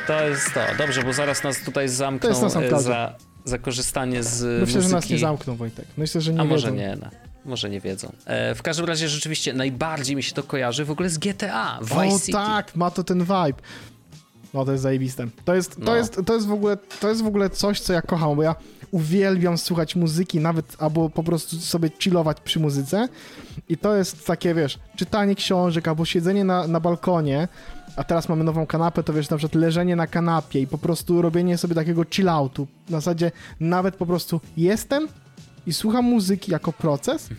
To 0.08 0.24
jest 0.28 0.54
to. 0.54 0.60
Dobrze, 0.78 1.04
bo 1.04 1.14
zaraz 1.14 1.44
nas 1.44 1.60
tutaj 1.60 1.90
zamkną 1.90 2.30
To 2.34 2.44
jest 2.46 2.56
na 2.56 2.62
e, 2.62 2.82
za, 2.82 3.16
za 3.46 3.58
korzystanie 3.58 4.24
z 4.24 4.42
Myślę, 4.44 4.60
muzyki. 4.76 4.82
że 4.90 4.96
nas 4.96 5.10
nie 5.10 5.18
zamkną, 5.20 5.56
Wojtek. 5.56 5.86
Myślę, 5.98 6.22
że 6.22 6.34
nie 6.34 6.40
A 6.40 6.44
wiedzą. 6.44 6.54
może 6.54 6.72
nie, 6.72 6.98
no. 7.02 7.10
może 7.46 7.70
nie 7.70 7.80
wiedzą. 7.80 8.12
E, 8.26 8.56
w 8.56 8.62
każdym 8.62 8.86
razie 8.86 9.10
rzeczywiście 9.10 9.54
najbardziej 9.54 10.16
mi 10.16 10.24
się 10.24 10.34
to 10.34 10.44
kojarzy 10.44 10.86
w 10.86 10.92
ogóle 10.92 11.10
z 11.10 11.18
GTA, 11.18 11.80
Vice 11.82 11.96
O 12.16 12.20
City. 12.20 12.32
tak, 12.32 12.76
ma 12.76 12.92
to 12.92 13.04
ten 13.04 13.20
vibe. 13.20 13.54
No 14.54 14.66
to 14.66 14.72
jest 14.72 14.84
zajebiste. 14.84 15.28
To 15.46 15.56
jest, 15.56 15.76
to, 15.76 15.82
No. 15.86 15.96
jest, 15.96 16.22
to, 16.26 16.34
jest 16.34 16.48
w 16.48 16.52
ogóle, 16.52 16.78
to 17.00 17.10
jest 17.10 17.24
w 17.24 17.28
ogóle 17.28 17.50
coś, 17.50 17.80
co 17.80 17.94
ja 17.94 18.02
kocham, 18.02 18.36
bo 18.36 18.44
ja 18.44 18.56
uwielbiam 18.92 19.58
słuchać 19.58 19.96
muzyki, 19.96 20.40
nawet 20.40 20.76
albo 20.80 21.10
po 21.10 21.24
prostu 21.24 21.56
sobie 21.56 21.90
chillować 22.00 22.38
przy 22.42 22.60
muzyce. 22.60 23.08
I 23.70 23.78
to 23.78 23.96
jest 23.96 24.26
takie, 24.26 24.54
wiesz, 24.54 24.80
czytanie 24.96 25.36
książek 25.36 25.88
albo 25.88 26.06
siedzenie 26.06 26.44
na, 26.44 26.68
na 26.68 26.80
balkonie, 26.80 27.48
a 27.96 28.04
teraz 28.04 28.30
mamy 28.30 28.44
nową 28.44 28.66
kanapę, 28.68 29.04
to 29.04 29.14
wiesz, 29.14 29.30
na 29.30 29.38
przykład 29.38 29.62
leżenie 29.62 29.96
na 29.96 30.08
kanapie 30.08 30.60
i 30.62 30.68
po 30.68 30.78
prostu 30.78 31.22
robienie 31.22 31.58
sobie 31.58 31.76
takiego 31.76 32.04
chilloutu. 32.10 32.68
W 32.88 32.92
zasadzie 32.92 33.32
nawet 33.60 33.96
po 33.96 34.06
prostu 34.06 34.42
jestem 34.58 35.08
i 35.68 35.74
słucham 35.74 36.06
muzyki 36.06 36.52
jako 36.52 36.74
proces, 36.74 37.30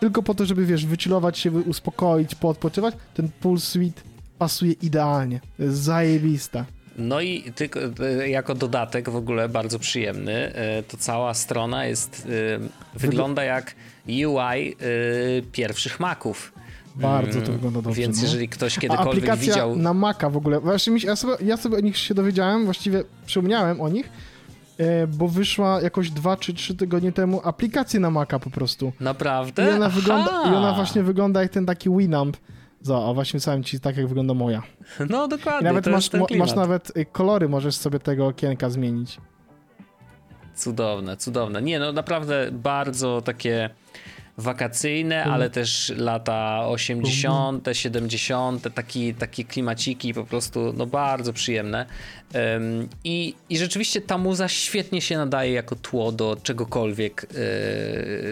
tylko 0.00 0.22
po 0.22 0.34
to, 0.34 0.46
żeby, 0.46 0.66
wiesz, 0.66 0.86
wychillować 0.86 1.38
się, 1.38 1.50
uspokoić, 1.50 2.34
poodpoczywać, 2.34 2.94
ten 3.14 3.28
Pool 3.40 3.60
Suite 3.60 4.02
pasuje 4.38 4.72
idealnie. 4.72 5.40
Zajebiste. 5.58 6.64
No 6.98 7.20
i 7.20 7.52
tylko 7.54 7.80
e, 8.00 8.28
jako 8.28 8.54
dodatek 8.54 9.10
w 9.10 9.16
ogóle 9.16 9.48
bardzo 9.48 9.78
przyjemny, 9.78 10.54
e, 10.54 10.82
to 10.82 10.96
cała 10.96 11.34
strona 11.34 11.84
jest, 11.86 12.28
e, 12.94 12.98
wygląda 12.98 13.44
jak 13.44 13.74
UI 14.08 14.76
pierwszych 15.52 16.00
Maców. 16.00 16.52
Bardzo 16.94 17.40
to 17.40 17.46
Mm, 17.46 17.52
wygląda 17.52 17.82
dobrze. 17.82 18.00
Więc 18.00 18.16
no. 18.16 18.22
jeżeli 18.22 18.48
ktoś 18.48 18.78
A 18.78 18.80
kiedykolwiek 18.80 19.24
aplikacja 19.24 19.52
widział... 19.52 19.76
na 19.76 19.94
Maca 19.94 20.30
w 20.30 20.36
ogóle, 20.36 20.60
właśnie 20.60 20.96
ja, 21.04 21.16
sobie, 21.16 21.34
ja 21.44 21.56
sobie 21.56 21.76
o 21.76 21.80
nich 21.80 21.96
się 21.96 22.14
dowiedziałem, 22.14 22.64
właściwie 22.64 23.04
przypomniałem 23.26 23.80
o 23.80 23.88
nich, 23.88 24.08
bo 25.08 25.28
wyszła 25.28 25.80
jakoś 25.82 26.10
dwa 26.10 26.36
czy 26.36 26.54
trzy 26.54 26.74
tygodnie 26.74 27.12
temu 27.12 27.40
aplikacja 27.44 28.00
na 28.00 28.10
Maca 28.10 28.38
po 28.38 28.50
prostu. 28.50 28.92
Naprawdę? 29.00 29.70
I 29.70 29.74
ona, 29.74 29.88
wygląda, 29.88 30.30
I 30.50 30.54
ona 30.54 30.72
właśnie 30.72 31.02
wygląda 31.02 31.42
jak 31.42 31.52
ten 31.52 31.66
taki 31.66 31.90
Winamp. 31.90 32.36
Za, 32.86 32.96
a 33.08 33.14
właśnie 33.14 33.38
wysłałem 33.38 33.64
ci 33.64 33.80
tak, 33.80 33.96
jak 33.96 34.06
wygląda 34.06 34.34
moja. 34.34 34.62
No 35.10 35.26
I 35.26 35.28
dokładnie, 35.28 35.68
nawet 35.68 35.84
to 35.84 35.90
masz, 35.90 36.12
mo, 36.12 36.26
masz 36.38 36.54
nawet 36.54 36.96
y, 36.96 37.04
kolory, 37.04 37.48
możesz 37.48 37.76
sobie 37.76 37.98
tego 37.98 38.26
okienka 38.26 38.70
zmienić. 38.70 39.18
Cudowne, 40.54 41.16
cudowne. 41.16 41.62
Nie, 41.62 41.78
no 41.78 41.92
naprawdę 41.92 42.48
bardzo 42.52 43.22
takie 43.24 43.70
wakacyjne, 44.38 45.16
Mhm. 45.16 45.34
ale 45.34 45.50
też 45.50 45.92
lata 45.96 46.66
80., 46.68 47.68
70., 47.72 48.74
taki, 48.74 49.14
takie 49.14 49.44
klimaciki 49.44 50.14
po 50.14 50.24
prostu, 50.24 50.72
no 50.76 50.86
bardzo 50.86 51.32
przyjemne. 51.32 51.86
Ym, 52.56 52.88
i, 53.04 53.34
I 53.48 53.58
rzeczywiście 53.58 54.00
ta 54.00 54.18
muza 54.18 54.48
świetnie 54.48 55.00
się 55.00 55.16
nadaje 55.16 55.52
jako 55.52 55.76
tło 55.76 56.12
do 56.12 56.36
czegokolwiek. 56.42 57.26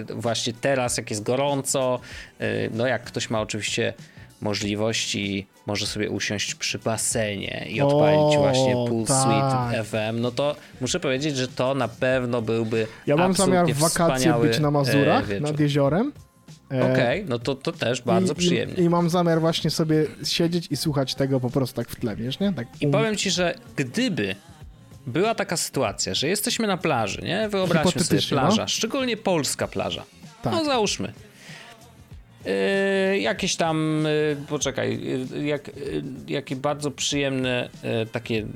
Yy, 0.08 0.14
właśnie 0.14 0.52
teraz, 0.52 0.96
jak 0.96 1.10
jest 1.10 1.22
gorąco, 1.22 2.00
yy, 2.40 2.46
no 2.74 2.86
jak 2.86 3.04
ktoś 3.04 3.30
ma 3.30 3.40
oczywiście 3.40 3.94
możliwości, 4.40 5.46
może 5.66 5.86
sobie 5.86 6.10
usiąść 6.10 6.54
przy 6.54 6.78
basenie 6.78 7.66
i 7.70 7.80
odpalić 7.80 8.36
O, 8.36 8.38
właśnie 8.38 8.72
Pool 8.72 9.04
tak. 9.04 9.22
Suite 9.22 9.84
FM, 9.84 10.20
no 10.20 10.30
to 10.30 10.56
muszę 10.80 11.00
powiedzieć, 11.00 11.36
że 11.36 11.48
to 11.48 11.74
na 11.74 11.88
pewno 11.88 12.42
byłby 12.42 12.86
Ja 13.06 13.16
mam 13.16 13.34
zamiar 13.34 13.66
w 13.66 13.78
wakacje 13.78 14.34
być 14.40 14.58
na 14.58 14.68
e, 14.68 14.70
Mazurach, 14.70 15.26
wieczór. 15.26 15.42
nad 15.42 15.60
jeziorem. 15.60 16.12
E, 16.72 16.92
Okej, 16.92 17.24
no 17.28 17.38
to, 17.38 17.54
to 17.54 17.72
też 17.72 18.02
bardzo 18.02 18.32
i, 18.32 18.36
przyjemnie. 18.36 18.74
I, 18.74 18.82
I 18.82 18.88
mam 18.88 19.10
zamiar 19.10 19.40
właśnie 19.40 19.70
sobie 19.70 20.06
siedzieć 20.24 20.66
i 20.70 20.76
słuchać 20.76 21.14
tego 21.14 21.40
po 21.40 21.50
prostu 21.50 21.76
tak 21.76 21.88
w 21.88 21.96
tle, 21.96 22.16
wiesz, 22.16 22.40
nie? 22.40 22.52
Tak 22.52 22.68
I 22.80 22.86
um- 22.86 22.92
powiem 22.92 23.16
ci, 23.16 23.30
że 23.30 23.54
gdyby 23.76 24.34
była 25.06 25.34
taka 25.34 25.56
sytuacja, 25.56 26.14
że 26.14 26.28
jesteśmy 26.28 26.66
na 26.66 26.76
plaży, 26.76 27.22
nie? 27.22 27.48
Wyobraźmy 27.48 28.04
sobie 28.04 28.22
plaża, 28.22 28.62
no. 28.62 28.68
szczególnie 28.68 29.16
polska 29.16 29.68
plaża. 29.68 30.04
Tak. 30.42 30.52
No 30.52 30.64
załóżmy. 30.64 31.12
Yy, 32.44 33.18
jakieś 33.18 33.56
tam, 33.56 34.04
yy, 34.04 34.36
poczekaj, 34.48 35.00
yy, 35.34 35.46
jak, 35.46 35.70
jakie 36.26 36.56
bardzo 36.56 36.90
przyjemne, 36.90 37.68
takie 38.12 38.46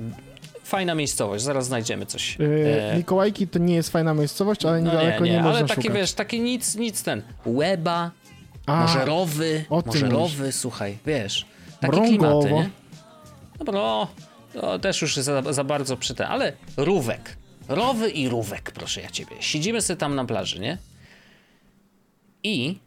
fajna 0.64 0.94
miejscowość, 0.94 1.44
zaraz 1.44 1.66
znajdziemy 1.66 2.06
coś. 2.06 2.36
E, 2.40 2.44
Yy, 2.44 2.96
Mikołajki 2.96 3.48
to 3.48 3.58
nie 3.58 3.74
jest 3.74 3.90
fajna 3.90 4.14
miejscowość, 4.14 4.64
ale 4.64 4.80
no 4.80 4.90
niedaleko 4.90 5.24
nie, 5.24 5.32
można 5.42 5.50
ale 5.58 5.68
takie 5.68 5.82
szukać. 5.82 5.96
wiesz, 5.96 6.12
takie 6.12 6.38
nic, 6.40 6.74
nic 6.74 7.02
ten, 7.02 7.22
łeba, 7.46 8.10
A, 8.66 8.82
może 8.82 9.04
rowy, 9.04 9.64
o 9.70 9.82
tym 9.82 9.92
może 9.92 10.06
mówisz. 10.08 10.18
rowy, 10.38 10.52
słuchaj, 10.52 10.98
wiesz, 11.06 11.46
takie 11.80 11.96
Mrągowo. 11.96 12.40
klimaty, 12.42 12.52
nie? 12.52 12.70
Dobra, 13.58 13.72
no, 13.74 14.08
to 14.54 14.78
też 14.78 15.02
już 15.02 15.16
za, 15.16 15.52
za 15.52 15.64
bardzo 15.64 15.96
przy 15.96 16.14
tym, 16.14 16.26
ale 16.26 16.52
rówek, 16.76 17.36
rowy 17.68 18.10
i 18.10 18.28
rówek, 18.28 18.70
proszę 18.70 19.00
ja 19.00 19.10
ciebie. 19.10 19.36
Siedzimy 19.40 19.82
sobie 19.82 19.96
tam 19.96 20.14
na 20.14 20.24
plaży, 20.24 20.60
nie? 20.60 20.78
I 22.42 22.78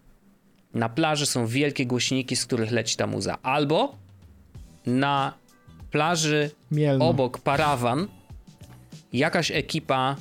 na 0.73 0.89
plaży 0.89 1.25
są 1.25 1.47
wielkie 1.47 1.85
głośniki, 1.85 2.35
z 2.35 2.45
których 2.45 2.71
leci 2.71 2.97
ta 2.97 3.07
muza. 3.07 3.37
Albo 3.43 3.95
na 4.85 5.33
plaży 5.91 6.51
Mielno. 6.71 7.09
obok 7.09 7.37
parawan 7.37 8.07
jakaś 9.13 9.51
ekipa 9.51 10.15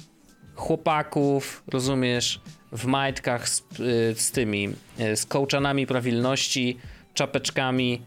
chłopaków, 0.55 1.63
rozumiesz, 1.69 2.41
w 2.73 2.85
majtkach 2.87 3.49
z, 3.49 3.61
y, 3.61 4.15
z 4.17 4.31
tymi, 4.31 4.69
y, 5.01 5.17
z 5.17 5.27
kołczanami 5.27 5.87
prawilności, 5.87 6.77
czapeczkami, 7.15 8.03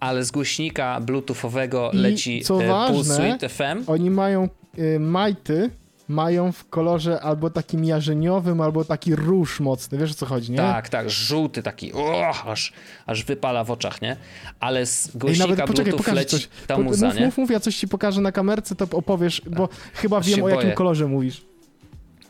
ale 0.00 0.24
z 0.24 0.30
głośnika 0.30 1.00
bluetoothowego 1.00 1.90
I 1.92 1.96
leci 1.96 2.40
co 2.40 2.62
y, 2.62 2.66
ważne, 2.66 2.94
Pulse 2.94 3.16
Suite 3.16 3.48
FM. 3.48 3.84
Oni 3.86 4.10
mają 4.10 4.48
y, 4.78 5.00
majty, 5.00 5.70
mają 6.08 6.52
w 6.52 6.68
kolorze 6.68 7.20
albo 7.20 7.50
takim 7.50 7.84
jarzeniowym, 7.84 8.60
albo 8.60 8.84
taki 8.84 9.16
róż 9.16 9.60
mocny. 9.60 9.98
Wiesz 9.98 10.10
o 10.10 10.14
co 10.14 10.26
chodzi, 10.26 10.52
nie? 10.52 10.58
Tak, 10.58 10.88
tak, 10.88 11.10
żółty 11.10 11.62
taki, 11.62 11.92
o, 11.92 12.28
aż, 12.46 12.72
aż 13.06 13.24
wypala 13.24 13.64
w 13.64 13.70
oczach, 13.70 14.02
nie? 14.02 14.16
Ale 14.60 14.86
z 14.86 15.16
głośnika 15.16 15.48
nawet 15.48 15.66
poczekaj, 15.66 15.92
Bluetooth 15.92 16.14
leci 16.14 16.30
coś. 16.36 16.48
ta 16.66 16.78
muza, 16.78 17.06
mów, 17.06 17.16
nie? 17.16 17.24
mów, 17.26 17.38
mów, 17.38 17.50
ja 17.50 17.60
coś 17.60 17.76
ci 17.76 17.88
pokażę 17.88 18.20
na 18.20 18.32
kamerce, 18.32 18.74
to 18.74 18.86
opowiesz, 18.92 19.42
bo 19.50 19.68
chyba 19.94 20.18
Aż 20.18 20.26
wiem 20.26 20.44
o 20.44 20.48
jakim 20.48 20.62
boję. 20.62 20.74
kolorze 20.74 21.06
mówisz. 21.06 21.42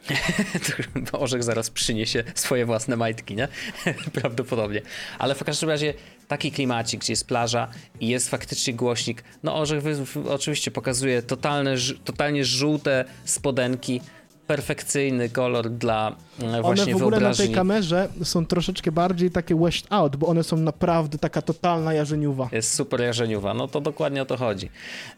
Orzech 1.13 1.43
zaraz 1.43 1.71
przyniesie 1.71 2.25
swoje 2.35 2.67
własne 2.67 2.97
majtki, 2.97 3.37
nie? 3.37 3.49
Prawdopodobnie. 4.21 4.83
Ale 5.19 5.35
w 5.35 5.45
każdym 5.45 5.69
razie 5.69 5.95
taki 6.29 6.53
klimacik, 6.53 7.01
gdzie 7.01 7.13
jest 7.13 7.27
plaża 7.27 7.69
i 8.01 8.09
jest 8.09 8.29
faktycznie 8.31 8.75
głośnik. 8.75 9.25
No 9.43 9.57
Orzech 9.57 9.85
oczywiście 10.29 10.71
pokazuje 10.71 11.23
totalne, 11.23 11.75
totalnie 12.05 12.45
żółte 12.45 13.05
spodenki. 13.25 14.01
Perfekcyjny 14.47 15.29
kolor 15.29 15.71
dla 15.71 16.17
e, 16.43 16.47
One 16.47 16.63
właśnie 16.63 16.93
w 16.93 16.97
ogóle 16.97 17.11
na 17.11 17.19
wyobraźni. 17.21 17.47
tej 17.47 17.55
kamerze 17.55 18.09
są 18.25 18.47
troszeczkę 18.47 18.93
bardziej 18.93 19.31
takie 19.31 19.55
washed 19.55 19.87
out, 19.91 20.17
bo 20.17 20.27
one 20.27 20.45
są 20.45 20.57
naprawdę 20.57 21.19
taka 21.19 21.43
totalna 21.43 21.95
jarzeniuwa. 21.95 22.49
Jest 22.53 22.75
super 22.75 23.01
jarzeniuwa, 23.01 23.55
no 23.55 23.69
to 23.69 23.81
dokładnie 23.81 24.23
o 24.23 24.27
to 24.27 24.37
chodzi. 24.37 24.71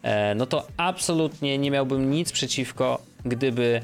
E, 0.03 0.35
no 0.35 0.45
to 0.45 0.67
absolutnie 0.77 1.57
nie 1.57 1.71
miałbym 1.71 2.11
nic 2.11 2.31
przeciwko, 2.31 3.01
gdyby 3.25 3.81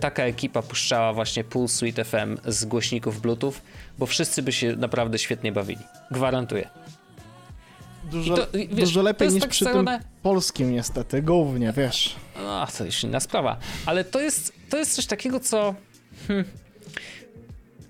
taka 0.00 0.22
ekipa 0.24 0.62
puszczała 0.62 1.12
właśnie 1.12 1.44
Pulse 1.44 1.76
Suite 1.76 2.04
FM 2.04 2.36
z 2.46 2.64
głośników 2.64 3.20
Bluetooth, 3.20 3.52
bo 3.98 4.06
wszyscy 4.06 4.42
by 4.42 4.52
się 4.52 4.76
naprawdę 4.76 5.18
świetnie 5.18 5.52
bawili. 5.52 5.82
Gwarantuję. 6.10 6.68
Dużo, 8.10 8.36
to- 8.36 8.46
wiesz, 8.52 8.66
dużo 8.68 9.02
lepiej 9.02 9.28
niż 9.28 9.40
tak 9.40 9.50
przy 9.50 9.64
strona- 9.64 9.98
tym 9.98 10.08
polskim 10.22 10.72
niestety, 10.72 11.22
głównie, 11.22 11.72
wiesz. 11.76 12.16
No, 12.36 12.66
to 12.78 12.84
już 12.84 13.04
inna 13.04 13.20
sprawa. 13.20 13.56
Ale 13.86 14.04
to 14.04 14.20
jest, 14.20 14.52
to 14.70 14.78
jest 14.78 14.94
coś 14.94 15.06
takiego, 15.06 15.40
co 15.40 15.74
hmm, 16.28 16.44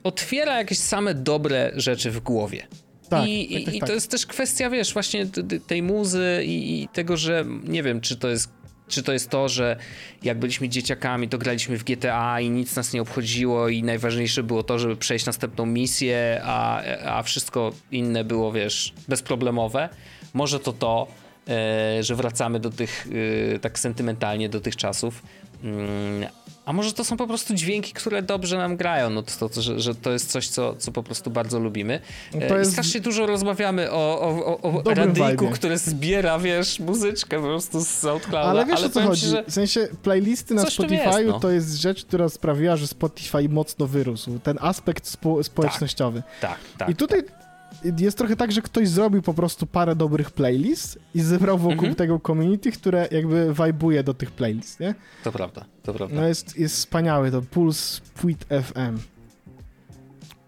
otwiera 0.04 0.58
jakieś 0.58 0.78
same 0.78 1.14
dobre 1.14 1.72
rzeczy 1.76 2.10
w 2.10 2.20
głowie. 2.20 2.66
Tak, 3.08 3.28
I, 3.28 3.48
tak, 3.48 3.60
i, 3.60 3.64
tak, 3.64 3.74
i 3.74 3.80
tak. 3.80 3.88
to 3.88 3.94
jest 3.94 4.10
też 4.10 4.26
kwestia, 4.26 4.70
wiesz, 4.70 4.92
właśnie 4.92 5.26
tej 5.66 5.82
muzy 5.82 6.42
i, 6.44 6.82
i 6.82 6.88
tego, 6.88 7.16
że 7.16 7.44
nie 7.64 7.82
wiem, 7.82 8.00
czy 8.00 8.16
to 8.16 8.28
jest 8.28 8.48
czy 8.92 9.02
to 9.02 9.12
jest 9.12 9.30
to, 9.30 9.48
że 9.48 9.76
jak 10.22 10.38
byliśmy 10.38 10.68
dzieciakami, 10.68 11.28
to 11.28 11.38
graliśmy 11.38 11.78
w 11.78 11.84
GTA 11.84 12.40
i 12.40 12.50
nic 12.50 12.76
nas 12.76 12.92
nie 12.92 13.02
obchodziło 13.02 13.68
i 13.68 13.82
najważniejsze 13.82 14.42
było 14.42 14.62
to, 14.62 14.78
żeby 14.78 14.96
przejść 14.96 15.26
następną 15.26 15.66
misję, 15.66 16.40
a, 16.44 16.82
a 17.04 17.22
wszystko 17.22 17.72
inne 17.90 18.24
było, 18.24 18.52
wiesz, 18.52 18.92
bezproblemowe. 19.08 19.88
Może 20.34 20.60
to 20.60 20.72
to, 20.72 21.06
e, 21.48 22.02
że 22.02 22.14
wracamy 22.14 22.60
do 22.60 22.70
tych, 22.70 23.08
e, 23.54 23.58
tak 23.58 23.78
sentymentalnie 23.78 24.48
do 24.48 24.60
tych 24.60 24.76
czasów. 24.76 25.22
Mm, 25.62 26.30
a 26.64 26.72
może 26.72 26.92
to 26.92 27.04
są 27.04 27.16
po 27.16 27.26
prostu 27.26 27.54
dźwięki, 27.54 27.92
które 27.92 28.22
dobrze 28.22 28.56
nam 28.58 28.76
grają, 28.76 29.10
no 29.10 29.22
to, 29.22 29.48
to 29.48 29.62
że, 29.62 29.80
że 29.80 29.94
to 29.94 30.12
jest 30.12 30.30
coś, 30.30 30.48
co, 30.48 30.74
co 30.74 30.92
po 30.92 31.02
prostu 31.02 31.30
bardzo 31.30 31.58
lubimy. 31.58 32.00
E, 32.34 32.48
To 32.48 32.54
I 32.56 32.58
jest- 32.58 32.72
strasznie 32.72 33.00
dużo 33.00 33.26
rozmawiamy 33.26 33.90
o, 33.90 34.20
o, 34.20 34.58
o, 34.62 34.84
o 34.84 34.94
radyjku, 34.94 35.48
które 35.50 35.78
zbiera, 35.78 36.38
wiesz, 36.38 36.80
muzyczkę 36.80 37.36
po 37.36 37.42
prostu 37.46 37.80
z 37.80 37.88
SoundClouda. 37.88 38.48
Ale 38.50 38.66
wiesz 38.66 38.82
o 38.82 38.88
co 38.88 39.02
chodzi? 39.02 39.22
Ci, 39.22 39.36
W 39.48 39.52
sensie 39.52 39.88
playlisty 40.02 40.54
na 40.54 40.64
Spotify'u 40.64 40.92
jest, 41.18 41.26
no. 41.28 41.40
to 41.40 41.50
jest 41.50 41.74
rzecz, 41.74 42.04
która 42.04 42.28
sprawiła, 42.28 42.76
że 42.76 42.86
Spotify 42.86 43.48
mocno 43.48 43.86
wyrósł. 43.86 44.38
Ten 44.38 44.58
aspekt 44.60 45.06
spo, 45.06 45.44
społecznościowy. 45.44 46.22
tak, 46.40 46.58
tak. 46.78 46.88
I 46.88 46.94
tutaj 46.96 47.22
jest 47.98 48.18
trochę 48.18 48.36
tak, 48.36 48.52
że 48.52 48.62
ktoś 48.62 48.88
zrobił 48.88 49.22
po 49.22 49.34
prostu 49.34 49.66
parę 49.66 49.96
dobrych 49.96 50.30
playlist 50.30 50.98
i 51.14 51.20
zebrał 51.20 51.58
wokół 51.58 51.72
Mhm. 51.74 51.94
tego 51.94 52.20
community, 52.26 52.72
które 52.72 53.08
jakby 53.10 53.52
vibe'uje 53.52 54.02
do 54.02 54.14
tych 54.14 54.30
playlist, 54.30 54.80
nie? 54.80 54.94
To 55.24 55.32
prawda, 55.32 55.64
to 55.82 55.94
prawda. 55.94 56.16
No 56.16 56.28
jest, 56.28 56.58
jest 56.58 56.74
wspaniały 56.76 57.30
to 57.30 57.42
Pulse 57.42 58.00
Suite 58.20 58.62
FM. 58.62 58.98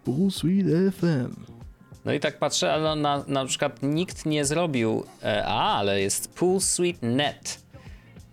Pulse 0.04 0.38
Suite 0.38 0.92
FM. 0.92 1.34
No 2.04 2.12
i 2.12 2.20
tak 2.20 2.38
patrzę, 2.38 2.72
ale 2.72 2.96
na, 2.96 3.24
na 3.28 3.44
przykład 3.46 3.82
nikt 3.82 4.26
nie 4.26 4.44
zrobił, 4.44 5.04
e, 5.22 5.44
a, 5.46 5.74
ale 5.78 6.00
jest 6.00 6.28
Pulse 6.34 6.66
Suite 6.66 7.06
Net, 7.06 7.62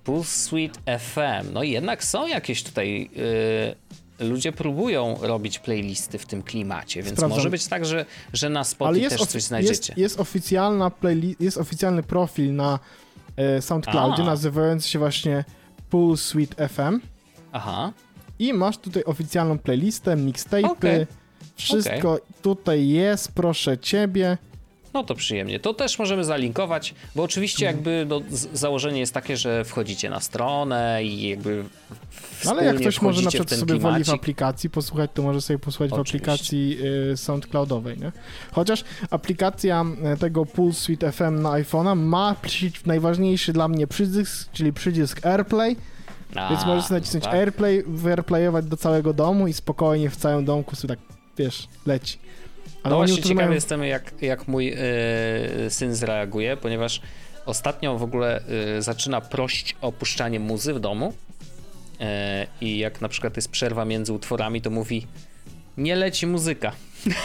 Pulse 0.04 0.40
Suite 0.50 1.00
FM. 1.00 1.54
No 1.54 1.64
i 1.64 1.72
jednak 1.72 2.04
są 2.04 2.28
jakieś 2.28 2.64
tutaj, 2.64 3.10
e, 3.18 3.76
ludzie 4.22 4.52
próbują 4.52 5.18
robić 5.22 5.60
playlisty 5.60 6.18
w 6.18 6.26
tym 6.26 6.44
klimacie, 6.44 7.04
więc 7.04 7.18
Sprawdzam. 7.18 7.38
może 7.38 7.50
być 7.50 7.68
tak, 7.68 7.86
że, 7.86 8.06
że 8.34 8.50
na 8.50 8.64
Spotify 8.64 9.10
też 9.10 9.22
coś 9.26 9.44
znajdziecie. 9.44 9.74
jest, 9.74 9.98
jest 9.98 10.20
oficjalna 10.20 10.90
playli- 10.90 11.36
jest 11.40 11.58
oficjalny 11.58 12.04
profil 12.04 12.56
na 12.56 12.80
e, 13.38 13.62
SoundCloudzie 13.62 14.24
A. 14.24 14.26
nazywający 14.26 14.90
się 14.90 15.00
właśnie 15.00 15.46
Pulse 15.90 16.24
Suite 16.24 16.70
FM 16.70 17.00
Aha, 17.52 17.94
i 18.40 18.54
masz 18.54 18.78
tutaj 18.78 19.04
oficjalną 19.04 19.60
playlistę, 19.60 20.16
mixtape'y, 20.16 20.72
Okej. 20.72 21.08
wszystko 21.56 22.20
tutaj 22.42 22.88
jest, 22.88 23.32
proszę 23.32 23.78
ciebie. 23.78 24.38
No 24.94 25.04
to 25.04 25.16
przyjemnie. 25.16 25.60
To 25.60 25.74
też 25.74 26.00
możemy 26.00 26.24
zalinkować, 26.24 26.96
bo 27.16 27.24
oczywiście 27.24 27.68
Mhm. 27.70 27.76
jakby 27.78 28.06
no, 28.10 28.38
założenie 28.54 29.00
jest 29.00 29.14
takie, 29.14 29.38
że 29.38 29.66
wchodzicie 29.66 30.10
na 30.10 30.20
stronę 30.20 31.04
i 31.04 31.30
jakby 31.30 31.64
No 32.46 32.52
ale 32.52 32.66
jak 32.66 32.76
ktoś 32.76 33.02
może 33.02 33.22
na 33.22 33.30
w 33.30 33.34
przykład 33.34 33.50
sobie 33.60 33.66
woli 33.80 33.80
w 33.80 33.82
klimacik. 33.84 34.14
aplikacji 34.14 34.70
posłuchać, 34.70 35.12
to 35.14 35.22
może 35.24 35.42
sobie 35.42 35.60
posłuchać 35.60 35.90
w 35.90 35.94
Oczywiście. 35.94 36.32
aplikacji 36.32 36.78
y, 37.12 37.18
SoundCloudowej, 37.18 37.98
nie? 37.98 38.12
Chociaż 38.52 38.84
aplikacja 39.10 39.86
y, 40.16 40.18
tego 40.18 40.46
Pulse 40.46 40.80
Suite 40.82 41.12
FM 41.12 41.42
na 41.42 41.50
iPhone'a 41.50 41.96
ma 41.96 42.36
najważniejszy 42.86 43.54
dla 43.54 43.68
mnie 43.68 43.88
przycisk, 43.88 44.52
czyli 44.52 44.74
przycisk 44.74 45.26
AirPlay, 45.26 45.76
A, 46.36 46.50
więc 46.50 46.66
możesz 46.66 46.86
sobie 46.86 47.00
nacisnąć 47.00 47.24
tak. 47.26 47.34
AirPlay, 47.34 47.84
wyAirplayować 47.88 48.66
do 48.66 48.78
całego 48.78 49.14
domu 49.14 49.48
i 49.48 49.54
spokojnie 49.54 50.10
w 50.10 50.16
całym 50.16 50.46
domku 50.46 50.76
sobie 50.76 50.96
tak, 50.96 51.06
wiesz, 51.38 51.68
leci. 51.86 52.18
No 52.84 52.96
właśnie 52.96 53.22
tu 53.22 53.30
ciekawy 53.30 53.54
jestem, 53.54 53.84
jak, 53.84 54.14
jak 54.22 54.48
mój 54.48 54.66
yy, 54.66 55.70
syn 55.70 55.96
zareaguje, 55.96 56.58
ponieważ 56.58 57.02
ostatnio 57.46 57.98
w 57.98 58.04
ogóle 58.04 58.42
yy, 58.76 58.82
zaczyna 58.82 59.22
prosić 59.22 59.76
o 59.82 59.92
puszczanie 59.92 60.40
muzy 60.40 60.74
w 60.74 60.80
domu 60.80 61.14
yy, 62.00 62.06
i 62.62 62.78
jak 62.78 63.02
na 63.02 63.10
przykład 63.10 63.36
jest 63.36 63.52
przerwa 63.52 63.86
między 63.86 64.14
utworami, 64.14 64.62
to 64.62 64.70
mówi 64.70 65.08
nie 65.78 65.96
leci 65.96 66.28
muzyka. 66.28 66.72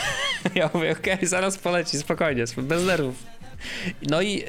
ja 0.55 0.71
mówię, 0.75 0.93
okej, 0.93 1.27
zaraz 1.27 1.59
poleci, 1.59 1.99
spokojnie, 1.99 2.45
bez 2.57 2.85
nerwów. 2.85 3.27
No 4.03 4.23
i 4.23 4.45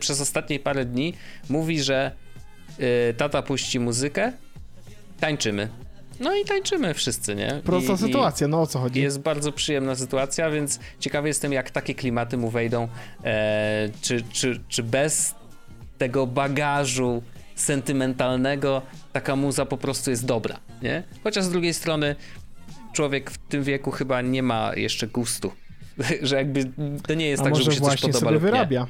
przez 0.00 0.20
ostatnie 0.20 0.60
parę 0.60 0.84
dni 0.84 1.14
mówi, 1.48 1.82
że 1.82 2.10
tata 3.16 3.42
puści 3.42 3.80
muzykę, 3.80 4.32
tańczymy. 5.20 5.68
No 6.20 6.36
i 6.36 6.44
tańczymy 6.44 6.94
wszyscy, 6.94 7.34
nie? 7.34 7.60
Prosta 7.64 7.92
I, 7.92 7.98
sytuacja, 7.98 8.48
no 8.48 8.60
o 8.60 8.66
co 8.66 8.78
chodzi? 8.78 9.02
jest 9.02 9.20
bardzo 9.20 9.52
przyjemna 9.52 9.94
sytuacja, 9.94 10.50
więc 10.50 10.80
ciekawy 11.00 11.28
jestem, 11.28 11.52
jak 11.52 11.70
takie 11.70 11.94
klimaty 11.94 12.36
mu 12.36 12.50
wejdą. 12.50 12.88
E, 13.24 13.88
czy, 14.02 14.22
czy, 14.22 14.60
czy 14.68 14.82
bez 14.82 15.34
tego 15.98 16.26
bagażu 16.26 17.22
sentymentalnego 17.54 18.82
taka 19.12 19.36
muza 19.36 19.66
po 19.66 19.76
prostu 19.76 20.10
jest 20.10 20.26
dobra, 20.26 20.60
nie? 20.82 21.02
Chociaż 21.24 21.44
z 21.44 21.50
drugiej 21.50 21.74
strony 21.74 22.16
człowiek 22.92 23.30
w 23.30 23.38
tym 23.38 23.62
wieku 23.62 23.90
chyba 23.90 24.22
nie 24.22 24.42
ma 24.42 24.74
jeszcze 24.74 25.06
gustu. 25.06 25.52
Że 26.22 26.36
jakby 26.36 26.70
to 27.06 27.14
nie 27.14 27.26
jest 27.26 27.42
A 27.42 27.44
tak, 27.44 27.56
że 27.56 27.64
mu 27.64 27.76
się 27.76 27.80
coś 27.80 28.00
podoba 28.00 28.18
sobie 28.18 28.32
lub 28.32 28.42
nie 28.42 28.50
wyrabia. 28.50 28.86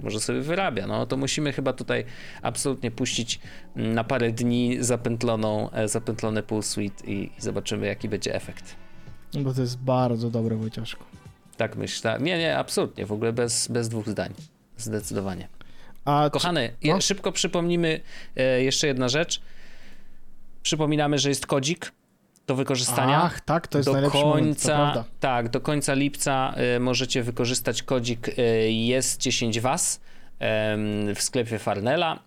Może 0.00 0.20
sobie 0.20 0.40
wyrabia. 0.40 0.86
No 0.86 1.06
to 1.06 1.16
musimy 1.16 1.52
chyba 1.52 1.72
tutaj 1.72 2.04
absolutnie 2.42 2.90
puścić 2.90 3.40
mm, 3.76 3.94
na 3.94 4.04
parę 4.04 4.32
dni 4.32 4.76
zapętloną, 4.80 5.70
e, 5.70 5.88
zapętlony 5.88 6.42
Pool 6.42 6.62
Suite 6.62 7.06
i, 7.06 7.12
i 7.12 7.40
zobaczymy, 7.42 7.86
jaki 7.86 8.08
będzie 8.08 8.34
efekt. 8.34 8.76
No 9.34 9.40
Bo 9.40 9.54
to 9.54 9.60
jest 9.60 9.78
bardzo 9.78 10.30
dobre, 10.30 10.56
Wojciaszku. 10.56 11.04
Tak 11.56 11.76
myślę. 11.76 12.18
Nie, 12.20 12.38
nie, 12.38 12.58
absolutnie. 12.58 13.06
W 13.06 13.12
ogóle 13.12 13.32
bez, 13.32 13.68
bez 13.68 13.88
dwóch 13.88 14.08
zdań. 14.08 14.34
Zdecydowanie. 14.76 15.48
A 16.04 16.30
Kochany, 16.32 16.72
no? 16.84 16.94
je, 16.94 17.00
szybko 17.00 17.32
przypomnimy 17.32 18.00
e, 18.36 18.62
jeszcze 18.62 18.86
jedna 18.86 19.08
rzecz. 19.08 19.40
Przypominamy, 20.62 21.18
że 21.18 21.28
jest 21.28 21.46
kodzik 21.46 21.92
do 22.48 22.54
wykorzystania. 22.54 23.22
Ach, 23.22 23.40
tak, 23.40 23.68
to 23.68 23.78
jest 23.78 23.88
do 23.88 23.92
najlepszy 23.92 24.18
moment, 24.18 24.36
to 24.36 24.44
końca, 24.44 24.76
prawda. 24.76 25.04
tak, 25.20 25.48
do 25.48 25.60
końca 25.60 25.94
lipca 25.94 26.54
y, 26.76 26.80
możecie 26.80 27.22
wykorzystać 27.22 27.82
kodzik 27.82 28.28
y, 28.28 28.32
jest 28.72 29.20
10 29.20 29.60
was 29.60 30.00
w 31.14 31.18
sklepie 31.18 31.58
Farnella. 31.58 32.18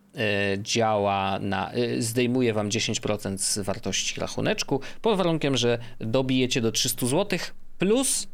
Y, 0.56 0.60
działa 0.62 1.40
na, 1.40 1.76
y, 1.76 2.02
zdejmuje 2.02 2.54
wam 2.54 2.70
10% 2.70 3.38
z 3.38 3.60
wartości 3.60 4.20
rachuneczku 4.20 4.82
pod 5.02 5.18
warunkiem, 5.18 5.58
że 5.58 5.78
dobijecie 6.00 6.62
do 6.62 6.72
300 6.72 7.06
zł. 7.06 7.40
Plus 7.78 8.28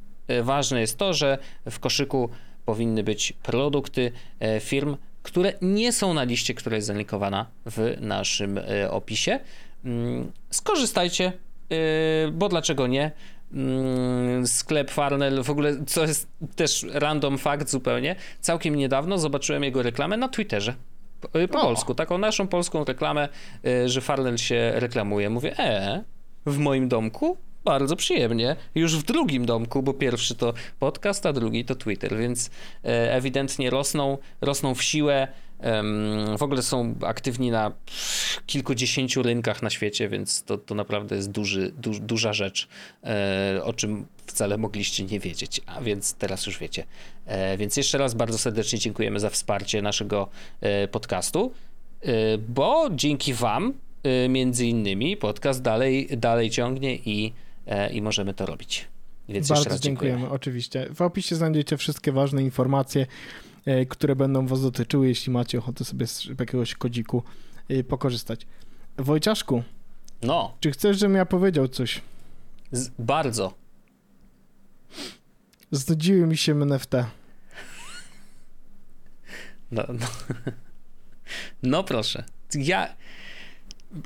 ważne 0.44 0.82
jest 0.82 0.98
to, 0.98 1.14
że 1.14 1.38
w 1.70 1.80
koszyku 1.80 2.30
powinny 2.68 3.04
być 3.04 3.34
produkty 3.44 4.12
e, 4.40 4.60
firm, 4.60 4.98
które 5.24 5.54
nie 5.62 5.94
są 5.94 6.14
na 6.14 6.24
liście, 6.24 6.54
która 6.54 6.76
jest 6.76 6.88
zalinkowana 6.88 7.46
w 7.66 7.98
naszym 8.02 8.58
e, 8.58 8.92
opisie. 8.92 9.40
Mm, 9.86 10.32
skorzystajcie, 10.50 11.34
bo 12.32 12.50
dlaczego 12.50 12.88
nie? 12.88 13.12
Mm, 13.54 14.48
sklep 14.48 14.92
Farnell, 14.92 15.44
w 15.44 15.50
ogóle, 15.50 15.86
co 15.86 16.02
jest 16.02 16.28
też 16.56 16.86
random 16.94 17.38
fakt 17.38 17.70
zupełnie, 17.70 18.16
całkiem 18.42 18.76
niedawno 18.76 19.18
zobaczyłem 19.18 19.64
jego 19.64 19.84
reklamę 19.84 20.18
na 20.18 20.30
Twitterze. 20.30 20.76
Po, 21.22 21.28
po 21.28 21.48
polsku, 21.48 21.96
taką 21.96 22.18
naszą 22.18 22.48
polską 22.48 22.84
reklamę, 22.84 23.30
że 23.86 24.02
Farnell 24.02 24.38
się 24.38 24.72
reklamuje. 24.76 25.30
Mówię, 25.30 25.60
e, 25.60 26.04
w 26.46 26.58
moim 26.58 26.88
domku? 26.88 27.38
Bardzo 27.66 27.96
przyjemnie. 27.96 28.56
Już 28.76 28.98
w 28.98 29.04
drugim 29.04 29.46
domku, 29.46 29.84
bo 29.84 29.94
pierwszy 29.94 30.36
to 30.36 30.54
podcast, 30.80 31.26
a 31.26 31.34
drugi 31.34 31.66
to 31.66 31.76
Twitter, 31.76 32.18
więc 32.18 32.50
ewidentnie 32.84 33.70
rosną, 33.70 34.18
rosną 34.42 34.76
w 34.76 34.84
siłę. 34.84 35.28
W 36.38 36.44
ogóle 36.44 36.62
są 36.62 36.96
aktywni 37.06 37.52
na 37.52 37.72
kilkudziesięciu 38.46 39.24
rynkach 39.24 39.62
na 39.62 39.70
świecie, 39.70 40.10
więc 40.10 40.44
to, 40.44 40.58
to 40.58 40.76
naprawdę 40.76 41.16
jest 41.16 41.32
duży, 41.32 41.72
du, 41.78 42.00
duża 42.00 42.34
rzecz, 42.34 42.68
e, 43.04 43.62
o 43.64 43.74
czym 43.74 44.06
wcale 44.26 44.58
mogliście 44.58 45.04
nie 45.04 45.20
wiedzieć, 45.20 45.62
a 45.66 45.82
więc 45.82 46.14
teraz 46.14 46.46
już 46.46 46.60
wiecie. 46.60 46.84
E, 47.26 47.58
więc 47.58 47.78
jeszcze 47.78 47.98
raz 47.98 48.14
bardzo 48.14 48.38
serdecznie 48.38 48.80
dziękujemy 48.80 49.20
za 49.20 49.30
wsparcie 49.30 49.82
naszego 49.82 50.30
podcastu, 50.92 51.52
bo 52.48 52.90
dzięki 52.92 53.34
Wam 53.34 53.74
między 54.30 54.66
innymi 54.66 55.18
podcast 55.18 55.62
dalej, 55.62 56.08
dalej 56.18 56.50
ciągnie 56.50 56.96
i, 56.96 57.34
e, 57.68 57.94
i 57.94 58.02
możemy 58.02 58.34
to 58.34 58.46
robić. 58.46 58.88
Więc 59.30 59.48
Bardzo 59.48 59.70
raz 59.70 59.80
dziękujemy, 59.80 60.18
dziękujemy, 60.18 60.36
oczywiście. 60.36 60.88
W 60.96 61.02
opisie 61.02 61.36
znajdziecie 61.36 61.78
wszystkie 61.78 62.12
ważne 62.12 62.44
informacje, 62.44 63.02
e, 63.02 63.08
które 63.90 64.16
będą 64.16 64.48
was 64.48 64.62
dotyczyły, 64.62 65.08
jeśli 65.08 65.32
macie 65.32 65.58
ochotę 65.58 65.86
sobie 65.86 66.08
z 66.08 66.26
jakiegoś 66.40 66.76
kodziku 66.76 67.24
e, 67.70 67.84
pokorzystać. 67.84 68.48
Wojciaszku, 68.98 69.64
no. 70.22 70.56
czy 70.60 70.72
chcesz, 70.72 71.00
żebym 71.00 71.16
ja 71.16 71.26
powiedział 71.26 71.68
coś? 71.68 72.02
Z, 72.72 72.90
bardzo. 73.00 73.54
Znudziły 75.72 76.28
mi 76.28 76.38
się 76.38 76.62
NFT. 76.62 76.92
No, 79.72 79.84
no. 79.90 80.08
no 81.64 81.84
proszę. 81.84 82.24
Ja, 82.54 82.96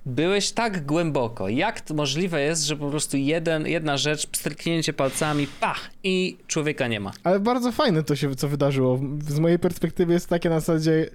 byłeś 0.06 0.52
tak 0.52 0.86
głęboko. 0.86 1.50
Jak 1.50 1.90
możliwe 1.90 2.42
jest, 2.42 2.64
że 2.64 2.78
po 2.78 2.90
prostu 2.90 3.18
jeden, 3.18 3.68
jedna 3.68 3.98
rzecz, 3.98 4.28
pstryknięcie 4.28 4.94
palcami, 4.94 5.48
pach, 5.60 5.90
i 6.04 6.38
człowieka 6.48 6.88
nie 6.88 7.00
ma. 7.00 7.12
Ale 7.24 7.40
bardzo 7.40 7.72
fajne 7.72 8.04
to 8.04 8.16
się, 8.16 8.36
co 8.36 8.48
wydarzyło. 8.48 9.00
Z 9.28 9.40
mojej 9.40 9.60
perspektywy 9.60 10.14
jest 10.14 10.30
takie 10.30 10.50
na 10.50 10.60
zasadzie 10.60 11.10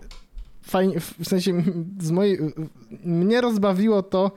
fajnie, 0.62 1.00
w 1.00 1.28
sensie 1.28 1.62
z 2.00 2.10
mojej, 2.10 2.38
mnie 3.04 3.40
rozbawiło 3.40 4.02
to, 4.02 4.30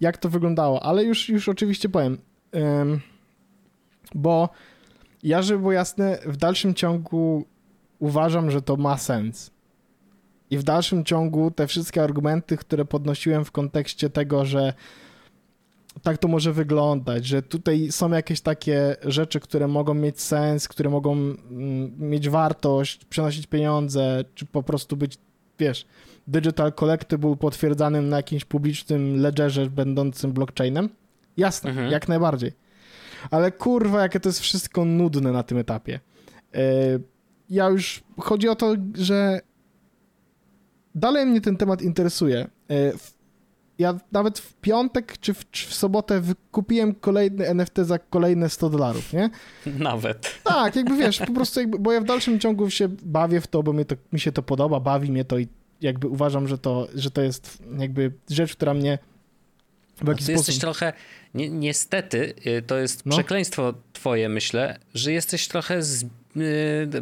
jak 0.00 0.18
to 0.18 0.28
wyglądało, 0.28 0.82
ale 0.82 1.04
już, 1.04 1.28
już 1.28 1.48
oczywiście 1.48 1.88
powiem, 1.88 2.18
bo 4.14 4.48
ja, 5.22 5.42
żeby 5.42 5.58
było 5.58 5.72
jasne, 5.72 6.18
w 6.26 6.36
dalszym 6.36 6.74
ciągu 6.74 7.44
uważam, 7.98 8.50
że 8.50 8.62
to 8.62 8.76
ma 8.76 8.98
sens. 8.98 9.50
I 10.50 10.58
w 10.58 10.62
dalszym 10.62 11.04
ciągu 11.04 11.50
te 11.50 11.66
wszystkie 11.66 12.02
argumenty, 12.02 12.56
które 12.56 12.84
podnosiłem 12.84 13.44
w 13.44 13.50
kontekście 13.50 14.10
tego, 14.10 14.44
że 14.44 14.72
tak 16.02 16.18
to 16.18 16.28
może 16.28 16.52
wyglądać, 16.52 17.26
że 17.26 17.42
tutaj 17.42 17.88
są 17.92 18.10
jakieś 18.10 18.40
takie 18.40 18.96
rzeczy, 19.02 19.40
które 19.40 19.68
mogą 19.68 19.94
mieć 19.94 20.20
sens, 20.20 20.68
które 20.68 20.90
mogą 20.90 21.12
mm, 21.12 21.92
mieć 21.98 22.28
wartość, 22.28 23.04
przynosić 23.04 23.46
pieniądze, 23.46 24.24
czy 24.34 24.46
po 24.46 24.62
prostu 24.62 24.96
być, 24.96 25.18
wiesz, 25.58 25.86
digital 26.26 26.72
collectible 26.72 27.36
potwierdzanym 27.36 28.08
na 28.08 28.16
jakimś 28.16 28.44
publicznym 28.44 29.16
ledgerze 29.16 29.70
będącym 29.70 30.32
blockchainem. 30.32 30.88
Jasne, 31.36 31.70
mhm. 31.70 31.90
jak 31.90 32.08
najbardziej. 32.08 32.52
Ale 33.30 33.52
kurwa, 33.52 34.02
jakie 34.02 34.20
to 34.20 34.28
jest 34.28 34.40
wszystko 34.40 34.84
nudne 34.84 35.32
na 35.32 35.42
tym 35.42 35.58
etapie. 35.58 36.00
E, 36.54 36.60
ja 37.50 37.68
już, 37.68 38.02
chodzi 38.18 38.48
o 38.48 38.56
to, 38.56 38.74
że 38.94 39.40
dalej 40.96 41.26
mnie 41.26 41.40
ten 41.40 41.56
temat 41.56 41.82
interesuje. 41.82 42.46
E, 42.70 42.92
ja 43.78 43.98
nawet 44.12 44.38
w 44.38 44.54
piątek 44.54 45.18
czy 45.18 45.34
w, 45.34 45.50
czy 45.50 45.66
w 45.66 45.74
sobotę 45.74 46.22
kupiłem 46.50 46.94
kolejny 46.94 47.48
NFT 47.48 47.78
za 47.78 47.98
kolejne 47.98 48.50
100 48.50 48.70
dolarów, 48.70 49.12
nie? 49.12 49.30
Nawet. 49.66 50.34
Tak, 50.44 50.76
jakby 50.76 50.96
wiesz, 50.96 51.18
po 51.18 51.32
prostu 51.32 51.60
jakby, 51.60 51.78
bo 51.78 51.92
ja 51.92 52.00
w 52.00 52.04
dalszym 52.04 52.40
ciągu 52.40 52.70
się 52.70 52.88
bawię 53.02 53.40
w 53.40 53.46
to, 53.46 53.62
bo 53.62 53.72
mnie 53.72 53.84
to, 53.84 53.96
mi 54.12 54.20
się 54.20 54.32
to 54.32 54.42
podoba, 54.42 54.80
bawi 54.80 55.12
mnie 55.12 55.24
to 55.24 55.38
i 55.38 55.48
jakby 55.80 56.08
uważam, 56.08 56.48
że 56.48 56.58
to, 56.58 56.88
że 56.94 57.10
to 57.10 57.22
jest 57.22 57.58
jakby 57.78 58.12
rzecz, 58.30 58.52
która 58.52 58.74
mnie 58.74 58.98
w 59.96 60.08
jakiś 60.08 60.28
no 60.28 60.34
sposób... 60.34 60.36
jesteś 60.36 60.58
trochę, 60.58 60.92
ni 61.34 61.50
niestety, 61.50 62.34
y, 62.46 62.62
to 62.62 62.76
jest 62.76 63.06
no. 63.06 63.12
przekleństwo 63.16 63.74
twoje, 63.92 64.28
myślę, 64.28 64.78
że 64.94 65.12
jesteś 65.12 65.48
trochę 65.48 65.82
z, 65.82 66.02
y, 66.02 66.08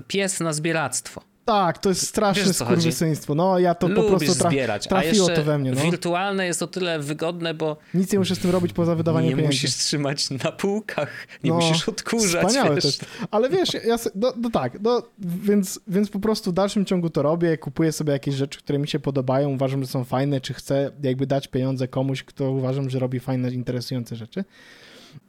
pies 0.09 0.41
na 0.41 0.53
zbieractwo. 0.53 1.34
Tak, 1.45 1.79
to 1.79 1.89
jest 1.89 2.07
straszne 2.07 2.55
skurwysyństwo. 2.55 3.35
No, 3.35 3.59
ja 3.59 3.75
to 3.75 3.89
Lubisz 3.89 4.05
po 4.05 4.11
prostu 4.11 4.35
tra 4.35 4.51
zbierać. 4.51 4.89
trafiło 4.89 5.29
to 5.29 5.43
we 5.43 5.59
mnie. 5.59 5.71
No. 5.71 5.83
wirtualne 5.83 6.47
jest 6.47 6.63
o 6.63 6.67
tyle 6.67 6.99
wygodne, 6.99 7.55
bo... 7.55 7.77
Nic 7.95 8.13
nie 8.13 8.19
musisz 8.19 8.39
z 8.39 8.41
tym 8.41 8.51
robić 8.51 8.73
poza 8.73 8.95
wydawaniem 8.95 9.31
nie 9.31 9.37
pieniędzy. 9.37 9.57
Nie 9.57 9.69
musisz 9.69 9.75
trzymać 9.77 10.31
na 10.31 10.53
półkach, 10.53 11.27
nie 11.45 11.51
no, 11.51 11.57
musisz 11.57 11.89
odkurzać. 11.89 12.47
Wspaniałe 12.47 12.75
wiesz. 12.75 12.85
też. 12.85 13.09
Ale 13.31 13.51
wiesz, 13.51 13.69
ja 13.87 13.97
no, 14.15 14.33
no 14.37 14.51
tak, 14.51 14.79
no, 14.83 15.03
więc, 15.19 15.81
więc 15.89 16.11
po 16.11 16.21
prostu 16.21 16.51
w 16.51 16.55
dalszym 16.55 16.85
ciągu 16.85 17.11
to 17.11 17.23
robię, 17.23 17.59
kupuję 17.59 17.93
sobie 17.93 18.13
jakieś 18.13 18.35
rzeczy, 18.35 18.59
które 18.59 18.79
mi 18.79 18.89
się 18.89 19.01
podobają, 19.01 19.51
uważam, 19.51 19.83
że 19.83 19.87
są 19.87 20.05
fajne, 20.05 20.41
czy 20.41 20.55
chcę 20.55 20.91
jakby 21.03 21.27
dać 21.27 21.49
pieniądze 21.49 21.89
komuś, 21.89 22.23
kto 22.23 22.51
uważam, 22.51 22.91
że 22.91 22.99
robi 22.99 23.21
fajne, 23.21 23.51
interesujące 23.51 24.17
rzeczy. 24.17 24.45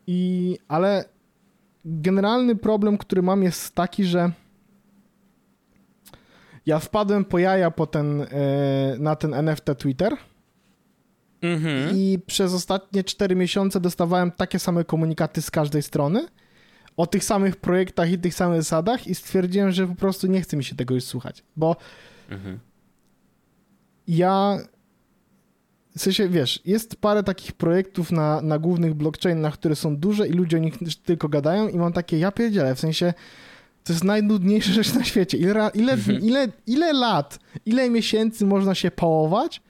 I, 0.07 0.57
ale 0.68 1.05
generalny 1.86 2.55
problem, 2.55 2.97
który 2.97 3.22
mam 3.22 3.43
jest 3.43 3.76
taki, 3.76 4.05
że 4.05 4.32
ja 6.66 6.80
wpadłem 6.80 7.26
po 7.26 7.39
jaja 7.39 7.72
po 7.72 7.88
ten, 7.88 8.22
e, 8.22 8.28
na 8.99 9.16
ten 9.16 9.34
NFT 9.34 9.66
Twitter 9.78 10.18
mhm. 11.41 11.95
i 11.95 12.20
przez 12.26 12.53
ostatnie 12.53 13.03
4 13.03 13.36
miesiące 13.36 13.80
dostawałem 13.80 14.32
takie 14.32 14.59
same 14.59 14.84
komunikaty 14.84 15.41
z 15.41 15.51
każdej 15.51 15.84
strony 15.84 16.28
o 16.97 17.07
tych 17.07 17.24
samych 17.24 17.55
projektach 17.55 18.11
i 18.11 18.18
tych 18.18 18.34
samych 18.34 18.61
zasadach 18.61 19.07
i 19.07 19.16
stwierdziłem, 19.16 19.72
że 19.72 19.88
po 19.88 19.95
prostu 19.95 20.28
nie 20.28 20.41
chce 20.41 20.57
mi 20.57 20.63
się 20.63 20.76
tego 20.76 20.95
już 20.95 21.03
słuchać, 21.03 21.43
bo 21.55 21.76
mhm. 22.30 22.59
ja 24.07 24.57
w 25.97 26.01
sensie, 26.01 26.30
wiesz, 26.30 26.61
jest 26.66 26.95
parę 26.95 27.24
takich 27.24 27.53
projektów 27.53 28.11
na, 28.11 28.41
na 28.41 28.59
głównych 28.59 28.93
blockchainach, 28.93 29.53
które 29.53 29.76
są 29.76 29.97
duże 29.97 30.28
i 30.28 30.32
ludzie 30.32 30.57
o 30.57 30.59
nich 30.59 30.74
tylko 31.05 31.30
gadają 31.30 31.68
i 31.68 31.78
mam 31.78 31.93
takie, 31.93 32.20
ja 32.20 32.32
pierdzielę, 32.32 32.76
w 32.76 32.80
sensie 32.80 33.13
to 33.86 33.94
jest 33.94 34.04
najdnudniejsza 34.04 34.74
rzecz 34.74 34.94
na 34.94 35.04
świecie. 35.04 35.38
Ile, 35.38 35.70
ile, 35.74 35.94
mhm. 35.94 36.20
ile, 36.22 36.48
ile 36.68 36.94
lat, 36.94 37.40
ile 37.66 37.90
miesięcy 37.90 38.46
można 38.46 38.76
się 38.76 38.92
pałować 38.92 39.62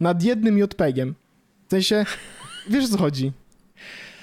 nad 0.00 0.22
jednym 0.22 0.58
JPEGiem? 0.58 1.14
W 1.66 1.70
sensie, 1.70 2.04
wiesz 2.70 2.84
o 2.84 2.88
co 2.88 2.98
chodzi? 2.98 3.32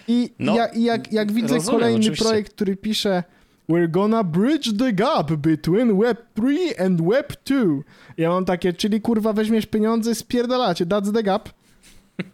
I, 0.07 0.29
no, 0.39 0.55
jak, 0.55 0.77
jak, 0.77 1.13
jak 1.13 1.31
widzę 1.31 1.55
rozumiem, 1.55 1.79
kolejny 1.79 1.99
oczywiście. 1.99 2.25
projekt, 2.25 2.53
który 2.53 2.75
pisze 2.75 3.23
We're 3.69 3.91
gonna 3.91 4.23
bridge 4.23 4.77
the 4.77 4.93
gap 4.93 5.31
between 5.31 5.99
Web 5.99 6.17
3 6.35 6.79
and 6.79 7.01
Web 7.01 7.33
2. 7.45 7.83
Ja 8.17 8.29
mam 8.29 8.45
takie, 8.45 8.73
czyli 8.73 9.01
kurwa 9.01 9.33
weźmiesz 9.33 9.65
pieniądze, 9.65 10.15
spierdalacie, 10.15 10.85
that's 10.85 11.13
the 11.13 11.23
gap. 11.23 11.49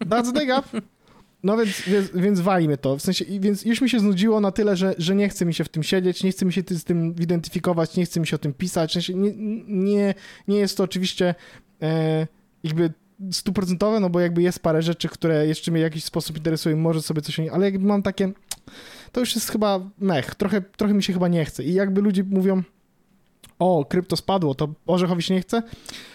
That's 0.10 0.34
the 0.34 0.46
gap. 0.46 0.66
No 1.44 1.58
więc, 1.58 1.82
więc, 1.88 2.12
więc 2.14 2.40
wali 2.40 2.68
mnie 2.68 2.78
to. 2.78 2.98
W 2.98 3.02
sensie, 3.02 3.26
więc 3.40 3.66
już 3.66 3.82
mi 3.82 3.90
się 3.90 4.00
znudziło 4.00 4.40
na 4.40 4.52
tyle, 4.52 4.76
że, 4.76 4.96
że 4.98 5.16
nie 5.16 5.30
chce 5.30 5.46
mi 5.46 5.54
się 5.54 5.64
w 5.64 5.70
tym 5.70 5.84
siedzieć, 5.84 6.24
nie 6.24 6.32
chce 6.32 6.46
mi 6.46 6.54
się 6.54 6.62
z 6.70 6.84
tym 6.84 7.16
identyfikować, 7.20 7.96
nie 7.96 8.06
chce 8.06 8.20
mi 8.20 8.28
się 8.28 8.36
o 8.36 8.40
tym 8.40 8.54
pisać. 8.54 8.90
W 8.90 8.94
sensie, 8.94 9.14
nie, 9.14 9.34
nie, 9.68 10.14
nie 10.48 10.58
jest 10.58 10.78
to 10.78 10.84
oczywiście 10.84 11.36
e, 11.82 12.28
jakby 12.64 12.94
stuprocentowe, 13.32 14.00
no 14.00 14.10
bo 14.10 14.20
jakby 14.20 14.42
jest 14.42 14.60
parę 14.60 14.82
rzeczy, 14.82 15.10
które 15.10 15.48
jeszcze 15.48 15.72
mnie 15.72 15.80
w 15.80 15.84
jakiś 15.84 16.04
sposób 16.04 16.38
interesują, 16.38 16.78
może 16.78 17.02
sobie 17.02 17.22
coś 17.22 17.40
o 17.40 17.44
ale 17.54 17.66
jakby 17.66 17.86
mam 17.86 18.04
takie, 18.04 18.32
to 19.12 19.20
już 19.20 19.36
jest 19.36 19.52
chyba 19.52 19.80
mech, 20.00 20.36
trochę, 20.36 20.62
trochę 20.62 20.94
mi 20.94 21.04
się 21.04 21.14
chyba 21.14 21.28
nie 21.28 21.46
chce. 21.46 21.64
I 21.64 21.74
jakby 21.74 22.02
ludzie 22.02 22.24
mówią, 22.24 22.64
o, 23.60 23.86
krypto 23.86 24.16
spadło, 24.16 24.56
to 24.56 24.74
Orzechowi 24.86 25.24
się 25.24 25.34
nie 25.34 25.42
chce? 25.42 25.64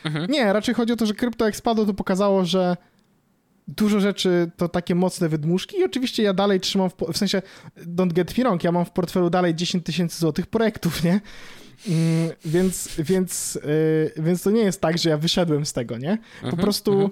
Mhm. 0.04 0.30
Nie, 0.30 0.52
raczej 0.52 0.74
chodzi 0.74 0.92
o 0.92 0.96
to, 0.96 1.06
że 1.06 1.14
krypto 1.14 1.44
jak 1.44 1.56
spadło, 1.56 1.86
to 1.86 1.94
pokazało, 1.94 2.44
że 2.44 2.76
dużo 3.68 4.00
rzeczy 4.00 4.50
to 4.56 4.68
takie 4.68 4.94
mocne 4.94 5.28
wydmuszki 5.28 5.78
i 5.78 5.84
oczywiście 5.84 6.22
ja 6.22 6.34
dalej 6.34 6.60
trzymam, 6.60 6.90
w, 6.90 6.94
w 7.12 7.18
sensie, 7.18 7.42
don't 7.76 8.12
get 8.12 8.38
me 8.38 8.44
wrong, 8.44 8.64
ja 8.64 8.72
mam 8.72 8.84
w 8.84 8.90
portfelu 8.90 9.30
dalej 9.30 9.54
10 9.54 9.84
tysięcy 9.84 10.20
złotych 10.20 10.46
projektów, 10.46 11.04
nie? 11.04 11.20
Mm, 11.88 12.30
więc, 12.44 12.94
więc, 12.98 13.54
yy, 14.16 14.22
więc 14.22 14.42
to 14.42 14.50
nie 14.50 14.62
jest 14.62 14.80
tak, 14.80 14.98
że 14.98 15.10
ja 15.10 15.18
wyszedłem 15.18 15.66
z 15.66 15.72
tego, 15.72 15.98
nie? 15.98 16.18
Po 16.42 16.48
-huh, 16.48 16.60
prostu 16.60 16.92
-huh. 16.92 17.10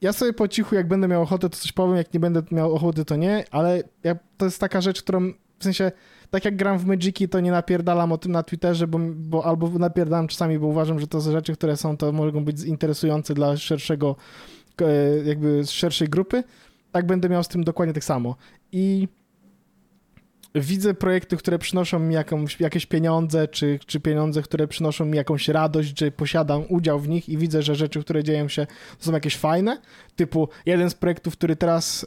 ja 0.00 0.12
sobie 0.12 0.32
po 0.32 0.48
cichu, 0.48 0.74
jak 0.74 0.88
będę 0.88 1.08
miał 1.08 1.22
ochotę, 1.22 1.50
to 1.50 1.56
coś 1.56 1.72
powiem, 1.72 1.96
jak 1.96 2.14
nie 2.14 2.20
będę 2.20 2.42
miał 2.50 2.74
ochoty, 2.74 3.04
to 3.04 3.16
nie, 3.16 3.44
ale 3.50 3.82
ja, 4.04 4.16
to 4.36 4.44
jest 4.44 4.60
taka 4.60 4.80
rzecz, 4.80 5.02
którą 5.02 5.32
w 5.58 5.64
sensie, 5.64 5.92
tak 6.30 6.44
jak 6.44 6.56
gram 6.56 6.78
w 6.78 6.84
Magiki, 6.84 7.28
to 7.28 7.40
nie 7.40 7.50
napierdalam 7.50 8.12
o 8.12 8.18
tym 8.18 8.32
na 8.32 8.42
Twitterze, 8.42 8.86
bo, 8.86 8.98
bo 9.16 9.44
albo 9.44 9.68
napierdalam 9.68 10.28
czasami, 10.28 10.58
bo 10.58 10.66
uważam, 10.66 11.00
że 11.00 11.06
to 11.06 11.20
są 11.20 11.32
rzeczy, 11.32 11.52
które 11.52 11.76
są, 11.76 11.96
to 11.96 12.12
mogą 12.12 12.44
być 12.44 12.62
interesujące 12.62 13.34
dla 13.34 13.56
szerszego, 13.56 14.16
e, 14.82 14.84
jakby 15.24 15.66
szerszej 15.66 16.08
grupy. 16.08 16.44
Tak 16.92 17.06
będę 17.06 17.28
miał 17.28 17.44
z 17.44 17.48
tym 17.48 17.64
dokładnie 17.64 17.94
tak 17.94 18.04
samo. 18.04 18.36
I 18.72 19.08
widzę 20.54 20.94
projekty, 20.94 21.36
które 21.36 21.58
przynoszą 21.58 21.98
mi 21.98 22.14
jakąś, 22.14 22.60
jakieś 22.60 22.86
pieniądze, 22.86 23.48
czy, 23.48 23.78
czy 23.86 24.00
pieniądze, 24.00 24.42
które 24.42 24.68
przynoszą 24.68 25.04
mi 25.04 25.16
jakąś 25.16 25.48
radość, 25.48 25.98
że 25.98 26.10
posiadam 26.10 26.64
udział 26.68 27.00
w 27.00 27.08
nich 27.08 27.28
i 27.28 27.38
widzę, 27.38 27.62
że 27.62 27.74
rzeczy, 27.74 28.00
które 28.00 28.24
dzieją 28.24 28.48
się, 28.48 28.66
są 28.98 29.12
jakieś 29.12 29.36
fajne. 29.36 29.80
Typu 30.16 30.48
jeden 30.66 30.90
z 30.90 30.94
projektów, 30.94 31.36
który 31.36 31.56
teraz, 31.56 32.06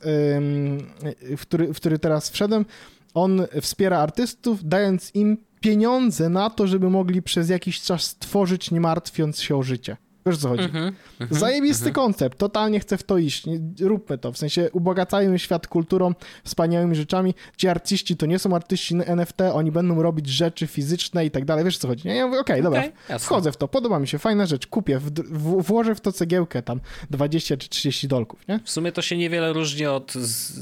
w 1.37 1.41
który, 1.41 1.73
w 1.73 1.77
który 1.77 1.99
teraz 1.99 2.29
wszedłem, 2.29 2.65
on 3.13 3.45
wspiera 3.61 3.99
artystów, 3.99 4.67
dając 4.67 5.15
im 5.15 5.37
pieniądze 5.59 6.29
na 6.29 6.49
to, 6.49 6.67
żeby 6.67 6.89
mogli 6.89 7.21
przez 7.21 7.49
jakiś 7.49 7.81
czas 7.81 8.15
tworzyć, 8.17 8.71
nie 8.71 8.81
martwiąc 8.81 9.41
się 9.41 9.55
o 9.55 9.63
życie. 9.63 9.97
Wiesz 10.25 10.37
co 10.37 10.49
chodzi? 10.49 10.63
Mm 10.63 10.93
-hmm, 11.19 11.27
Zajebisty 11.29 11.83
mm 11.83 11.91
-hmm. 11.91 11.95
koncept, 11.95 12.37
totalnie 12.37 12.79
chcę 12.79 12.97
w 12.97 13.03
to 13.03 13.17
iść. 13.17 13.45
Nie, 13.45 13.59
róbmy 13.81 14.17
to, 14.17 14.31
w 14.31 14.37
sensie 14.37 14.69
ubogacajmy 14.71 15.39
świat 15.39 15.67
kulturą, 15.67 16.13
wspaniałymi 16.43 16.95
rzeczami. 16.95 17.33
Ci 17.57 17.67
artyści 17.67 18.17
to 18.17 18.25
nie 18.25 18.39
są 18.39 18.55
artyści 18.55 18.95
NFT, 19.05 19.41
oni 19.53 19.71
będą 19.71 20.01
robić 20.01 20.27
rzeczy 20.27 20.67
fizyczne 20.67 21.25
i 21.25 21.31
tak 21.31 21.45
dalej. 21.45 21.65
Wiesz 21.65 21.77
co 21.77 21.87
chodzi? 21.87 22.07
Nie? 22.07 22.15
Ja 22.15 22.27
mówię, 22.27 22.39
okej, 22.39 22.61
okay, 22.61 22.69
okay, 22.69 22.83
dobra, 22.83 23.19
wchodzę 23.19 23.51
w 23.51 23.57
to, 23.57 23.67
podoba 23.67 23.99
mi 23.99 24.07
się, 24.07 24.19
fajna 24.19 24.45
rzecz, 24.45 24.67
kupię, 24.67 24.99
w, 24.99 25.11
w, 25.11 25.63
włożę 25.63 25.95
w 25.95 26.01
to 26.01 26.11
cegiełkę 26.11 26.61
tam 26.61 26.81
20 27.09 27.57
czy 27.57 27.69
30 27.69 28.07
dolków, 28.07 28.47
nie? 28.47 28.59
W 28.63 28.69
sumie 28.69 28.91
to 28.91 29.01
się 29.01 29.17
niewiele 29.17 29.53
różni 29.53 29.85
od 29.85 30.13
z, 30.13 30.59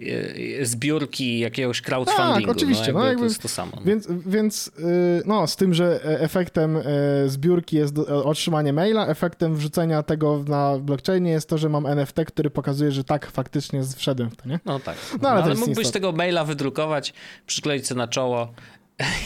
e, 0.00 0.66
zbiórki 0.66 1.38
jakiegoś 1.38 1.82
crowdfundingu. 1.82 2.40
Tak, 2.40 2.56
oczywiście. 2.56 2.92
No, 2.92 2.98
jakby, 2.98 3.00
no, 3.00 3.06
jakby, 3.06 3.20
to 3.20 3.24
jest 3.24 3.42
to 3.42 3.48
samo. 3.48 3.72
No. 3.76 3.82
Więc, 3.84 4.08
więc 4.26 4.68
y, 4.68 5.22
no, 5.26 5.46
z 5.46 5.56
tym, 5.56 5.74
że 5.74 6.00
efektem 6.20 6.76
e, 6.76 6.82
zbiórki 7.26 7.76
jest 7.76 7.98
otrzymanie 7.98 8.72
maila, 8.72 8.87
maila. 8.88 9.06
Efektem 9.06 9.56
wrzucenia 9.56 10.02
tego 10.02 10.44
na 10.48 10.78
blockchainie 10.78 11.30
jest 11.30 11.48
to, 11.48 11.58
że 11.58 11.68
mam 11.68 11.86
NFT, 11.86 12.16
który 12.26 12.50
pokazuje, 12.50 12.92
że 12.92 13.04
tak, 13.04 13.30
faktycznie 13.30 13.82
wszedłem 13.96 14.30
w 14.30 14.36
to, 14.36 14.48
nie? 14.48 14.60
No 14.64 14.80
tak. 14.80 14.96
No, 15.22 15.28
ale, 15.28 15.40
no, 15.40 15.46
ale 15.46 15.54
mógłbyś 15.54 15.90
tego 15.90 16.12
maila 16.12 16.44
wydrukować, 16.44 17.12
przykleić 17.46 17.86
sobie 17.86 17.98
na 17.98 18.08
czoło. 18.08 18.52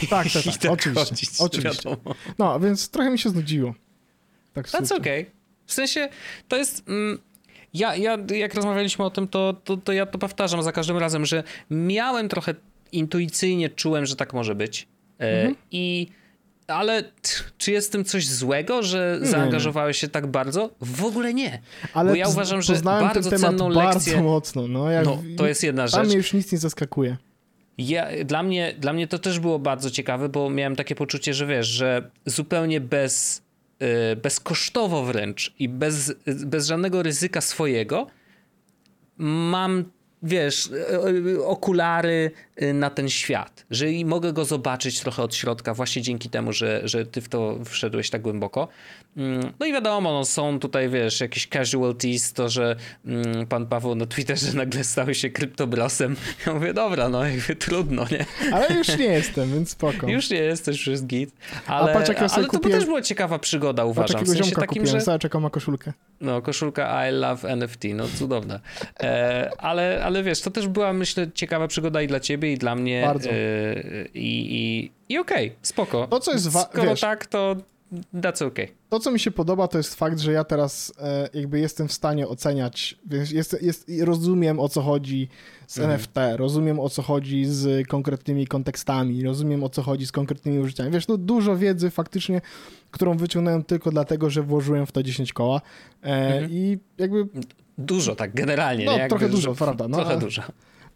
Tak, 0.09 0.25
tak, 0.31 0.43
tak. 0.61 0.71
oczywiście. 0.77 1.27
oczywiście. 1.39 1.97
No, 2.37 2.59
więc 2.59 2.89
trochę 2.89 3.09
mi 3.09 3.19
się 3.19 3.29
znudziło. 3.29 3.73
Tak 4.53 4.67
That's 4.67 4.95
okay. 4.95 5.25
W 5.65 5.73
sensie, 5.73 6.09
to 6.47 6.57
jest... 6.57 6.87
Mm, 6.87 7.19
ja, 7.73 7.95
ja, 7.95 8.17
jak 8.35 8.53
rozmawialiśmy 8.53 9.05
o 9.05 9.09
tym, 9.09 9.27
to, 9.27 9.53
to, 9.63 9.77
to 9.77 9.93
ja 9.93 10.05
to 10.05 10.17
powtarzam 10.17 10.63
za 10.63 10.71
każdym 10.71 10.97
razem, 10.97 11.25
że 11.25 11.43
miałem 11.69 12.29
trochę 12.29 12.55
intuicyjnie 12.91 13.69
czułem, 13.69 14.05
że 14.05 14.15
tak 14.15 14.33
może 14.33 14.55
być. 14.55 14.87
E, 15.19 15.37
mhm. 15.37 15.55
I 15.71 16.07
ale 16.67 17.03
czy 17.57 17.71
jest 17.71 17.87
w 17.87 17.91
tym 17.91 18.05
coś 18.05 18.27
złego, 18.27 18.83
że 18.83 19.19
nie, 19.21 19.27
zaangażowałeś 19.27 19.97
się 19.97 20.07
tak 20.07 20.27
bardzo? 20.27 20.69
W 20.81 21.03
ogóle 21.03 21.33
nie. 21.33 21.61
Ale 21.93 22.09
Bo 22.11 22.15
ja 22.15 22.27
uważam, 22.27 22.61
że 22.61 22.75
bardzo 22.75 23.29
ten 23.29 23.39
cenną 23.39 23.69
lekcję... 23.69 24.13
bardzo 24.13 24.23
mocno. 24.23 24.67
No, 24.67 24.91
jak... 24.91 25.05
no, 25.05 25.23
to 25.37 25.47
jest 25.47 25.63
jedna 25.63 25.87
rzecz. 25.87 25.95
Tam 25.95 26.05
mnie 26.05 26.15
już 26.15 26.33
nic 26.33 26.51
nie 26.51 26.57
zaskakuje. 26.57 27.17
Ja, 27.77 28.07
dla, 28.25 28.43
mnie, 28.43 28.75
dla 28.79 28.93
mnie 28.93 29.07
to 29.07 29.19
też 29.19 29.39
było 29.39 29.59
bardzo 29.59 29.91
ciekawe, 29.91 30.29
bo 30.29 30.49
miałem 30.49 30.75
takie 30.75 30.95
poczucie, 30.95 31.33
że 31.33 31.45
wiesz, 31.45 31.67
że 31.67 32.11
zupełnie 32.25 32.81
bez, 32.81 33.41
yy, 33.79 33.87
bezkosztowo 34.15 35.03
wręcz 35.03 35.53
i 35.59 35.69
bez, 35.69 36.13
bez 36.25 36.67
żadnego 36.67 37.03
ryzyka 37.03 37.41
swojego 37.41 38.07
mam 39.17 39.85
wiesz, 40.23 40.69
e, 40.71 40.95
e, 41.35 41.45
okulary 41.45 42.31
e, 42.55 42.73
na 42.73 42.89
ten 42.89 43.09
świat, 43.09 43.65
że 43.71 43.91
i 43.91 44.05
mogę 44.05 44.33
go 44.33 44.45
zobaczyć 44.45 44.99
trochę 44.99 45.23
od 45.23 45.35
środka 45.35 45.73
właśnie 45.73 46.01
dzięki 46.01 46.29
temu, 46.29 46.53
że, 46.53 46.81
że 46.83 47.05
ty 47.05 47.21
w 47.21 47.29
to 47.29 47.59
wszedłeś 47.65 48.09
tak 48.09 48.21
głęboko. 48.21 48.67
Mm, 49.17 49.53
no 49.59 49.65
i 49.65 49.73
wiadomo, 49.73 50.13
no, 50.13 50.25
są 50.25 50.59
tutaj, 50.59 50.89
wiesz, 50.89 51.21
jakieś 51.21 51.47
casualties, 51.47 52.33
to, 52.33 52.49
że 52.49 52.75
mm, 53.05 53.47
pan 53.47 53.67
Paweł 53.67 53.95
na 53.95 54.05
Twitterze 54.05 54.53
nagle 54.57 54.83
stał 54.83 55.13
się 55.13 55.29
kryptobrosem. 55.29 56.15
Ja 56.47 56.53
mówię, 56.53 56.73
dobra, 56.73 57.09
no 57.09 57.25
jakby 57.25 57.55
trudno, 57.55 58.05
nie? 58.11 58.25
Ale 58.53 58.75
już 58.75 58.97
nie 58.97 59.05
jestem, 59.05 59.53
więc 59.53 59.69
spoko. 59.69 60.07
Już 60.07 60.29
nie 60.29 60.37
jesteś, 60.37 60.87
już 60.87 61.01
git. 61.01 61.31
Ale, 61.67 61.91
A 61.91 61.93
patrz, 61.93 62.09
jak 62.09 62.21
ja 62.21 62.27
ale 62.35 62.45
to 62.45 62.51
kupiłem... 62.51 62.79
też 62.79 62.85
była 62.85 63.01
ciekawa 63.01 63.39
przygoda, 63.39 63.85
uważam. 63.85 64.19
Patrz, 64.19 64.31
w 64.31 64.33
sensie 64.33 64.51
takim, 64.55 64.83
kupiłem, 64.83 65.01
że... 65.01 65.19
czekam 65.19 65.43
na 65.43 65.49
koszulkę. 65.49 65.93
No, 66.21 66.41
koszulka 66.41 67.09
I 67.09 67.11
love 67.11 67.49
NFT, 67.49 67.83
no 67.93 68.07
cudowne. 68.07 68.59
E, 68.99 69.51
ale, 69.57 70.01
ale 70.05 70.23
wiesz, 70.23 70.41
to 70.41 70.51
też 70.51 70.67
była, 70.67 70.93
myślę, 70.93 71.31
ciekawa 71.33 71.67
przygoda 71.67 72.01
i 72.01 72.07
dla 72.07 72.19
ciebie, 72.19 72.53
i 72.53 72.57
dla 72.57 72.75
mnie. 72.75 73.03
Bardzo. 73.05 73.29
E, 73.29 73.33
I, 74.13 74.55
i, 74.55 74.91
i 75.09 75.17
okej, 75.17 75.47
okay, 75.47 75.57
spoko. 75.61 76.07
To, 76.07 76.19
co 76.19 76.31
jest 76.31 76.51
Skoro 76.51 76.83
wiesz, 76.83 77.01
tak, 77.01 77.25
to 77.25 77.55
that's 78.13 78.45
okay. 78.45 78.67
To, 78.89 78.99
co 78.99 79.11
mi 79.11 79.19
się 79.19 79.31
podoba, 79.31 79.67
to 79.67 79.77
jest 79.77 79.95
fakt, 79.95 80.19
że 80.19 80.31
ja 80.31 80.43
teraz 80.43 80.93
e, 80.99 81.29
jakby 81.33 81.59
jestem 81.59 81.87
w 81.87 81.93
stanie 81.93 82.27
oceniać, 82.27 82.97
jest, 83.31 83.61
jest, 83.61 83.91
rozumiem 84.01 84.59
o 84.59 84.69
co 84.69 84.81
chodzi 84.81 85.29
z 85.67 85.77
mhm. 85.77 85.95
NFT, 85.95 86.15
rozumiem 86.35 86.79
o 86.79 86.89
co 86.89 87.01
chodzi 87.01 87.45
z 87.45 87.87
konkretnymi 87.87 88.47
kontekstami, 88.47 89.23
rozumiem 89.23 89.63
o 89.63 89.69
co 89.69 89.81
chodzi 89.81 90.05
z 90.05 90.11
konkretnymi 90.11 90.59
użyciami. 90.59 90.91
Wiesz, 90.91 91.07
no 91.07 91.17
dużo 91.17 91.57
wiedzy 91.57 91.89
faktycznie, 91.89 92.41
którą 92.91 93.17
wyciągnąłem 93.17 93.63
tylko 93.63 93.91
dlatego, 93.91 94.29
że 94.29 94.43
włożyłem 94.43 94.85
w 94.85 94.91
to 94.91 95.03
10 95.03 95.33
koła 95.33 95.61
e, 96.03 96.07
mhm. 96.07 96.51
i 96.51 96.77
jakby... 96.97 97.27
Dużo, 97.77 98.15
tak 98.15 98.33
generalnie. 98.33 98.85
No, 98.85 98.97
nie? 98.97 99.07
trochę 99.07 99.29
dużo, 99.29 99.55
prawda. 99.55 99.87
No, 99.87 99.97
trochę 99.97 100.19
dużo. 100.19 100.43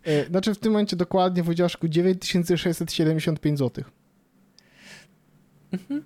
E, 0.04 0.26
znaczy 0.26 0.54
w 0.54 0.60
tym 0.60 0.72
momencie 0.72 0.96
dokładnie, 0.96 1.44
Wojciaszku, 1.44 1.88
9675 1.88 3.60
zł. 3.60 3.84
Mhm. 5.72 6.04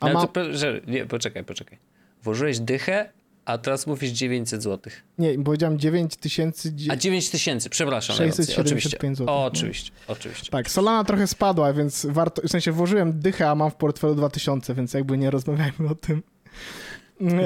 A 0.00 0.12
ma... 0.12 0.26
to, 0.26 0.52
że, 0.52 0.80
nie, 0.86 1.06
poczekaj, 1.06 1.44
poczekaj. 1.44 1.78
Włożyłeś 2.22 2.58
dychę, 2.58 3.08
a 3.44 3.58
teraz 3.58 3.86
mówisz 3.86 4.10
900 4.10 4.62
zł. 4.62 4.92
Nie, 5.18 5.38
powiedziałem 5.38 5.78
9 5.78 6.16
tysięcy. 6.16 6.74
A 6.90 6.96
9 6.96 7.30
tysięcy, 7.30 7.70
przepraszam. 7.70 8.16
675 8.16 9.18
zł. 9.18 9.34
O, 9.34 9.44
oczywiście, 9.44 9.92
oczywiście. 10.08 10.50
Tak, 10.50 10.70
Solana 10.70 11.04
trochę 11.04 11.26
spadła, 11.26 11.72
więc 11.72 12.06
warto, 12.10 12.42
w 12.42 12.50
sensie 12.50 12.72
włożyłem 12.72 13.20
dychę, 13.20 13.50
a 13.50 13.54
mam 13.54 13.70
w 13.70 13.74
portfelu 13.74 14.14
2000, 14.14 14.74
więc 14.74 14.94
jakby 14.94 15.18
nie 15.18 15.30
rozmawiajmy 15.30 15.88
o 15.90 15.94
tym. 15.94 16.22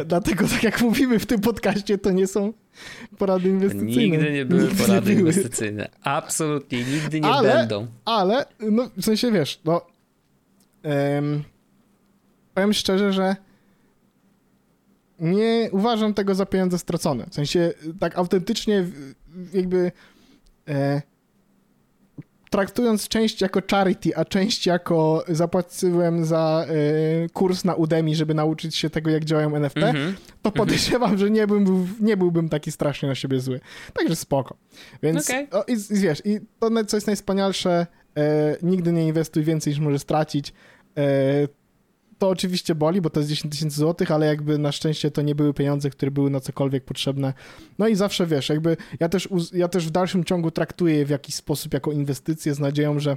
Dlatego, 0.06 0.48
tak 0.48 0.62
jak 0.62 0.80
mówimy 0.80 1.18
w 1.18 1.26
tym 1.26 1.40
podcaście, 1.40 1.98
to 1.98 2.10
nie 2.10 2.26
są 2.26 2.52
porady 3.18 3.48
inwestycyjne. 3.48 3.96
Nigdy 3.96 4.32
nie 4.32 4.44
były 4.44 4.62
nigdy 4.62 4.76
porady 4.76 5.00
były. 5.00 5.20
inwestycyjne. 5.20 5.88
Absolutnie, 6.02 6.84
nigdy 6.84 7.20
nie 7.20 7.28
ale, 7.28 7.54
będą. 7.54 7.86
Ale, 8.04 8.46
no 8.60 8.90
w 8.96 9.04
sensie 9.04 9.32
wiesz, 9.32 9.60
no... 9.64 9.86
Um, 10.84 11.44
powiem 12.60 12.72
szczerze, 12.72 13.12
że 13.12 13.36
nie 15.20 15.68
uważam 15.72 16.14
tego 16.14 16.34
za 16.34 16.46
pieniądze 16.46 16.78
stracone. 16.78 17.26
W 17.30 17.34
sensie 17.34 17.72
tak 18.00 18.18
autentycznie 18.18 18.84
jakby 19.52 19.92
e, 20.68 21.02
traktując 22.50 23.08
część 23.08 23.40
jako 23.40 23.60
charity, 23.70 24.16
a 24.16 24.24
część 24.24 24.66
jako 24.66 25.24
zapłaciłem 25.28 26.24
za 26.24 26.66
e, 26.68 27.28
kurs 27.28 27.64
na 27.64 27.74
Udemy, 27.74 28.14
żeby 28.14 28.34
nauczyć 28.34 28.76
się 28.76 28.90
tego, 28.90 29.10
jak 29.10 29.24
działają 29.24 29.56
NFT, 29.56 29.76
mm 29.76 29.96
-hmm. 29.96 30.14
to 30.42 30.48
mhm. 30.48 30.52
podejrzewam, 30.52 31.02
mm 31.02 31.16
-hmm. 31.16 31.20
że 31.20 31.30
nie, 31.30 31.46
bym, 31.46 31.94
nie 32.00 32.16
byłbym 32.16 32.48
taki 32.48 32.72
strasznie 32.72 33.08
na 33.08 33.14
siebie 33.14 33.40
zły. 33.40 33.60
Także 33.92 34.16
spoko. 34.16 34.56
Więc 35.02 35.30
okay. 35.30 35.48
o, 35.50 35.64
i, 35.68 35.72
i, 35.72 36.00
wiesz, 36.00 36.22
i 36.24 36.40
to, 36.60 36.84
co 36.84 36.96
jest 36.96 37.06
najwspanialsze, 37.06 37.86
e, 38.16 38.56
nigdy 38.62 38.92
nie 38.92 39.06
inwestuj 39.06 39.44
więcej 39.44 39.72
niż 39.72 39.80
możesz 39.80 40.02
stracić. 40.02 40.52
To 42.20 42.28
oczywiście 42.28 42.74
boli, 42.74 43.00
bo 43.00 43.10
to 43.10 43.20
jest 43.20 43.30
10 43.30 43.52
tysięcy 43.52 43.76
złotych, 43.76 44.10
ale 44.10 44.26
jakby 44.26 44.58
na 44.58 44.72
szczęście 44.72 45.10
to 45.10 45.22
nie 45.22 45.34
były 45.34 45.54
pieniądze, 45.54 45.90
które 45.90 46.10
były 46.10 46.30
na 46.30 46.40
cokolwiek 46.40 46.84
potrzebne. 46.84 47.34
No 47.78 47.88
i 47.88 47.94
zawsze 47.94 48.26
wiesz, 48.26 48.48
jakby 48.48 48.76
ja 49.00 49.08
też, 49.08 49.28
ja 49.52 49.68
też 49.68 49.86
w 49.86 49.90
dalszym 49.90 50.24
ciągu 50.24 50.50
traktuję 50.50 50.94
je 50.94 51.06
w 51.06 51.10
jakiś 51.10 51.34
sposób 51.34 51.74
jako 51.74 51.92
inwestycję 51.92 52.54
z 52.54 52.58
nadzieją, 52.58 52.98
że 52.98 53.16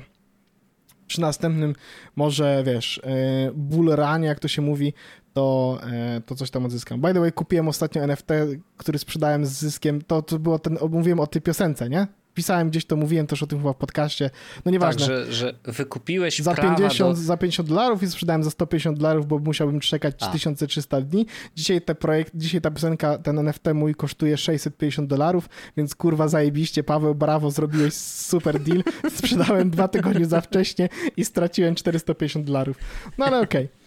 przy 1.08 1.22
następnym 1.22 1.76
może, 2.16 2.64
wiesz, 2.66 3.02
e, 3.04 3.52
bull 3.56 3.96
run, 3.96 4.24
jak 4.24 4.40
to 4.40 4.48
się 4.48 4.62
mówi, 4.62 4.94
to, 5.34 5.78
e, 5.92 6.22
to 6.26 6.36
coś 6.36 6.52
tam 6.52 6.66
odzyskam. 6.66 7.02
By 7.02 7.14
the 7.14 7.20
way, 7.20 7.32
kupiłem 7.32 7.68
ostatnio 7.68 8.04
NFT, 8.04 8.30
który 8.78 9.00
sprzedałem 9.00 9.46
z 9.46 9.52
zyskiem, 9.52 10.02
to, 10.02 10.22
to 10.22 10.40
było 10.40 10.60
ten, 10.60 10.78
mówiłem 10.90 11.20
o 11.20 11.28
tej 11.28 11.42
piosence, 11.42 11.90
nie? 11.90 12.08
Pisałem 12.34 12.70
gdzieś 12.70 12.86
to, 12.86 12.96
mówiłem 12.96 13.28
też 13.28 13.44
o 13.44 13.48
tym 13.48 13.60
chyba 13.60 13.74
w 13.74 13.78
podcaście, 13.78 14.30
no 14.66 14.72
nieważne. 14.72 15.08
Tak, 15.08 15.10
że, 15.10 15.34
że 15.34 15.54
wykupiłeś 15.64 16.40
za 16.40 16.56
50, 16.56 17.18
do... 17.18 17.24
za 17.24 17.38
50 17.38 17.70
dolarów 17.70 18.04
i 18.04 18.08
sprzedałem 18.08 18.44
za 18.44 18.50
150 18.50 18.98
dolarów, 18.98 19.28
bo 19.28 19.40
musiałbym 19.40 19.80
czekać 19.80 20.16
3300 20.16 21.02
dni. 21.02 21.26
Dzisiaj 21.56 21.82
te 21.82 21.96
projekt, 21.96 22.32
dzisiaj 22.36 22.62
ta 22.62 22.72
piosenka, 22.72 23.18
ten 23.18 23.40
NFT 23.40 23.66
mój 23.74 23.96
kosztuje 23.96 24.38
650 24.38 25.10
dolarów, 25.10 25.50
więc 25.78 25.96
kurwa 25.96 26.28
zajebiście, 26.28 26.84
Paweł, 26.84 27.16
brawo, 27.16 27.52
zrobiłeś 27.52 27.94
super 27.94 28.60
deal. 28.60 28.84
Sprzedałem 29.18 29.70
dwa 29.70 29.88
tygodnie 29.88 30.26
za 30.26 30.42
wcześnie 30.42 30.90
i 31.18 31.26
straciłem 31.26 31.76
450 31.76 32.46
dolarów. 32.46 32.78
No 33.18 33.26
ale 33.26 33.40
okej. 33.40 33.66
Okay. 33.66 33.84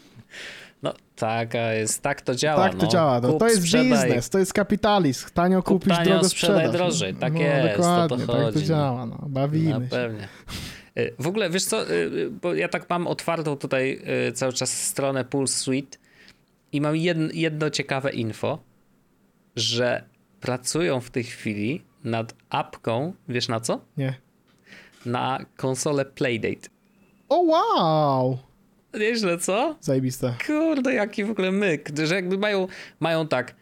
No 0.86 0.94
tak, 1.16 1.54
jest, 1.54 2.02
tak 2.02 2.20
to 2.20 2.34
działa. 2.34 2.62
Tak 2.68 2.74
to 2.74 2.84
no. 2.84 2.92
działa. 2.92 3.20
No, 3.20 3.28
Kup, 3.28 3.38
to 3.38 3.48
jest 3.48 3.60
sprzedaj. 3.60 3.90
biznes, 4.08 4.30
to 4.30 4.38
jest 4.38 4.52
kapitalizm. 4.52 5.28
Tanio 5.34 5.62
Kup 5.62 5.82
kupisz, 5.82 5.96
tanio, 5.96 6.10
drogo 6.10 6.28
sprzedaj 6.28 6.72
drożej. 6.72 7.14
Tak 7.14 7.32
no, 7.34 7.40
jest, 7.40 7.80
o 7.80 8.08
to 8.08 8.16
dokładnie, 8.16 8.44
tak 8.44 8.54
to 8.54 8.60
no. 8.60 8.66
działa. 8.66 9.06
No. 9.06 9.18
Bawimy 9.28 9.70
No 9.70 9.80
się. 9.80 9.86
pewnie. 9.90 10.28
Y, 10.98 11.14
W 11.18 11.26
ogóle, 11.26 11.50
wiesz 11.50 11.64
co, 11.64 11.90
y, 11.90 12.30
bo 12.42 12.54
ja 12.54 12.68
tak 12.68 12.90
mam 12.90 13.06
otwartą 13.06 13.56
tutaj 13.56 14.02
y, 14.28 14.32
cały 14.32 14.52
czas 14.52 14.82
stronę 14.82 15.24
Pulse 15.24 15.58
Suite 15.58 15.98
i 16.72 16.80
mam 16.80 16.96
jedno, 16.96 17.28
jedno 17.32 17.70
ciekawe 17.70 18.12
info, 18.12 18.58
że 19.56 20.04
pracują 20.40 21.00
w 21.00 21.10
tej 21.10 21.24
chwili 21.24 21.82
nad 22.04 22.34
apką, 22.50 23.12
wiesz 23.28 23.48
na 23.48 23.60
co? 23.60 23.80
Nie. 23.96 24.14
Na 25.06 25.38
konsolę 25.56 26.04
Playdate. 26.04 26.68
O 27.28 27.38
wow! 27.40 28.38
Nieźle, 28.96 29.38
co? 29.38 29.76
Zajebiste. 29.80 30.34
Kurde, 30.46 30.94
jaki 30.94 31.24
w 31.24 31.30
ogóle 31.30 31.52
myk, 31.52 31.90
że 32.04 32.14
jakby 32.14 32.38
mają, 32.38 32.68
mają 33.00 33.28
tak 33.28 33.54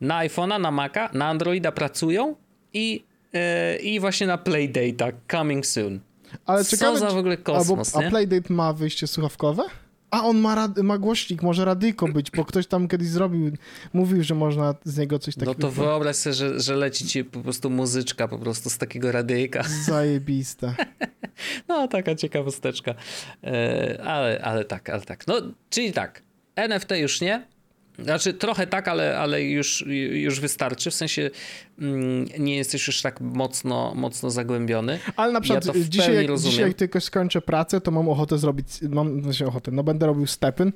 na 0.00 0.18
iPhone'a, 0.18 0.60
na 0.60 0.70
Maca, 0.70 1.10
na 1.12 1.28
Androida 1.28 1.72
pracują 1.72 2.36
i, 2.72 3.04
y, 3.34 3.82
i 3.82 4.00
właśnie 4.00 4.26
na 4.26 4.38
Playdate'a 4.38 5.12
coming 5.30 5.66
soon. 5.66 6.00
Ale 6.46 6.64
Co 6.64 6.96
za 6.96 7.10
w 7.10 7.16
ogóle 7.16 7.36
kosmos, 7.36 7.94
albo, 7.94 8.00
nie? 8.00 8.06
A 8.06 8.10
Playdate 8.10 8.54
ma 8.54 8.72
wyjście 8.72 9.06
słuchawkowe? 9.06 9.62
A 10.12 10.24
on 10.24 10.38
ma, 10.38 10.54
rad, 10.54 10.78
ma 10.78 10.98
głośnik, 10.98 11.42
może 11.42 11.64
radyjko 11.64 12.08
być, 12.08 12.30
bo 12.30 12.44
ktoś 12.44 12.66
tam 12.66 12.88
kiedyś 12.88 13.08
zrobił, 13.08 13.52
mówił, 13.92 14.22
że 14.22 14.34
można 14.34 14.74
z 14.84 14.98
niego 14.98 15.18
coś 15.18 15.36
No 15.36 15.46
takiego... 15.46 15.60
to 15.68 15.70
wyobraź 15.70 16.16
sobie, 16.16 16.34
że, 16.34 16.60
że 16.60 16.76
leci 16.76 17.06
ci 17.06 17.24
po 17.24 17.40
prostu 17.40 17.70
muzyczka 17.70 18.28
po 18.28 18.38
prostu 18.38 18.70
z 18.70 18.78
takiego 18.78 19.12
radyjka. 19.12 19.62
Zajebiste. 19.86 20.74
No, 21.68 21.88
taka 21.88 22.14
ciekawosteczka. 22.14 22.94
E, 23.44 24.02
ale, 24.04 24.40
ale 24.44 24.64
tak, 24.64 24.90
ale 24.90 25.02
tak. 25.02 25.26
No, 25.26 25.34
czyli 25.70 25.92
tak, 25.92 26.22
NFT 26.56 26.90
już 26.90 27.20
nie. 27.20 27.46
Znaczy 27.98 28.34
trochę 28.34 28.66
tak, 28.66 28.88
ale, 28.88 29.18
ale 29.18 29.42
już, 29.42 29.84
już 30.12 30.40
wystarczy. 30.40 30.90
W 30.90 30.94
sensie 30.94 31.30
mm, 31.78 32.26
nie 32.38 32.56
jesteś 32.56 32.86
już 32.86 33.02
tak 33.02 33.20
mocno, 33.20 33.92
mocno 33.94 34.30
zagłębiony. 34.30 34.98
Ale 35.16 35.32
na 35.32 35.40
przykład 35.40 35.66
ja 35.66 35.72
dzisiaj, 35.88 36.14
jak, 36.14 36.28
rozumiem. 36.28 36.50
dzisiaj 36.50 36.68
jak 36.68 36.76
tylko 36.76 37.00
skończę 37.00 37.40
pracę, 37.40 37.80
to 37.80 37.90
mam 37.90 38.08
ochotę 38.08 38.38
zrobić, 38.38 38.66
mam 38.88 39.22
znaczy 39.22 39.46
ochotę, 39.46 39.70
no 39.70 39.82
będę 39.82 40.06
robił 40.06 40.26
stepyn, 40.26 40.72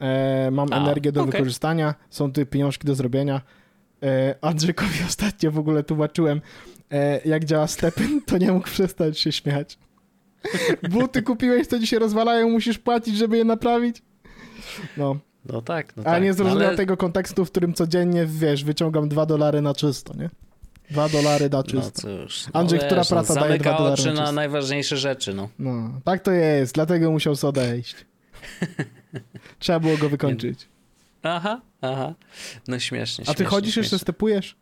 e, 0.00 0.50
mam 0.50 0.72
A, 0.72 0.76
energię 0.82 1.12
do 1.12 1.20
okej. 1.20 1.32
wykorzystania, 1.32 1.94
są 2.10 2.32
tu 2.32 2.46
pieniążki 2.46 2.86
do 2.86 2.94
zrobienia. 2.94 3.40
E, 4.02 4.34
Andrzejkowi 4.40 4.98
ostatnio 5.08 5.50
w 5.50 5.58
ogóle 5.58 5.82
tłumaczyłem, 5.82 6.40
e, 6.92 7.20
jak 7.24 7.44
działa 7.44 7.66
stepyn, 7.66 8.20
to 8.26 8.38
nie 8.38 8.52
mógł 8.52 8.66
przestać 8.66 9.18
się 9.18 9.32
śmiać. 9.32 9.78
Buty 10.90 11.22
kupiłeś, 11.22 11.68
to 11.68 11.78
dzisiaj 11.78 11.98
rozwalają, 11.98 12.48
musisz 12.50 12.78
płacić, 12.78 13.16
żeby 13.16 13.36
je 13.36 13.44
naprawić. 13.44 14.02
No, 14.96 15.16
No 15.46 15.62
tak, 15.62 15.96
no 15.96 16.02
a 16.02 16.04
tak. 16.04 16.22
nie 16.22 16.28
no, 16.28 16.34
zrozumiał 16.34 16.68
ale- 16.68 16.76
tego 16.76 16.96
kontekstu, 16.96 17.44
w 17.44 17.50
którym 17.50 17.74
codziennie, 17.74 18.26
wiesz, 18.26 18.64
wyciągam 18.64 19.08
dwa 19.08 19.26
dolary 19.26 19.62
na 19.62 19.74
czysto, 19.74 20.14
nie? 20.16 20.30
Dwa 20.90 21.08
dolary 21.08 21.50
na 21.50 21.56
No 21.58 21.62
czysto. 21.64 22.00
cóż. 22.02 22.44
Andrzej, 22.52 22.78
no, 22.78 22.86
która 22.86 23.00
wiesz, 23.00 23.08
praca 23.08 23.34
no, 23.34 23.40
daje 23.40 23.52
zamyka 23.52 23.70
dwa 23.70 23.78
dolary 23.78 23.94
oczy 24.02 24.12
na 24.12 24.22
na 24.24 24.32
najważniejsze 24.32 24.96
rzeczy, 24.96 25.34
no. 25.34 25.48
No, 25.58 25.90
tak 26.04 26.22
to 26.22 26.32
jest, 26.32 26.74
dlatego 26.74 27.10
musiał 27.10 27.36
sobie 27.36 27.48
odejść. 27.48 27.94
Trzeba 29.58 29.80
było 29.80 29.96
go 29.96 30.08
wykończyć. 30.08 30.68
Aha, 31.22 31.60
aha. 31.80 32.14
No 32.68 32.78
śmiesznie, 32.78 33.24
A 33.28 33.34
ty 33.34 33.44
chodzisz 33.44 33.74
śmiesznie. 33.74 33.80
jeszcze, 33.82 33.98
stepujesz? 33.98 34.56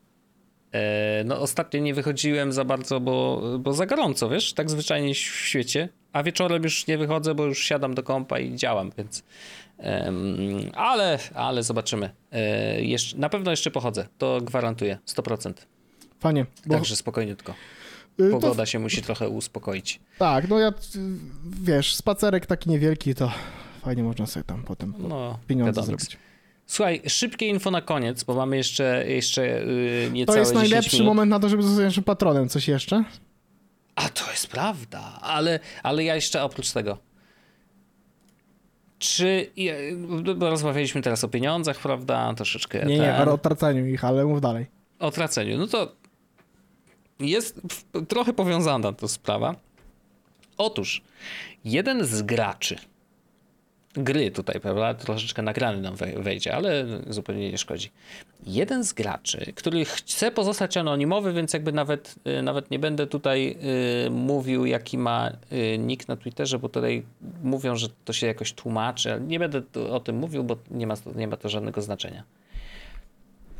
E, 0.73 1.23
no 1.25 1.41
ostatnio 1.41 1.81
nie 1.81 1.95
wychodziłem 1.95 2.53
za 2.53 2.65
bardzo, 2.65 3.01
bo, 3.01 3.43
bo 3.59 3.73
za 3.75 3.87
gorąco, 3.87 4.29
wiesz, 4.29 4.53
tak 4.53 4.71
zwyczajnie 4.71 5.15
w 5.15 5.19
świecie. 5.19 5.89
A 6.13 6.23
wieczorem 6.23 6.63
już 6.63 6.87
nie 6.87 6.99
wychodzę, 6.99 7.35
bo 7.35 7.45
już 7.45 7.59
siadam 7.65 7.95
do 7.95 8.03
kompa 8.03 8.39
i 8.39 8.55
działam, 8.57 8.91
więc... 8.99 9.23
ale, 10.75 11.19
ale 11.35 11.63
zobaczymy. 11.63 12.11
E, 12.33 12.83
jeszcze, 12.83 13.17
na 13.19 13.29
pewno 13.29 13.51
jeszcze 13.51 13.71
pochodzę, 13.71 14.07
to 14.19 14.41
gwarantuję, 14.41 14.99
100%. 15.07 15.53
Fajnie. 16.21 16.47
Bo, 16.67 16.75
Także 16.75 16.97
spokojniutko. 16.97 17.55
y, 18.21 18.31
to, 18.31 18.41
Pogoda 18.41 18.67
się 18.67 18.79
musi 18.79 19.03
trochę 19.03 19.29
uspokoić. 19.29 20.01
tak, 20.19 20.49
no 20.49 20.59
ja, 20.59 20.69
y, 20.69 20.73
wiesz, 21.63 21.97
spacerek 21.97 22.47
taki 22.47 22.71
niewielki, 22.71 23.15
to 23.15 23.33
fajnie 23.83 24.03
można 24.03 24.27
sobie 24.27 24.45
tam 24.45 24.63
potem 24.63 24.95
No, 24.99 25.39
pieniądze 25.47 25.81
wiadomo. 25.81 25.87
zrobić. 25.87 26.19
Słuchaj, 26.67 27.03
szybkie 27.07 27.47
info 27.47 27.71
na 27.71 27.83
koniec, 27.83 28.25
bo 28.25 28.35
mamy 28.35 28.57
jeszcze, 28.57 29.05
jeszcze 29.09 29.47
yy, 29.47 30.11
niecałe 30.13 30.37
To 30.37 30.41
jest 30.41 30.53
10 30.53 30.71
najlepszy 30.71 30.97
minut. 30.97 31.07
moment 31.07 31.31
na 31.31 31.41
to, 31.41 31.49
żeby 31.49 31.63
zostać 31.63 31.85
naszym 31.85 32.05
patronem. 32.05 32.49
Coś 32.49 32.69
jeszcze? 32.69 33.05
A 33.95 34.09
to 34.09 34.31
jest 34.31 34.47
prawda, 34.47 35.19
ale, 35.23 35.61
ale 35.83 36.05
ja 36.05 36.15
jeszcze 36.15 36.43
oprócz 36.43 36.73
tego. 36.73 36.99
Czy. 38.99 39.51
Bo 40.37 40.51
rozmawialiśmy 40.51 41.03
teraz 41.03 41.25
o 41.25 41.29
pieniądzach, 41.29 41.79
prawda? 41.79 42.35
Troszeczkę. 42.35 42.79
Nie, 42.87 42.95
nie, 42.95 43.01
ten, 43.01 43.15
ale 43.15 43.33
o 43.33 43.39
traceniu 43.39 43.87
ich, 43.87 44.05
ale 44.05 44.25
mów 44.25 44.41
dalej. 44.41 44.67
o 44.99 45.11
traceniu. 45.11 45.59
No 45.59 45.67
to 45.67 45.93
jest 47.21 47.61
trochę 48.09 48.33
powiązana 48.33 48.93
to 48.93 49.09
sprawa. 49.09 49.55
Otóż 50.57 51.03
jeden 51.65 52.05
z 52.05 52.23
graczy 52.23 52.77
gry 53.99 54.31
tutaj, 54.31 54.61
prawda, 54.61 54.95
troszeczkę 54.95 55.43
nagrany 55.43 55.81
nam 55.81 55.95
wej- 55.97 56.23
wejdzie, 56.23 56.55
ale 56.55 56.87
zupełnie 57.07 57.51
nie 57.51 57.59
szkodzi. 57.59 57.91
Jeden 58.47 58.85
z 58.85 58.93
graczy, 58.93 59.53
który 59.57 59.85
chce 59.85 60.31
pozostać 60.31 60.77
anonimowy, 60.77 61.33
więc 61.33 61.53
jakby 61.53 61.73
nawet, 61.73 62.15
y, 62.39 62.43
nawet 62.43 62.71
nie 62.71 62.79
będę 62.79 63.07
tutaj 63.07 63.57
y, 64.07 64.11
mówił, 64.11 64.67
jaki 64.67 64.99
ma 64.99 65.31
y, 65.53 65.79
nick 65.79 66.09
na 66.09 66.17
Twitterze, 66.17 66.59
bo 66.59 66.69
tutaj 66.69 67.03
mówią, 67.43 67.77
że 67.77 67.89
to 68.05 68.13
się 68.13 68.27
jakoś 68.27 68.53
tłumaczy, 68.53 69.13
ale 69.13 69.21
nie 69.21 69.39
będę 69.39 69.63
o 69.91 70.01
tym 70.01 70.17
mówił, 70.17 70.45
bo 70.45 70.57
nie 70.71 70.87
ma, 70.87 70.95
nie 71.15 71.29
ma 71.29 71.37
to 71.37 71.49
żadnego 71.49 71.83
znaczenia. 71.83 72.25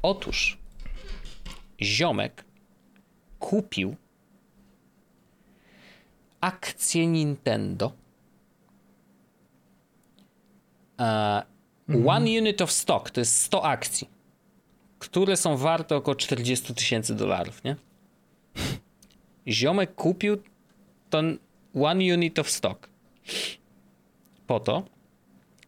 Otóż 0.03 0.59
ziomek 1.83 2.45
kupił 3.39 3.97
akcję 6.41 7.07
Nintendo. 7.07 7.93
E, 11.01 11.43
One 12.07 12.27
unit 12.39 12.63
of 12.63 12.73
stock 12.73 13.11
to 13.11 13.21
jest 13.21 13.43
100 13.43 13.65
akcji, 13.65 14.09
które 14.99 15.37
są 15.37 15.57
warte 15.57 15.97
około 15.97 16.15
40 16.15 16.75
tysięcy 16.75 17.15
dolarów, 17.15 17.65
nie? 17.65 17.77
Ziomek 19.49 19.95
kupił 19.95 20.37
ten 21.11 21.39
One 21.75 22.15
unit 22.15 22.39
of 22.39 22.51
stock 22.51 22.89
po 24.47 24.61
to, 24.61 24.85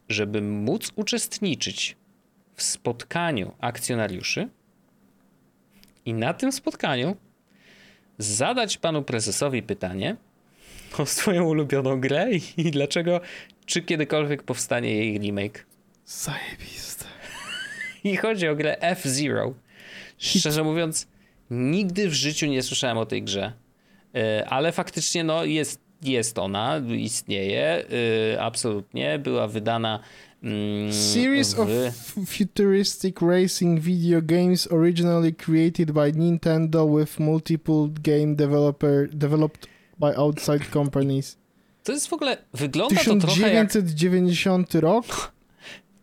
żeby 0.08 0.42
móc 0.42 0.92
uczestniczyć 0.96 1.96
w 2.54 2.62
spotkaniu 2.62 3.52
akcjonariuszy 3.60 4.48
i 6.04 6.14
na 6.14 6.34
tym 6.34 6.52
spotkaniu 6.52 7.16
zadać 8.18 8.78
panu 8.78 9.02
prezesowi 9.02 9.62
pytanie 9.62 10.16
o 10.98 11.06
swoją 11.06 11.44
ulubioną 11.44 12.00
grę 12.00 12.30
i 12.56 12.70
dlaczego, 12.70 13.20
czy 13.70 13.82
kiedykolwiek 13.82 14.42
powstanie 14.42 14.96
jej 14.96 15.18
remake. 15.18 15.66
Zajebiste. 16.06 17.04
I 18.04 18.16
chodzi 18.16 18.48
o 18.48 18.56
grę 18.56 18.80
F-Zero. 18.80 19.54
Szczerze 20.18 20.64
mówiąc, 20.64 21.06
nigdy 21.50 22.08
w 22.08 22.12
życiu 22.12 22.46
nie 22.46 22.62
słyszałem 22.62 22.98
o 22.98 23.06
tej 23.06 23.22
grze, 23.22 23.52
E, 24.14 24.46
ale 24.48 24.72
faktycznie 24.72 25.24
no, 25.24 25.44
jest, 25.44 25.80
jest 26.02 26.38
ona, 26.38 26.82
istnieje, 26.98 27.84
e, 28.34 28.42
absolutnie. 28.42 29.18
Była 29.18 29.48
wydana 29.48 30.00
mm, 30.42 30.92
Series 30.92 31.58
of 31.58 31.68
futuristic 32.26 33.16
racing 33.22 33.80
video 33.80 34.20
games 34.22 34.72
originally 34.72 35.34
created 35.34 35.92
by 35.92 36.12
Nintendo 36.12 36.98
with 36.98 37.20
multiple 37.20 37.88
game 38.02 38.36
developer 38.36 39.08
developed 39.08 39.66
by 39.98 40.16
outside 40.16 40.70
companies. 40.72 41.39
To 41.84 41.92
jest 41.92 42.08
w 42.08 42.12
ogóle, 42.12 42.36
wygląda 42.54 43.04
to 43.04 43.16
trochę 43.16 43.52
jak... 43.54 43.68
1990 43.68 44.74
rok. 44.74 45.06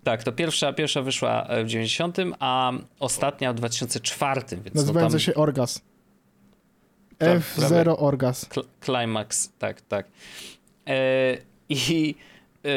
Tak, 0.03 0.23
to 0.23 0.31
pierwsza, 0.31 0.73
pierwsza 0.73 1.01
wyszła 1.01 1.43
e, 1.47 1.63
w 1.63 1.67
90, 1.67 2.17
a 2.39 2.71
ostatnia 2.99 3.53
w 3.53 3.55
2004, 3.55 4.41
więc 4.51 4.75
Nazywająca 4.75 5.13
tam 5.13 5.19
się 5.19 5.33
Orgas. 5.35 5.81
Tak, 7.17 7.39
F0 7.39 7.67
prawie. 7.69 7.97
Orgas. 7.97 8.49
Cl- 8.49 8.65
Climax, 8.85 9.51
tak, 9.59 9.81
tak. 9.81 10.07
E, 10.87 11.37
I 11.69 12.15
e, 12.65 12.69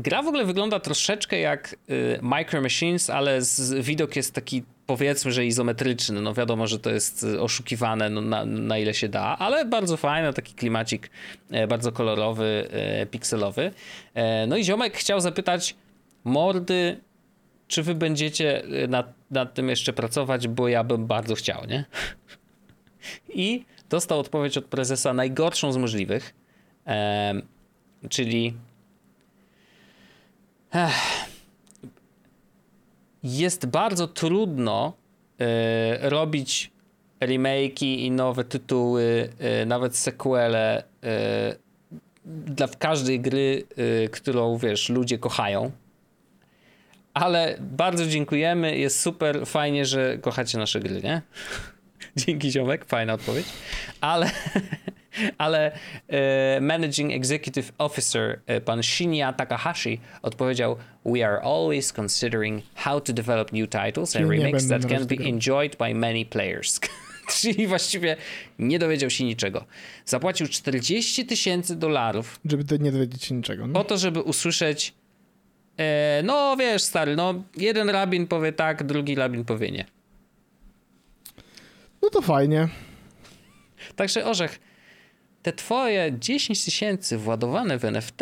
gra 0.00 0.22
w 0.22 0.26
ogóle 0.26 0.44
wygląda 0.44 0.80
troszeczkę 0.80 1.38
jak 1.38 1.76
e, 1.88 1.94
Micro 2.22 2.60
Machines, 2.60 3.10
ale 3.10 3.42
z, 3.42 3.86
widok 3.86 4.16
jest 4.16 4.34
taki 4.34 4.62
powiedzmy, 4.86 5.32
że 5.32 5.46
izometryczny. 5.46 6.20
No 6.20 6.34
wiadomo, 6.34 6.66
że 6.66 6.78
to 6.78 6.90
jest 6.90 7.24
e, 7.24 7.40
oszukiwane 7.40 8.10
no, 8.10 8.20
na, 8.20 8.44
na 8.44 8.78
ile 8.78 8.94
się 8.94 9.08
da, 9.08 9.22
ale 9.38 9.64
bardzo 9.64 9.96
fajny, 9.96 10.32
taki 10.32 10.54
klimacik 10.54 11.10
e, 11.50 11.66
bardzo 11.66 11.92
kolorowy, 11.92 12.68
e, 12.70 13.06
pikselowy. 13.06 13.70
E, 14.14 14.46
no 14.46 14.56
i 14.56 14.64
ziomek 14.64 14.96
chciał 14.96 15.20
zapytać 15.20 15.76
mordy, 16.24 17.00
czy 17.68 17.82
wy 17.82 17.94
będziecie 17.94 18.64
e, 18.64 18.86
nad, 18.88 19.12
nad 19.30 19.54
tym 19.54 19.68
jeszcze 19.68 19.92
pracować, 19.92 20.48
bo 20.48 20.68
ja 20.68 20.84
bym 20.84 21.06
bardzo 21.06 21.34
chciał, 21.34 21.64
nie? 21.66 21.84
I 23.28 23.64
dostał 23.90 24.18
odpowiedź 24.20 24.58
od 24.58 24.64
prezesa 24.64 25.14
najgorszą 25.14 25.72
z 25.72 25.76
możliwych, 25.76 26.34
em, 26.84 27.42
czyli 28.08 28.54
jest 33.22 33.66
bardzo 33.66 34.08
trudno 34.08 34.92
e, 35.38 36.10
robić 36.10 36.70
remake'i 37.20 37.98
i 37.98 38.10
nowe 38.10 38.44
tytuły, 38.44 39.28
e, 39.38 39.66
nawet 39.66 39.96
sequele 39.96 40.84
e, 41.02 41.56
dla 42.24 42.68
każdej 42.68 43.20
gry, 43.20 43.66
którą 44.12 44.58
wiesz, 44.58 44.88
ludzie 44.88 45.18
kochają. 45.18 45.70
Ale 47.14 47.56
bardzo 47.60 48.06
dziękujemy, 48.06 48.78
jest 48.78 49.00
super, 49.00 49.46
fajnie, 49.46 49.86
że 49.86 50.18
kochacie 50.18 50.58
nasze 50.58 50.80
gry, 50.80 51.02
nie? 51.02 51.22
Dzięki 52.16 52.50
ziomek, 52.50 52.84
fajna 52.84 53.12
odpowiedź. 53.12 53.46
Ale, 54.00 54.30
ale 55.38 55.72
e, 56.08 56.60
Managing 56.60 57.12
Executive 57.12 57.72
Officer 57.78 58.40
e, 58.46 58.60
pan 58.60 58.82
Shinya 58.82 59.32
Takahashi 59.32 60.00
odpowiedział 60.22 60.76
We 61.04 61.26
are 61.26 61.42
always 61.42 61.92
considering 61.92 62.62
how 62.74 63.00
to 63.00 63.12
develop 63.12 63.52
new 63.52 63.70
titles 63.70 64.16
and 64.16 64.30
remakes 64.30 64.68
that 64.68 64.86
can 64.86 65.06
be 65.06 65.16
enjoyed 65.16 65.76
by 65.76 65.94
many 65.94 66.24
players. 66.24 66.80
Czyli 67.40 67.66
właściwie 67.66 68.16
nie 68.58 68.78
dowiedział 68.78 69.10
się 69.10 69.24
niczego. 69.24 69.64
Zapłacił 70.04 70.48
40 70.48 71.26
tysięcy 71.26 71.76
dolarów. 71.76 72.40
Żeby 72.44 72.78
nie 72.78 72.92
dowiedzieć 72.92 73.24
się 73.24 73.34
niczego. 73.34 73.66
No? 73.66 73.72
Po 73.72 73.84
to, 73.84 73.98
żeby 73.98 74.22
usłyszeć 74.22 74.94
e, 75.78 76.22
no 76.24 76.56
wiesz 76.56 76.82
stary, 76.82 77.16
no 77.16 77.34
jeden 77.56 77.90
rabin 77.90 78.26
powie 78.26 78.52
tak, 78.52 78.82
drugi 78.82 79.14
rabin 79.14 79.44
powie 79.44 79.70
nie. 79.70 79.84
No 82.02 82.10
to 82.10 82.22
fajnie. 82.22 82.68
Także 83.96 84.24
Orzech, 84.24 84.60
te 85.42 85.52
twoje 85.52 86.12
10 86.18 86.64
tysięcy 86.64 87.18
władowane 87.18 87.78
w 87.78 87.84
NFT, 87.84 88.18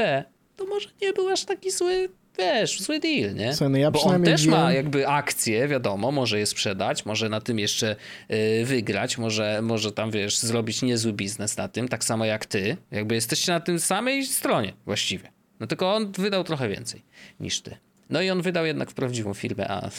to 0.57 0.67
może 0.67 0.89
nie 1.03 1.13
był 1.13 1.29
aż 1.29 1.45
taki 1.45 1.71
zły, 1.71 2.09
wiesz, 2.39 2.81
zły 2.81 3.01
deal, 3.01 3.35
nie? 3.35 3.53
Słuchaj, 3.53 3.71
no 3.71 3.79
ja 3.79 3.91
Bo 3.91 4.03
on 4.03 4.23
też 4.23 4.43
wiem... 4.43 4.51
ma 4.51 4.73
jakby 4.73 5.09
akcje, 5.09 5.69
wiadomo, 5.69 6.13
może 6.13 6.39
je 6.39 6.47
sprzedać, 6.47 7.07
może 7.07 7.29
na 7.29 7.41
tym 7.41 7.59
jeszcze 7.59 7.97
yy, 8.29 8.65
wygrać, 8.65 9.19
może, 9.19 9.63
może 9.63 9.93
tam, 9.93 10.11
wiesz, 10.11 10.39
zrobić 10.39 10.83
niezły 10.83 11.13
biznes 11.13 11.57
na 11.57 11.69
tym, 11.69 11.89
tak 11.89 12.05
samo 12.05 12.25
jak 12.25 12.47
ty. 12.47 12.77
Jakby 12.91 13.15
jesteście 13.15 13.53
na 13.53 13.61
tym 13.61 13.81
samej 13.81 14.27
stronie 14.27 14.73
właściwie. 14.87 15.33
No 15.61 15.67
tylko 15.67 15.95
on 15.95 16.13
wydał 16.13 16.45
trochę 16.45 16.69
więcej 16.69 17.03
niż 17.41 17.61
ty. 17.61 17.77
No 18.11 18.23
i 18.23 18.31
on 18.31 18.43
wydał 18.43 18.67
jednak 18.67 18.91
w 18.91 18.95
prawdziwą 18.95 19.35
firmę, 19.35 19.69
a... 19.69 19.91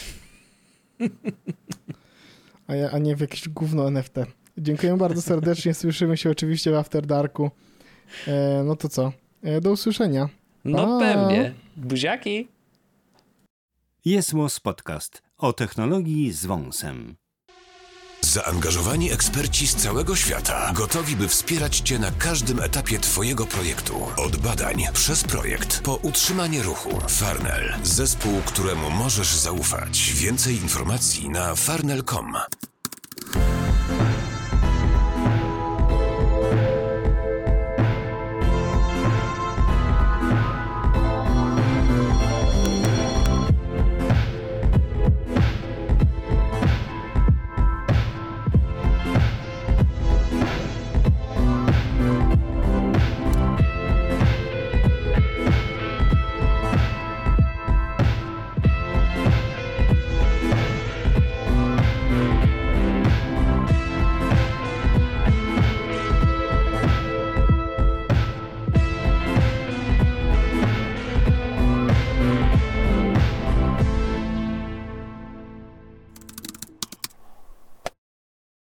a, 2.68 2.76
ja, 2.76 2.92
a 2.92 2.98
nie 2.98 3.16
w 3.16 3.22
jakieś 3.22 3.50
gówno 3.50 3.88
NFT. 3.88 4.16
Dziękuję 4.60 4.98
bardzo 4.98 5.22
serdecznie. 5.22 5.74
Słyszymy 5.74 6.18
się 6.18 6.30
oczywiście 6.30 6.72
w 6.72 6.76
After 6.76 7.06
Darku. 7.06 7.52
E, 8.28 8.64
no 8.66 8.76
to 8.76 8.90
co? 8.90 9.12
E, 9.44 9.62
do 9.62 9.72
usłyszenia. 9.72 10.30
No 10.66 11.00
pewnie. 11.00 11.54
Buziaki. 11.78 12.48
Jest 14.06 14.34
Podcast 14.64 15.22
o 15.38 15.54
technologii 15.54 16.32
z 16.32 16.46
wąsem. 16.46 17.16
Zaangażowani 18.22 19.12
eksperci 19.12 19.68
z 19.68 19.76
całego 19.76 20.16
świata, 20.16 20.72
gotowi 20.76 21.16
by 21.16 21.28
wspierać 21.28 21.80
Cię 21.80 22.00
na 22.00 22.12
każdym 22.12 22.60
etapie 22.60 23.00
Twojego 23.00 23.46
projektu. 23.46 23.96
Od 24.18 24.38
badań 24.38 24.84
przez 24.94 25.24
projekt 25.24 25.82
po 25.84 25.96
utrzymanie 25.96 26.64
ruchu. 26.64 26.90
Farnell. 27.08 27.74
Zespół, 27.84 28.42
któremu 28.46 28.90
możesz 28.90 29.36
zaufać. 29.36 30.14
Więcej 30.16 30.56
informacji 30.56 31.30
na 31.30 31.56
farnell.com. 31.56 32.34